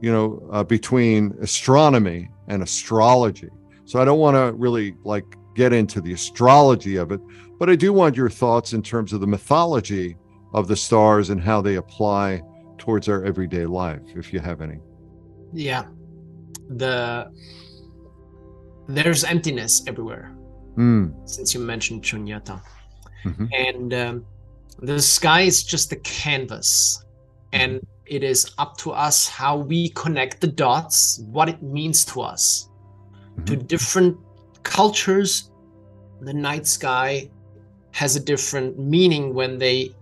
you 0.00 0.12
know, 0.12 0.48
uh, 0.52 0.62
between 0.62 1.34
astronomy 1.40 2.30
and 2.46 2.62
astrology. 2.62 3.50
So 3.84 4.00
I 4.00 4.04
don't 4.04 4.20
want 4.20 4.36
to 4.36 4.56
really 4.56 4.94
like 5.02 5.24
get 5.56 5.72
into 5.72 6.00
the 6.00 6.12
astrology 6.12 6.96
of 6.96 7.10
it, 7.10 7.20
but 7.58 7.68
I 7.68 7.74
do 7.74 7.92
want 7.92 8.16
your 8.16 8.30
thoughts 8.30 8.74
in 8.74 8.82
terms 8.82 9.12
of 9.12 9.20
the 9.20 9.26
mythology 9.26 10.16
of 10.54 10.68
the 10.68 10.76
stars 10.76 11.30
and 11.30 11.40
how 11.40 11.60
they 11.60 11.74
apply 11.76 12.42
towards 12.78 13.08
our 13.08 13.24
everyday 13.24 13.66
life, 13.66 14.02
if 14.14 14.32
you 14.32 14.38
have 14.38 14.60
any. 14.60 14.78
Yeah 15.52 15.86
the 16.68 17.32
there's 18.88 19.24
emptiness 19.24 19.82
everywhere 19.86 20.36
mm. 20.76 21.12
since 21.28 21.54
you 21.54 21.60
mentioned 21.60 22.02
Shunyata. 22.02 22.60
Mm-hmm. 23.24 23.46
And 23.52 23.94
um, 23.94 24.26
the 24.78 25.00
sky 25.00 25.42
is 25.42 25.62
just 25.62 25.92
a 25.92 25.96
canvas, 25.96 27.04
and 27.52 27.76
mm-hmm. 27.76 27.86
it 28.06 28.22
is 28.22 28.52
up 28.58 28.76
to 28.78 28.92
us 28.92 29.28
how 29.28 29.56
we 29.56 29.88
connect 29.90 30.40
the 30.40 30.46
dots, 30.46 31.20
what 31.26 31.48
it 31.48 31.62
means 31.62 32.04
to 32.06 32.20
us. 32.20 32.68
Mm-hmm. 32.68 33.44
To 33.44 33.56
different 33.56 34.18
cultures, 34.62 35.50
the 36.20 36.34
night 36.34 36.66
sky 36.66 37.30
has 37.92 38.14
a 38.14 38.20
different 38.20 38.78
meaning 38.78 39.34
when 39.34 39.58
they 39.58 39.94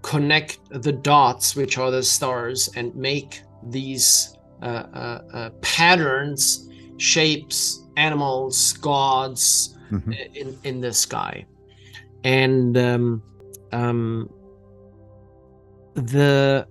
connect 0.00 0.58
the 0.82 0.92
dots, 0.92 1.54
which 1.54 1.78
are 1.78 1.90
the 1.90 2.02
stars, 2.02 2.68
and 2.74 2.94
make 2.96 3.42
these 3.64 4.31
patterns, 5.60 6.68
shapes, 6.96 7.84
animals, 7.96 8.72
gods 8.74 9.76
mm-hmm. 9.90 10.12
in 10.34 10.58
in 10.64 10.80
the 10.80 10.92
sky, 10.92 11.44
and 12.24 12.76
um, 12.78 13.22
um, 13.72 14.30
the 15.94 16.66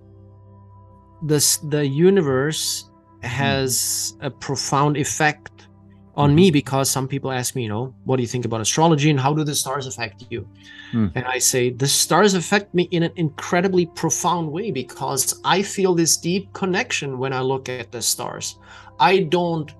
the 1.24 1.58
the 1.68 1.86
universe 1.86 2.90
has 3.22 4.14
mm. 4.18 4.26
a 4.26 4.30
profound 4.30 4.96
effect 4.96 5.68
on 6.14 6.30
mm-hmm. 6.30 6.36
me 6.36 6.50
because 6.50 6.90
some 6.90 7.08
people 7.08 7.30
ask 7.30 7.54
me, 7.54 7.62
you 7.62 7.68
know, 7.68 7.94
what 8.04 8.16
do 8.16 8.22
you 8.22 8.28
think 8.28 8.44
about 8.44 8.60
astrology 8.60 9.10
and 9.10 9.18
how 9.18 9.32
do 9.32 9.44
the 9.44 9.54
stars 9.54 9.86
affect 9.86 10.26
you? 10.30 10.46
Mm. 10.92 11.12
And 11.14 11.24
I 11.24 11.38
say, 11.38 11.70
the 11.70 11.86
stars 11.86 12.34
affect 12.34 12.74
me 12.74 12.84
in 12.90 13.02
an 13.02 13.12
incredibly 13.16 13.86
profound 13.86 14.50
way 14.50 14.70
because 14.70 15.40
I 15.44 15.62
feel 15.62 15.94
this 15.94 16.16
deep 16.16 16.52
connection 16.52 17.18
when 17.18 17.32
I 17.32 17.40
look 17.40 17.68
at 17.68 17.90
the 17.92 18.02
stars. 18.02 18.58
I 19.00 19.20
don't 19.20 19.72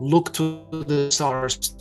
look 0.00 0.32
to 0.34 0.64
the 0.70 1.10
stars 1.10 1.74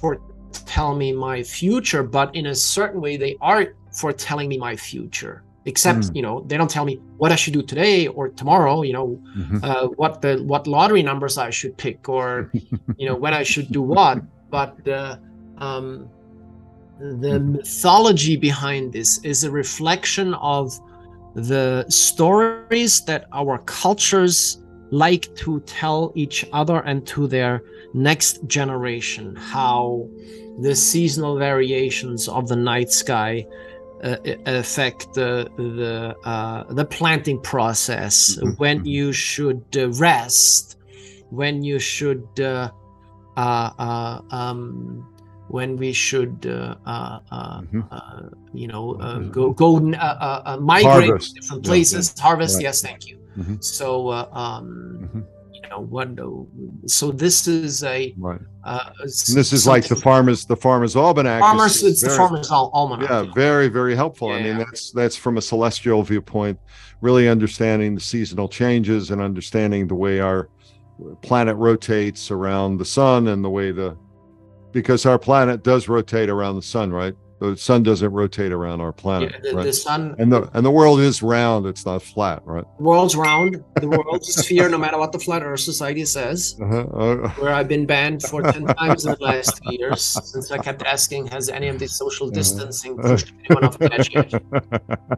for 0.00 0.20
tell 0.66 0.94
me 0.94 1.12
my 1.12 1.42
future, 1.42 2.02
but 2.02 2.34
in 2.34 2.46
a 2.46 2.54
certain 2.54 3.00
way, 3.00 3.16
they 3.16 3.36
are 3.40 3.74
for 3.92 4.12
telling 4.12 4.48
me 4.48 4.56
my 4.58 4.76
future 4.76 5.42
except 5.66 6.00
mm. 6.00 6.16
you 6.16 6.22
know 6.22 6.40
they 6.46 6.56
don't 6.56 6.70
tell 6.70 6.84
me 6.84 6.96
what 7.18 7.30
i 7.32 7.36
should 7.36 7.52
do 7.52 7.62
today 7.62 8.06
or 8.06 8.28
tomorrow 8.28 8.82
you 8.82 8.92
know 8.92 9.08
mm-hmm. 9.36 9.58
uh, 9.62 9.86
what 9.88 10.22
the 10.22 10.42
what 10.44 10.66
lottery 10.66 11.02
numbers 11.02 11.36
i 11.36 11.50
should 11.50 11.76
pick 11.76 12.08
or 12.08 12.50
you 12.96 13.06
know 13.06 13.14
when 13.14 13.34
i 13.34 13.42
should 13.42 13.70
do 13.70 13.82
what 13.82 14.22
but 14.50 14.76
uh, 14.88 15.16
um, 15.58 16.08
the 16.98 17.38
mm-hmm. 17.38 17.52
mythology 17.52 18.36
behind 18.36 18.92
this 18.92 19.22
is 19.24 19.44
a 19.44 19.50
reflection 19.50 20.34
of 20.34 20.78
the 21.34 21.84
stories 21.88 23.04
that 23.04 23.26
our 23.32 23.58
cultures 23.58 24.62
like 24.90 25.34
to 25.36 25.60
tell 25.60 26.12
each 26.16 26.44
other 26.52 26.80
and 26.80 27.06
to 27.06 27.26
their 27.26 27.62
next 27.94 28.44
generation 28.46 29.36
how 29.36 30.08
the 30.60 30.74
seasonal 30.74 31.38
variations 31.38 32.28
of 32.28 32.48
the 32.48 32.56
night 32.56 32.90
sky 32.90 33.46
uh, 34.02 34.16
affect 34.46 35.12
the 35.14 35.50
the 35.56 36.16
uh, 36.24 36.64
the 36.72 36.84
planting 36.84 37.40
process 37.40 38.36
mm-hmm. 38.36 38.50
when 38.56 38.78
mm-hmm. 38.78 38.86
you 38.86 39.12
should 39.12 39.64
uh, 39.76 39.90
rest 39.92 40.78
when 41.30 41.62
you 41.62 41.78
should 41.78 42.26
uh, 42.40 42.70
uh, 43.36 43.70
uh, 43.78 44.20
um, 44.30 45.06
when 45.48 45.76
we 45.76 45.92
should 45.92 46.40
mm-hmm. 46.40 47.80
you 48.52 48.68
know 48.68 48.94
mm-hmm. 48.94 49.30
go 49.30 49.52
go 49.52 49.80
migrate 50.60 51.08
harvest. 51.08 51.34
to 51.34 51.40
different 51.40 51.64
places 51.64 52.14
yeah, 52.14 52.14
yeah. 52.16 52.26
harvest 52.26 52.54
right. 52.56 52.62
yes 52.62 52.82
thank 52.82 53.06
you 53.06 53.18
mm-hmm. 53.36 53.56
so 53.60 54.10
um, 54.12 54.98
mm-hmm 55.02 55.20
know 55.70 55.80
what 55.80 56.08
so 56.86 57.10
this 57.10 57.46
is 57.48 57.82
a 57.84 58.14
right 58.18 58.40
uh, 58.64 58.90
this 59.02 59.52
is 59.52 59.66
like 59.66 59.88
the 59.88 59.96
farmers 59.96 60.44
the 60.44 60.56
farmers 60.56 60.94
almanac. 60.94 61.40
Farmers 61.40 61.82
it's 61.82 62.02
very, 62.02 62.12
the 62.12 62.16
farmers 62.16 62.50
almanac. 62.50 63.08
Yeah 63.08 63.24
very 63.34 63.68
very 63.68 63.94
helpful. 63.94 64.28
Yeah, 64.28 64.36
i 64.36 64.42
mean 64.42 64.58
that's 64.58 64.90
that's 64.90 65.16
from 65.16 65.38
a 65.38 65.42
celestial 65.42 66.02
viewpoint 66.02 66.58
really 67.00 67.28
understanding 67.28 67.94
the 67.94 68.00
seasonal 68.00 68.48
changes 68.48 69.10
and 69.10 69.20
understanding 69.20 69.86
the 69.86 69.94
way 69.94 70.20
our 70.20 70.48
planet 71.22 71.56
rotates 71.56 72.30
around 72.30 72.76
the 72.76 72.84
sun 72.84 73.28
and 73.28 73.42
the 73.44 73.50
way 73.50 73.70
the 73.72 73.96
because 74.72 75.06
our 75.06 75.18
planet 75.18 75.62
does 75.62 75.88
rotate 75.88 76.28
around 76.28 76.56
the 76.56 76.62
sun 76.62 76.92
right 76.92 77.14
the 77.40 77.56
sun 77.56 77.82
doesn't 77.82 78.12
rotate 78.12 78.52
around 78.52 78.82
our 78.82 78.92
planet. 78.92 79.32
Yeah, 79.32 79.50
the, 79.50 79.56
right? 79.56 79.64
the, 79.64 79.72
sun 79.72 80.14
and 80.18 80.30
the 80.30 80.48
and 80.52 80.64
the 80.64 80.70
world 80.70 81.00
is 81.00 81.22
round. 81.22 81.64
It's 81.66 81.86
not 81.86 82.02
flat, 82.02 82.42
right? 82.44 82.64
World's 82.78 83.16
round. 83.16 83.64
The 83.76 83.88
world's 83.88 84.28
a 84.28 84.42
sphere, 84.42 84.68
no 84.68 84.76
matter 84.76 84.98
what 84.98 85.10
the 85.10 85.18
flat 85.18 85.42
Earth 85.42 85.60
Society 85.60 86.04
says. 86.04 86.56
Uh-huh. 86.62 86.80
Uh, 86.80 87.28
where 87.30 87.54
I've 87.54 87.66
been 87.66 87.86
banned 87.86 88.22
for 88.22 88.42
ten 88.42 88.66
times 88.76 89.06
in 89.06 89.12
the 89.12 89.24
last 89.24 89.62
two 89.62 89.74
years 89.74 90.02
since 90.02 90.50
I 90.50 90.58
kept 90.58 90.82
asking, 90.82 91.28
has 91.28 91.48
any 91.48 91.68
of 91.68 91.78
the 91.78 91.88
social 91.88 92.26
uh-huh. 92.26 92.34
distancing 92.34 92.98
pushed 92.98 93.32
anyone 93.48 93.64
off 93.64 93.78
the 93.78 93.92
edge 93.92 94.14
yet? 94.14 94.42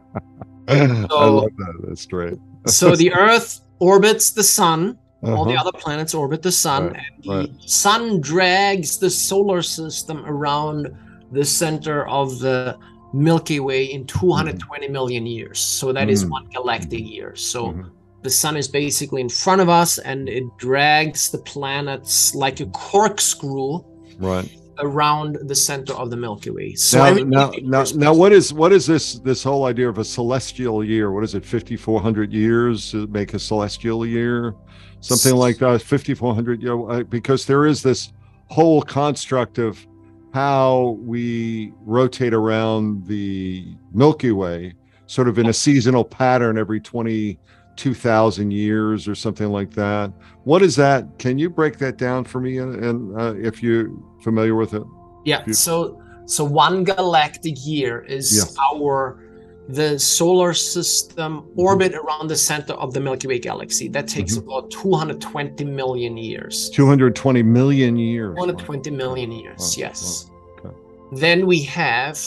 So, 0.65 1.07
I 1.11 1.25
love 1.25 1.49
that. 1.57 1.81
That's 1.85 2.05
great. 2.05 2.35
so 2.67 2.95
the 2.95 3.13
Earth 3.13 3.59
orbits 3.79 4.31
the 4.31 4.43
sun. 4.43 4.97
Uh-huh. 5.21 5.35
All 5.35 5.43
the 5.43 5.55
uh-huh. 5.55 5.67
other 5.67 5.77
planets 5.77 6.13
orbit 6.13 6.41
the 6.41 6.53
sun, 6.53 6.87
right, 6.87 6.95
and 6.95 7.23
the 7.23 7.51
right. 7.51 7.69
sun 7.69 8.21
drags 8.21 8.97
the 8.97 9.09
solar 9.09 9.61
system 9.61 10.25
around 10.25 10.95
the 11.33 11.43
center 11.43 12.07
of 12.07 12.39
the 12.39 12.77
Milky 13.13 13.59
Way 13.59 13.85
in 13.85 14.05
220 14.05 14.87
mm-hmm. 14.87 15.25
years. 15.25 15.59
So 15.59 15.91
that 15.91 16.01
mm-hmm. 16.01 16.09
is 16.09 16.25
one 16.25 16.47
galactic 16.49 17.07
year. 17.07 17.35
So 17.35 17.67
mm-hmm. 17.67 17.89
the 18.21 18.29
sun 18.29 18.57
is 18.57 18.67
basically 18.67 19.21
in 19.21 19.29
front 19.29 19.61
of 19.61 19.69
us 19.69 19.99
and 19.99 20.29
it 20.29 20.43
drags 20.57 21.29
the 21.29 21.39
planets 21.39 22.33
like 22.35 22.59
a 22.59 22.65
corkscrew. 22.67 23.83
Right. 24.17 24.49
Around 24.79 25.37
the 25.43 25.53
center 25.53 25.93
of 25.93 26.09
the 26.09 26.17
Milky 26.17 26.49
Way. 26.49 26.73
So 26.73 26.97
now, 26.97 27.23
now, 27.23 27.51
now, 27.61 27.83
now, 27.93 28.13
what 28.13 28.31
is 28.31 28.51
what 28.51 28.73
is 28.73 28.87
this 28.87 29.19
this 29.19 29.43
whole 29.43 29.65
idea 29.65 29.87
of 29.87 29.99
a 29.99 30.03
celestial 30.03 30.83
year? 30.83 31.11
What 31.11 31.23
is 31.23 31.35
it? 31.35 31.45
Fifty 31.45 31.77
four 31.77 32.01
hundred 32.01 32.33
years 32.33 32.89
to 32.89 33.05
make 33.05 33.35
a 33.35 33.39
celestial 33.39 34.03
year, 34.03 34.55
something 34.99 35.35
like 35.35 35.59
that. 35.59 35.83
Fifty 35.83 36.15
four 36.15 36.33
hundred. 36.33 36.63
You 36.63 36.69
know, 36.69 36.89
uh, 36.89 37.03
because 37.03 37.45
there 37.45 37.67
is 37.67 37.83
this 37.83 38.13
whole 38.47 38.81
construct 38.81 39.59
of 39.59 39.85
how 40.33 40.97
we 41.01 41.71
rotate 41.81 42.33
around 42.33 43.05
the 43.05 43.67
Milky 43.93 44.31
Way, 44.31 44.73
sort 45.05 45.27
of 45.27 45.37
in 45.37 45.47
a 45.47 45.53
seasonal 45.53 46.03
pattern 46.03 46.57
every 46.57 46.81
22,000 46.81 48.49
years 48.49 49.07
or 49.07 49.13
something 49.13 49.49
like 49.49 49.69
that. 49.75 50.11
What 50.43 50.63
is 50.63 50.75
that? 50.77 51.19
Can 51.19 51.37
you 51.37 51.51
break 51.51 51.77
that 51.77 51.97
down 51.97 52.23
for 52.23 52.41
me? 52.41 52.57
And, 52.57 53.19
uh, 53.19 53.35
if 53.35 53.61
you're 53.61 53.91
familiar 54.23 54.55
with 54.55 54.73
it? 54.73 54.81
Yeah. 55.23 55.45
So, 55.51 56.01
so 56.25 56.43
one 56.43 56.83
galactic 56.83 57.55
year 57.63 58.01
is 58.01 58.35
yeah. 58.35 58.63
our 58.71 59.22
the 59.69 59.97
solar 59.97 60.53
system 60.53 61.41
mm-hmm. 61.41 61.59
orbit 61.59 61.93
mm-hmm. 61.93 62.05
around 62.05 62.27
the 62.27 62.35
center 62.35 62.73
of 62.73 62.93
the 62.93 62.99
Milky 62.99 63.27
Way 63.27 63.39
galaxy. 63.39 63.87
That 63.87 64.07
takes 64.07 64.37
mm-hmm. 64.37 64.49
about 64.49 64.71
220 64.71 65.63
million 65.65 66.17
years. 66.17 66.69
220 66.71 67.43
million 67.43 67.97
years. 67.97 68.35
220 68.35 68.91
million 68.91 69.31
years, 69.31 69.77
yes. 69.77 70.29
Okay. 70.59 70.75
Then 71.13 71.47
we 71.47 71.61
have, 71.63 72.19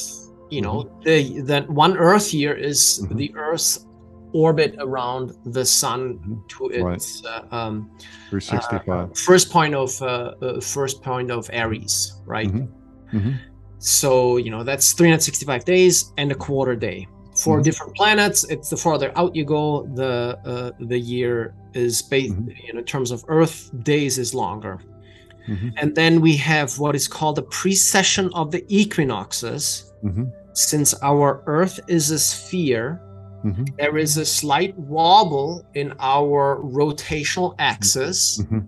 you 0.51 0.63
know, 0.63 0.85
mm-hmm. 0.85 1.03
the 1.03 1.41
the 1.41 1.73
one 1.73 1.97
Earth 1.97 2.33
year 2.33 2.55
is 2.55 3.03
mm-hmm. 3.03 3.17
the 3.17 3.35
Earth's 3.37 3.87
orbit 4.33 4.75
around 4.79 5.37
the 5.47 5.65
sun 5.65 6.15
mm-hmm. 6.15 6.35
to 6.49 6.69
its 6.69 7.23
right. 7.25 7.45
uh, 7.53 7.55
um, 7.55 7.91
365. 8.31 8.89
Uh, 8.89 9.15
first 9.15 9.51
point 9.51 9.75
of 9.75 10.01
uh, 10.01 10.35
uh, 10.41 10.61
first 10.61 11.03
point 11.03 11.31
of 11.31 11.51
Aries, 11.53 12.21
right? 12.25 12.51
So 13.79 14.39
you 14.39 14.51
know 14.51 14.65
that's 14.65 14.95
365 14.95 15.65
days 15.67 16.13
and 16.17 16.33
a 16.33 16.35
quarter 16.35 16.75
day 16.75 17.07
for 17.37 17.57
mm-hmm. 17.57 17.63
different 17.63 17.95
planets 17.95 18.45
it's 18.45 18.71
the 18.71 18.77
farther 18.77 19.13
out 19.17 19.35
you 19.37 19.45
go 19.45 19.87
the 19.95 20.39
uh, 20.45 20.71
the 20.87 20.99
year 20.99 21.55
is 21.75 22.03
based 22.03 22.35
mm-hmm. 22.35 22.79
in 22.79 22.85
terms 22.85 23.11
of 23.11 23.25
earth 23.29 23.71
days 23.83 24.19
is 24.19 24.35
longer 24.35 24.81
mm-hmm. 25.49 25.69
and 25.77 25.95
then 25.95 26.21
we 26.21 26.37
have 26.37 26.79
what 26.79 26.95
is 26.95 27.07
called 27.07 27.37
the 27.37 27.43
precession 27.43 28.31
of 28.35 28.51
the 28.51 28.65
equinoxes 28.69 29.93
mm-hmm. 30.03 30.25
since 30.55 30.95
our 31.03 31.43
earth 31.47 31.79
is 31.89 32.11
a 32.11 32.19
sphere 32.19 33.01
mm-hmm. 33.45 33.65
there 33.79 33.99
is 33.99 34.17
a 34.17 34.25
slight 34.25 34.77
wobble 34.79 35.65
in 35.75 35.93
our 36.01 36.61
rotational 36.63 37.55
axis 37.59 38.41
mm-hmm. 38.43 38.61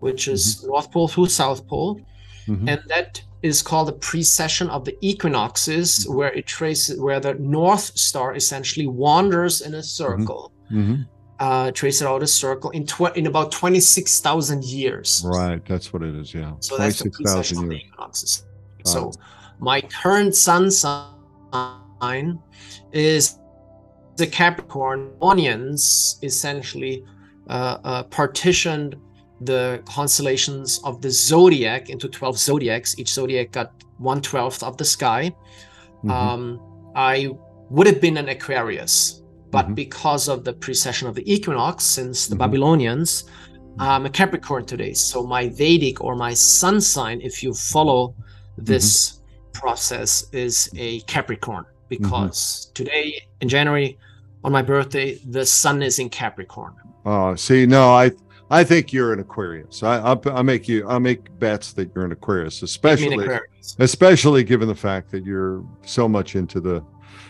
which 0.00 0.28
is 0.28 0.64
north 0.64 0.90
pole 0.92 1.08
to 1.08 1.26
south 1.26 1.66
pole 1.66 2.00
and 2.48 2.80
that 2.88 3.22
is 3.42 3.62
called 3.62 3.88
the 3.88 3.92
precession 3.92 4.68
of 4.70 4.84
the 4.84 4.96
equinoxes, 5.00 6.00
mm-hmm. 6.00 6.14
where 6.16 6.32
it 6.32 6.46
traces 6.46 7.00
where 7.00 7.20
the 7.20 7.34
North 7.34 7.96
Star 7.98 8.34
essentially 8.34 8.86
wanders 8.86 9.60
in 9.60 9.74
a 9.74 9.78
mm-hmm. 9.78 9.82
circle. 9.82 10.52
Mm-hmm. 10.70 11.02
Uh, 11.40 11.72
trace 11.72 12.00
it 12.00 12.06
out 12.06 12.22
a 12.22 12.26
circle 12.26 12.70
in 12.70 12.86
tw- 12.86 13.16
in 13.16 13.26
about 13.26 13.50
twenty 13.50 13.80
six 13.80 14.20
thousand 14.20 14.62
years. 14.64 15.24
Right, 15.26 15.64
that's 15.66 15.92
what 15.92 16.02
it 16.02 16.14
is. 16.14 16.32
Yeah, 16.32 16.52
so 16.60 16.78
that's 16.78 17.02
the 17.02 17.10
precession 17.10 17.58
of 17.58 17.68
the 17.68 17.76
equinoxes. 17.76 18.44
Got 18.84 18.92
so 18.92 19.08
it. 19.08 19.16
my 19.58 19.80
current 19.80 20.36
sun 20.36 20.70
sign 20.70 22.38
is 22.92 23.38
the 24.16 24.26
Capricorn 24.26 25.10
onions, 25.20 26.20
essentially 26.22 27.04
uh, 27.48 27.78
uh, 27.82 28.02
partitioned 28.04 28.94
the 29.44 29.82
constellations 29.84 30.80
of 30.84 31.00
the 31.00 31.10
zodiac 31.10 31.90
into 31.90 32.08
12 32.08 32.38
zodiacs. 32.38 32.98
Each 32.98 33.10
zodiac 33.10 33.52
got 33.52 33.72
one 33.98 34.20
twelfth 34.20 34.62
of 34.62 34.76
the 34.76 34.84
sky. 34.84 35.32
Mm-hmm. 35.98 36.10
Um, 36.10 36.60
I 36.94 37.30
would 37.70 37.86
have 37.86 38.00
been 38.00 38.16
an 38.16 38.28
Aquarius, 38.28 39.22
but 39.50 39.66
mm-hmm. 39.66 39.74
because 39.74 40.28
of 40.28 40.44
the 40.44 40.52
precession 40.52 41.08
of 41.08 41.14
the 41.14 41.32
equinox, 41.32 41.84
since 41.84 42.26
the 42.26 42.34
mm-hmm. 42.34 42.40
Babylonians, 42.40 43.24
I'm 43.78 44.04
a 44.04 44.10
Capricorn 44.10 44.66
today. 44.66 44.92
So 44.92 45.24
my 45.24 45.48
Vedic 45.48 46.02
or 46.02 46.14
my 46.14 46.34
sun 46.34 46.80
sign, 46.80 47.20
if 47.22 47.42
you 47.42 47.54
follow 47.54 48.14
this 48.58 49.12
mm-hmm. 49.12 49.52
process, 49.52 50.28
is 50.32 50.68
a 50.76 51.00
Capricorn 51.02 51.64
because 51.88 52.66
mm-hmm. 52.66 52.72
today 52.74 53.22
in 53.40 53.48
January, 53.48 53.98
on 54.44 54.52
my 54.52 54.62
birthday, 54.62 55.14
the 55.30 55.46
sun 55.46 55.82
is 55.82 55.98
in 55.98 56.10
Capricorn. 56.10 56.74
Oh, 57.06 57.34
see, 57.36 57.64
no, 57.66 57.92
I 57.92 58.10
I 58.52 58.64
think 58.64 58.92
you're 58.92 59.14
an 59.14 59.18
Aquarius. 59.18 59.82
I, 59.82 60.12
I, 60.12 60.18
I 60.26 60.42
make 60.42 60.68
you 60.68 60.86
I 60.86 60.98
make 60.98 61.38
bets 61.38 61.72
that 61.72 61.90
you're 61.94 62.04
an 62.04 62.12
Aquarius, 62.12 62.62
especially 62.62 63.24
Aquarius. 63.24 63.76
especially 63.78 64.44
given 64.44 64.68
the 64.68 64.74
fact 64.74 65.10
that 65.12 65.24
you're 65.24 65.64
so 65.86 66.06
much 66.06 66.36
into 66.36 66.60
the 66.60 66.84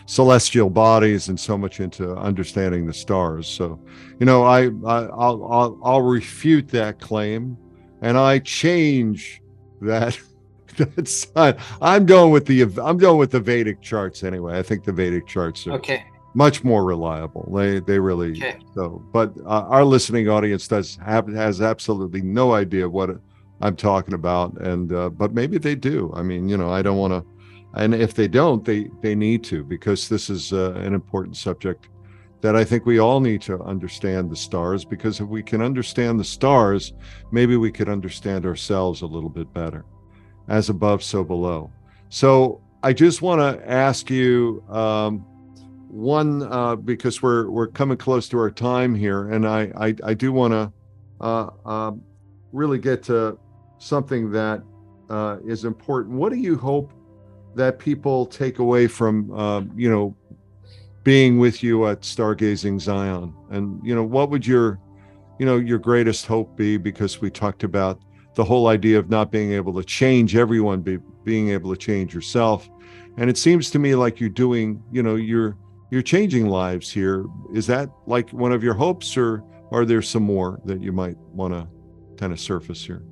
celestial 0.05 0.69
bodies 0.69 1.29
and 1.29 1.39
so 1.39 1.57
much 1.57 1.79
into 1.79 2.13
understanding 2.17 2.85
the 2.85 2.93
stars. 2.93 3.47
So, 3.47 3.79
you 4.19 4.25
know, 4.25 4.43
I, 4.43 4.65
I 4.85 5.05
I'll, 5.05 5.47
I'll 5.49 5.79
I'll 5.81 6.01
refute 6.01 6.67
that 6.69 6.99
claim, 6.99 7.57
and 8.01 8.17
I 8.17 8.39
change 8.39 9.41
that. 9.79 10.19
That's 10.75 11.27
I'm 11.35 12.05
going 12.05 12.31
with 12.31 12.47
the 12.47 12.63
I'm 12.63 12.97
going 12.97 13.17
with 13.17 13.31
the 13.31 13.39
Vedic 13.39 13.81
charts 13.81 14.25
anyway. 14.25 14.59
I 14.59 14.63
think 14.63 14.83
the 14.83 14.91
Vedic 14.91 15.25
charts 15.25 15.67
are 15.67 15.73
okay 15.73 16.03
much 16.33 16.63
more 16.63 16.83
reliable. 16.83 17.49
They 17.53 17.79
they 17.79 17.99
really 17.99 18.31
okay. 18.31 18.57
so. 18.73 19.03
But 19.11 19.33
uh, 19.45 19.65
our 19.67 19.85
listening 19.85 20.29
audience 20.29 20.67
does 20.67 20.97
have 21.05 21.27
has 21.27 21.61
absolutely 21.61 22.21
no 22.21 22.53
idea 22.53 22.89
what 22.89 23.11
I'm 23.61 23.75
talking 23.75 24.13
about, 24.13 24.59
and 24.59 24.91
uh, 24.91 25.09
but 25.09 25.33
maybe 25.33 25.57
they 25.57 25.75
do. 25.75 26.11
I 26.15 26.23
mean, 26.23 26.49
you 26.49 26.57
know, 26.57 26.71
I 26.71 26.81
don't 26.81 26.97
want 26.97 27.13
to, 27.13 27.25
and 27.75 27.93
if 27.93 28.13
they 28.13 28.27
don't, 28.27 28.65
they 28.65 28.89
they 29.01 29.15
need 29.15 29.43
to 29.45 29.63
because 29.63 30.09
this 30.09 30.29
is 30.29 30.53
uh, 30.53 30.73
an 30.73 30.93
important 30.93 31.37
subject 31.37 31.89
that 32.41 32.55
I 32.55 32.65
think 32.65 32.85
we 32.85 32.99
all 32.99 33.21
need 33.21 33.41
to 33.43 33.61
understand 33.61 34.29
the 34.29 34.35
stars 34.35 34.83
because 34.83 35.21
if 35.21 35.27
we 35.27 35.41
can 35.41 35.61
understand 35.61 36.19
the 36.19 36.25
stars, 36.25 36.93
maybe 37.31 37.55
we 37.55 37.71
could 37.71 37.87
understand 37.87 38.45
ourselves 38.45 39.01
a 39.01 39.05
little 39.05 39.29
bit 39.29 39.53
better. 39.53 39.85
As 40.49 40.67
above, 40.67 41.03
so 41.03 41.23
below. 41.23 41.71
So 42.09 42.61
I 42.81 42.91
just 42.91 43.21
want 43.21 43.39
to 43.39 43.69
ask 43.69 44.09
you. 44.09 44.63
Um, 44.67 45.25
one 45.93 46.41
uh, 46.51 46.75
because 46.75 47.21
we're 47.21 47.49
we're 47.51 47.67
coming 47.67 47.97
close 47.97 48.27
to 48.29 48.39
our 48.39 48.49
time 48.49 48.95
here, 48.95 49.29
and 49.29 49.47
I 49.47 49.71
I, 49.77 49.95
I 50.03 50.13
do 50.15 50.31
want 50.33 50.53
to 50.53 50.73
uh, 51.21 51.49
uh, 51.65 51.91
really 52.51 52.79
get 52.79 53.03
to 53.03 53.37
something 53.77 54.31
that 54.31 54.63
uh, 55.11 55.37
is 55.45 55.65
important. 55.65 56.15
What 56.15 56.31
do 56.31 56.39
you 56.39 56.57
hope 56.57 56.91
that 57.55 57.77
people 57.77 58.25
take 58.25 58.57
away 58.57 58.87
from 58.87 59.31
uh, 59.33 59.61
you 59.75 59.89
know 59.89 60.15
being 61.03 61.37
with 61.37 61.61
you 61.61 61.85
at 61.87 62.01
Stargazing 62.01 62.81
Zion? 62.81 63.31
And 63.51 63.79
you 63.85 63.93
know, 63.93 64.03
what 64.03 64.31
would 64.31 64.47
your 64.47 64.79
you 65.37 65.45
know 65.45 65.57
your 65.57 65.77
greatest 65.77 66.25
hope 66.25 66.57
be? 66.57 66.77
Because 66.77 67.21
we 67.21 67.29
talked 67.29 67.63
about 67.63 67.99
the 68.33 68.43
whole 68.43 68.67
idea 68.67 68.97
of 68.97 69.11
not 69.11 69.31
being 69.31 69.51
able 69.51 69.75
to 69.75 69.83
change 69.83 70.35
everyone, 70.35 70.81
be, 70.81 70.97
being 71.23 71.49
able 71.49 71.69
to 71.69 71.77
change 71.77 72.15
yourself. 72.15 72.67
And 73.17 73.29
it 73.29 73.37
seems 73.37 73.69
to 73.69 73.77
me 73.77 73.93
like 73.93 74.19
you're 74.19 74.29
doing, 74.31 74.81
you 74.91 75.03
know, 75.03 75.13
you're 75.13 75.55
you're 75.93 76.01
changing 76.01 76.47
lives 76.47 76.91
here. 76.91 77.25
Is 77.53 77.67
that 77.67 77.87
like 78.07 78.31
one 78.31 78.51
of 78.51 78.63
your 78.63 78.73
hopes, 78.73 79.15
or 79.15 79.43
are 79.71 79.85
there 79.85 80.01
some 80.01 80.23
more 80.23 80.59
that 80.65 80.81
you 80.81 80.91
might 80.91 81.17
want 81.31 81.53
to 81.53 81.67
kind 82.17 82.33
of 82.33 82.39
surface 82.39 82.83
here? 82.83 83.03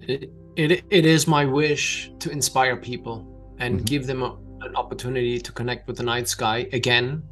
It, 0.00 0.32
it, 0.56 0.84
it 0.90 1.06
is 1.06 1.28
my 1.28 1.44
wish 1.44 2.10
to 2.18 2.30
inspire 2.30 2.76
people 2.76 3.16
and 3.60 3.76
mm-hmm. 3.76 3.84
give 3.84 4.08
them 4.08 4.22
a, 4.24 4.36
an 4.62 4.74
opportunity 4.74 5.38
to 5.38 5.52
connect 5.52 5.86
with 5.86 5.98
the 5.98 6.02
night 6.02 6.26
sky 6.26 6.68
again 6.72 7.22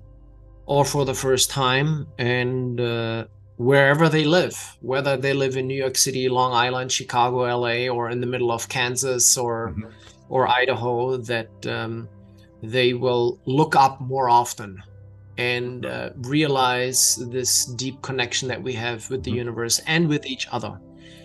or 0.67 0.85
for 0.85 1.05
the 1.05 1.15
first 1.15 1.51
time 1.51 2.07
and 2.19 2.81
uh, 2.81 3.25
wherever 3.57 4.09
they 4.09 4.25
live 4.25 4.57
whether 4.81 5.17
they 5.17 5.33
live 5.33 5.57
in 5.57 5.67
new 5.67 5.75
york 5.75 5.97
city 5.97 6.29
long 6.29 6.53
island 6.53 6.93
chicago 6.93 7.39
la 7.59 7.89
or 7.89 8.11
in 8.11 8.21
the 8.21 8.27
middle 8.27 8.53
of 8.53 8.69
kansas 8.69 9.37
or 9.37 9.71
mm-hmm. 9.71 9.89
or 10.29 10.47
idaho 10.47 11.17
that 11.17 11.51
um, 11.67 12.09
they 12.63 12.95
will 12.95 13.41
look 13.47 13.77
up 13.77 14.01
more 14.01 14.29
often 14.29 14.83
and 15.37 15.87
uh, 15.87 16.11
realize 16.23 17.17
this 17.31 17.65
deep 17.65 18.03
connection 18.03 18.49
that 18.49 18.61
we 18.61 18.73
have 18.73 19.09
with 19.11 19.23
the 19.23 19.31
mm-hmm. 19.31 19.39
universe 19.39 19.81
and 19.87 20.09
with 20.09 20.27
each 20.27 20.49
other 20.51 20.81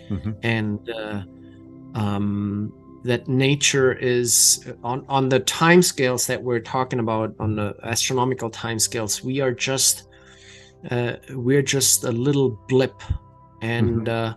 mm-hmm. 0.08 0.32
and 0.42 0.88
uh, 0.90 1.22
um, 1.94 2.72
that 3.02 3.28
nature 3.28 3.92
is 3.92 4.72
on, 4.82 5.04
on 5.08 5.28
the 5.28 5.40
time 5.40 5.82
scales 5.82 6.26
that 6.26 6.42
we're 6.42 6.60
talking 6.60 7.00
about 7.00 7.34
on 7.38 7.56
the 7.56 7.74
astronomical 7.82 8.48
time 8.48 8.78
scales 8.78 9.22
we 9.22 9.40
are 9.40 9.52
just 9.52 10.08
uh, 10.90 11.14
we're 11.30 11.62
just 11.62 12.04
a 12.04 12.12
little 12.12 12.50
blip 12.68 13.02
and 13.62 14.06
mm-hmm. 14.06 14.08
uh, 14.08 14.34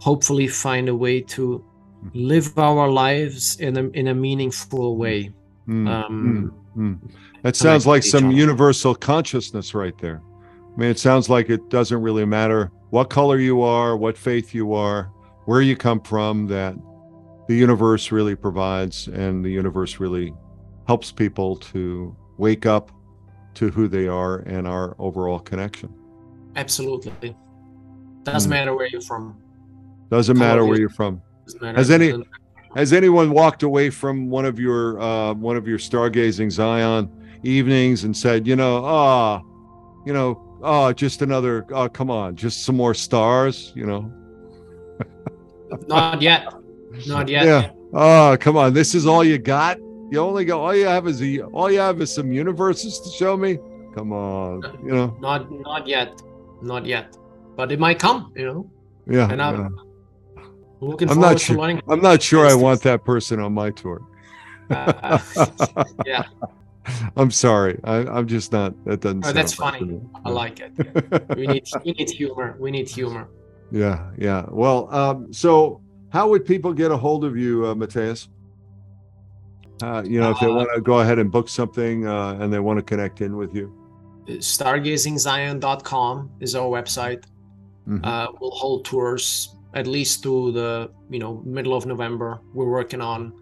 hopefully 0.00 0.46
find 0.46 0.88
a 0.88 0.94
way 0.94 1.20
to 1.20 1.64
mm-hmm. 2.04 2.08
live 2.14 2.56
our 2.58 2.88
lives 2.88 3.58
in 3.60 3.76
a, 3.76 3.88
in 3.90 4.08
a 4.08 4.14
meaningful 4.14 4.96
way 4.96 5.32
mm-hmm. 5.68 5.88
um, 5.88 6.54
mm-hmm. 6.76 7.06
that 7.42 7.56
sounds 7.56 7.86
like 7.86 8.02
some 8.02 8.30
universal 8.30 8.94
consciousness 8.94 9.74
right 9.74 9.98
there 9.98 10.22
i 10.74 10.78
mean 10.78 10.90
it 10.90 10.98
sounds 10.98 11.28
like 11.28 11.50
it 11.50 11.68
doesn't 11.68 12.00
really 12.00 12.24
matter 12.24 12.70
what 12.90 13.10
color 13.10 13.38
you 13.38 13.62
are 13.62 13.96
what 13.96 14.16
faith 14.16 14.54
you 14.54 14.72
are 14.72 15.04
where 15.46 15.62
you 15.62 15.76
come 15.76 16.00
from 16.00 16.46
that 16.46 16.74
the 17.48 17.54
universe 17.54 18.10
really 18.10 18.34
provides 18.34 19.08
and 19.08 19.44
the 19.44 19.50
universe 19.50 20.00
really 20.00 20.32
helps 20.86 21.12
people 21.12 21.56
to 21.56 22.16
wake 22.38 22.66
up 22.66 22.90
to 23.54 23.70
who 23.70 23.88
they 23.88 24.06
are 24.06 24.38
and 24.40 24.66
our 24.66 24.94
overall 24.98 25.38
connection. 25.38 25.92
Absolutely. 26.56 27.34
Doesn't 28.22 28.48
mm. 28.48 28.54
matter 28.54 28.74
where 28.74 28.86
you're 28.86 29.00
from. 29.00 29.36
Doesn't 30.10 30.38
matter 30.38 30.64
where 30.64 30.78
you're 30.78 30.88
from. 30.88 31.22
Has 31.62 31.90
any 31.90 32.12
has 32.76 32.92
anyone 32.92 33.30
walked 33.30 33.62
away 33.62 33.90
from 33.90 34.28
one 34.28 34.44
of 34.44 34.60
your 34.60 35.00
uh, 35.00 35.32
one 35.34 35.56
of 35.56 35.66
your 35.66 35.78
stargazing 35.78 36.52
Zion 36.52 37.10
evenings 37.42 38.04
and 38.04 38.16
said, 38.16 38.46
you 38.46 38.56
know, 38.56 38.84
ah, 38.84 39.40
oh, 39.42 40.02
you 40.06 40.12
know, 40.12 40.58
oh, 40.62 40.92
just 40.92 41.22
another, 41.22 41.66
oh, 41.72 41.88
come 41.88 42.10
on, 42.10 42.36
just 42.36 42.64
some 42.64 42.76
more 42.76 42.94
stars, 42.94 43.72
you 43.74 43.86
know? 43.86 44.12
Not 45.88 46.20
yet. 46.20 46.52
Not 47.06 47.28
yet. 47.28 47.44
Yeah. 47.44 47.70
Oh, 47.92 48.36
come 48.38 48.56
on. 48.56 48.74
This 48.74 48.94
is 48.94 49.06
all 49.06 49.24
you 49.24 49.38
got? 49.38 49.78
You 50.10 50.20
only 50.20 50.44
got 50.44 50.60
all 50.60 50.74
you 50.74 50.86
have 50.86 51.06
is 51.06 51.22
a, 51.22 51.42
all 51.42 51.70
you 51.70 51.80
have 51.80 52.00
is 52.00 52.14
some 52.14 52.30
universes 52.30 53.00
to 53.00 53.10
show 53.10 53.36
me. 53.36 53.58
Come 53.94 54.12
on, 54.12 54.62
you 54.84 54.92
know. 54.92 55.16
Not 55.20 55.50
not 55.50 55.88
yet, 55.88 56.22
not 56.62 56.86
yet, 56.86 57.16
but 57.56 57.72
it 57.72 57.80
might 57.80 57.98
come. 57.98 58.32
You 58.36 58.44
know. 58.44 58.70
Yeah. 59.08 59.28
And 59.30 59.42
I'm 59.42 59.60
yeah. 59.62 59.82
Looking 60.80 61.10
I'm 61.10 61.20
not 61.20 61.40
sure. 61.40 61.80
I'm 61.88 62.00
not 62.00 62.22
sure 62.22 62.46
I 62.46 62.54
want 62.54 62.82
that 62.82 63.04
person 63.04 63.40
on 63.40 63.54
my 63.54 63.70
tour. 63.70 64.02
Uh, 64.70 65.18
yeah. 66.06 66.24
I'm 67.16 67.30
sorry. 67.30 67.80
I, 67.84 68.18
am 68.18 68.26
just 68.26 68.52
not. 68.52 68.72
That 68.84 69.00
doesn't. 69.00 69.26
Oh, 69.26 69.32
that's 69.32 69.54
funny. 69.54 70.00
I 70.24 70.30
like 70.30 70.60
it. 70.60 70.72
Yeah. 70.76 71.18
we 71.34 71.46
need 71.46 71.66
we 71.84 71.92
need 71.92 72.10
humor. 72.10 72.56
We 72.58 72.70
need 72.70 72.88
humor. 72.88 73.28
Yeah, 73.72 74.12
yeah. 74.16 74.46
Well, 74.48 74.94
um, 74.94 75.32
so 75.32 75.80
how 76.10 76.28
would 76.28 76.44
people 76.44 76.72
get 76.72 76.92
a 76.92 76.96
hold 76.96 77.24
of 77.24 77.36
you, 77.36 77.66
uh, 77.66 77.74
Matthias? 77.74 78.28
Uh, 79.82 80.04
you 80.06 80.20
know, 80.20 80.30
if 80.30 80.38
they 80.38 80.46
uh, 80.46 80.54
want 80.54 80.68
to 80.72 80.80
go 80.80 81.00
ahead 81.00 81.18
and 81.18 81.32
book 81.32 81.48
something 81.48 82.06
uh, 82.06 82.38
and 82.40 82.52
they 82.52 82.60
want 82.60 82.78
to 82.78 82.82
connect 82.84 83.22
in 83.22 83.36
with 83.36 83.56
you. 83.56 83.76
Stargazingzion.com 84.28 86.30
is 86.38 86.54
our 86.54 86.68
website. 86.68 87.24
Mm-hmm. 87.88 88.04
Uh, 88.04 88.28
we'll 88.40 88.52
hold 88.52 88.84
tours 88.84 89.55
at 89.76 89.86
least 89.86 90.22
to 90.22 90.50
the 90.52 90.90
you 91.10 91.20
know 91.20 91.42
middle 91.44 91.74
of 91.74 91.86
November. 91.86 92.40
We're 92.54 92.70
working 92.70 93.00
on 93.00 93.32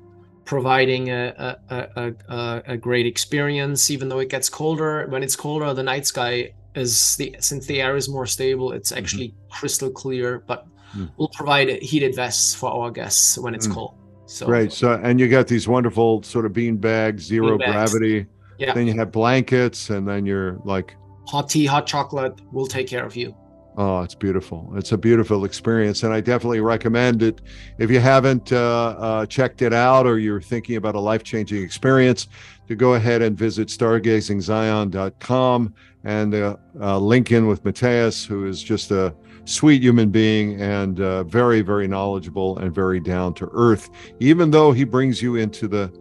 providing 0.44 1.08
a, 1.08 1.56
a, 1.70 2.12
a, 2.28 2.62
a, 2.66 2.76
great 2.76 3.06
experience, 3.06 3.90
even 3.90 4.10
though 4.10 4.18
it 4.18 4.28
gets 4.28 4.50
colder. 4.50 5.06
When 5.08 5.22
it's 5.22 5.36
colder, 5.36 5.72
the 5.72 5.82
night 5.82 6.06
sky 6.06 6.52
is 6.74 7.16
the 7.16 7.34
since 7.40 7.64
the 7.66 7.80
air 7.80 7.96
is 7.96 8.08
more 8.08 8.26
stable, 8.26 8.72
it's 8.72 8.90
mm-hmm. 8.90 8.98
actually 8.98 9.28
mm-hmm. 9.28 9.52
crystal 9.52 9.90
clear. 9.90 10.40
But 10.46 10.66
mm. 10.94 11.08
we'll 11.16 11.28
provide 11.28 11.68
heated 11.82 12.14
vests 12.14 12.54
for 12.54 12.70
our 12.70 12.90
guests 12.90 13.38
when 13.38 13.54
it's 13.54 13.68
mm. 13.68 13.74
cold. 13.74 13.94
So 14.26 14.46
right. 14.46 14.72
So 14.72 15.00
and 15.02 15.20
you 15.20 15.28
got 15.28 15.46
these 15.46 15.68
wonderful 15.68 16.22
sort 16.24 16.46
of 16.46 16.52
bean 16.52 16.76
bags, 16.76 17.22
zero 17.22 17.56
bean 17.56 17.58
bags. 17.58 17.92
gravity. 17.92 18.26
Yeah. 18.58 18.74
Then 18.74 18.86
you 18.86 18.94
have 18.94 19.12
blankets, 19.12 19.90
and 19.90 20.06
then 20.06 20.26
you're 20.26 20.58
like 20.64 20.96
hot 21.26 21.48
tea, 21.48 21.64
hot 21.64 21.86
chocolate. 21.86 22.40
We'll 22.52 22.66
take 22.66 22.88
care 22.88 23.06
of 23.06 23.16
you. 23.16 23.34
Oh, 23.76 24.02
it's 24.02 24.14
beautiful. 24.14 24.72
It's 24.76 24.92
a 24.92 24.98
beautiful 24.98 25.44
experience. 25.44 26.04
And 26.04 26.12
I 26.12 26.20
definitely 26.20 26.60
recommend 26.60 27.24
it. 27.24 27.40
If 27.78 27.90
you 27.90 27.98
haven't 27.98 28.52
uh, 28.52 28.94
uh, 28.98 29.26
checked 29.26 29.62
it 29.62 29.72
out 29.72 30.06
or 30.06 30.18
you're 30.18 30.40
thinking 30.40 30.76
about 30.76 30.94
a 30.94 31.00
life 31.00 31.24
changing 31.24 31.62
experience, 31.62 32.28
to 32.68 32.76
go 32.76 32.94
ahead 32.94 33.22
and 33.22 33.36
visit 33.36 33.68
stargazingzion.com 33.68 35.74
and 36.04 36.34
uh, 36.34 36.56
uh, 36.80 36.98
link 36.98 37.32
in 37.32 37.46
with 37.46 37.64
Matthias, 37.64 38.24
who 38.24 38.46
is 38.46 38.62
just 38.62 38.90
a 38.90 39.14
sweet 39.44 39.82
human 39.82 40.10
being 40.10 40.60
and 40.60 41.00
uh, 41.00 41.24
very, 41.24 41.60
very 41.60 41.86
knowledgeable 41.86 42.58
and 42.58 42.74
very 42.74 43.00
down 43.00 43.34
to 43.34 43.48
earth, 43.52 43.90
even 44.20 44.50
though 44.50 44.72
he 44.72 44.84
brings 44.84 45.20
you 45.20 45.36
into 45.36 45.68
the 45.68 45.92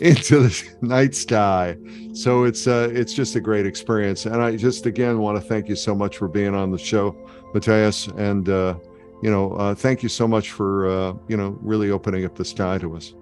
into 0.00 0.40
the 0.40 0.76
night 0.80 1.14
sky. 1.14 1.76
So 2.12 2.44
it's 2.44 2.66
uh, 2.66 2.88
it's 2.92 3.12
just 3.12 3.36
a 3.36 3.40
great 3.40 3.66
experience. 3.66 4.26
And 4.26 4.36
I 4.36 4.56
just 4.56 4.86
again 4.86 5.18
want 5.18 5.40
to 5.40 5.46
thank 5.46 5.68
you 5.68 5.76
so 5.76 5.94
much 5.94 6.16
for 6.16 6.28
being 6.28 6.54
on 6.54 6.70
the 6.70 6.78
show, 6.78 7.16
Matthias. 7.52 8.06
And 8.08 8.48
uh, 8.48 8.76
you 9.22 9.30
know, 9.30 9.52
uh, 9.54 9.74
thank 9.74 10.02
you 10.02 10.08
so 10.08 10.28
much 10.28 10.50
for 10.50 10.88
uh, 10.88 11.14
you 11.28 11.36
know 11.36 11.58
really 11.60 11.90
opening 11.90 12.24
up 12.24 12.34
the 12.34 12.44
sky 12.44 12.78
to 12.78 12.96
us. 12.96 13.14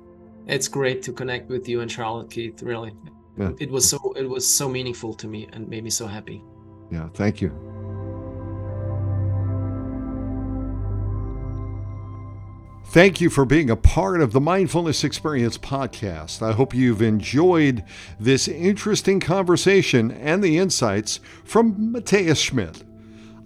It's 0.46 0.68
great 0.68 1.02
to 1.02 1.12
connect 1.12 1.48
with 1.48 1.68
you 1.68 1.80
and 1.80 1.90
Charlotte 1.90 2.30
Keith. 2.30 2.62
Really, 2.62 2.92
yeah. 3.36 3.52
it 3.60 3.70
was 3.70 3.88
so 3.88 4.12
it 4.16 4.28
was 4.28 4.46
so 4.46 4.68
meaningful 4.68 5.14
to 5.14 5.28
me 5.28 5.48
and 5.52 5.68
made 5.68 5.84
me 5.84 5.90
so 5.90 6.06
happy. 6.06 6.42
Yeah, 6.90 7.08
thank 7.14 7.40
you. 7.40 7.71
Thank 12.92 13.22
you 13.22 13.30
for 13.30 13.46
being 13.46 13.70
a 13.70 13.76
part 13.76 14.20
of 14.20 14.32
the 14.32 14.40
Mindfulness 14.40 15.02
Experience 15.02 15.56
podcast. 15.56 16.42
I 16.42 16.52
hope 16.52 16.74
you've 16.74 17.00
enjoyed 17.00 17.84
this 18.20 18.46
interesting 18.46 19.18
conversation 19.18 20.10
and 20.10 20.44
the 20.44 20.58
insights 20.58 21.18
from 21.42 21.90
Matthias 21.90 22.38
Schmidt. 22.38 22.84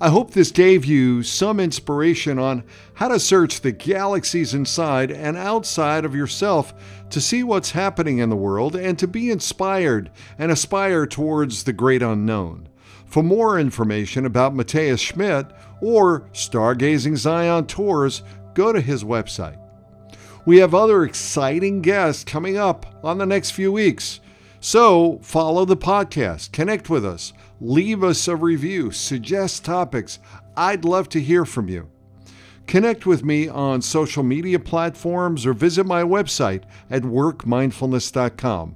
I 0.00 0.08
hope 0.08 0.32
this 0.32 0.50
gave 0.50 0.84
you 0.84 1.22
some 1.22 1.60
inspiration 1.60 2.40
on 2.40 2.64
how 2.94 3.06
to 3.06 3.20
search 3.20 3.60
the 3.60 3.70
galaxies 3.70 4.52
inside 4.52 5.12
and 5.12 5.36
outside 5.36 6.04
of 6.04 6.12
yourself 6.12 6.74
to 7.10 7.20
see 7.20 7.44
what's 7.44 7.70
happening 7.70 8.18
in 8.18 8.30
the 8.30 8.34
world 8.34 8.74
and 8.74 8.98
to 8.98 9.06
be 9.06 9.30
inspired 9.30 10.10
and 10.40 10.50
aspire 10.50 11.06
towards 11.06 11.62
the 11.62 11.72
great 11.72 12.02
unknown. 12.02 12.68
For 13.06 13.22
more 13.22 13.60
information 13.60 14.26
about 14.26 14.56
Matthias 14.56 15.00
Schmidt 15.00 15.46
or 15.80 16.22
Stargazing 16.32 17.16
Zion 17.16 17.66
tours, 17.68 18.24
go 18.56 18.72
to 18.72 18.80
his 18.80 19.04
website. 19.04 19.58
We 20.44 20.58
have 20.58 20.74
other 20.74 21.04
exciting 21.04 21.82
guests 21.82 22.24
coming 22.24 22.56
up 22.56 22.86
on 23.04 23.18
the 23.18 23.26
next 23.26 23.50
few 23.50 23.70
weeks. 23.70 24.20
So 24.58 25.20
follow 25.22 25.64
the 25.64 25.76
podcast, 25.76 26.50
connect 26.50 26.90
with 26.90 27.04
us, 27.04 27.32
leave 27.60 28.02
us 28.02 28.26
a 28.26 28.34
review, 28.34 28.90
suggest 28.90 29.64
topics. 29.64 30.18
I'd 30.56 30.84
love 30.84 31.08
to 31.10 31.20
hear 31.20 31.44
from 31.44 31.68
you. 31.68 31.90
Connect 32.66 33.06
with 33.06 33.22
me 33.22 33.46
on 33.46 33.82
social 33.82 34.24
media 34.24 34.58
platforms 34.58 35.46
or 35.46 35.52
visit 35.52 35.86
my 35.86 36.02
website 36.02 36.64
at 36.90 37.02
workmindfulness.com. 37.02 38.74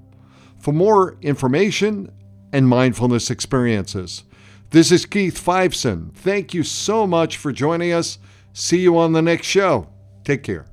For 0.59 0.72
more 0.72 1.16
information 1.22 2.12
and 2.53 2.68
mindfulness 2.68 3.31
experiences. 3.31 4.24
This 4.70 4.93
is 4.93 5.07
Keith 5.07 5.45
Fiveson. 5.45 6.12
Thank 6.14 6.55
you 6.55 6.62
so 6.62 7.07
much 7.07 7.37
for 7.37 7.51
joining 7.51 7.93
us. 7.93 8.18
See 8.53 8.80
you 8.80 8.98
on 8.98 9.12
the 9.12 9.22
next 9.22 9.46
show. 9.46 9.88
Take 10.24 10.42
care. 10.42 10.70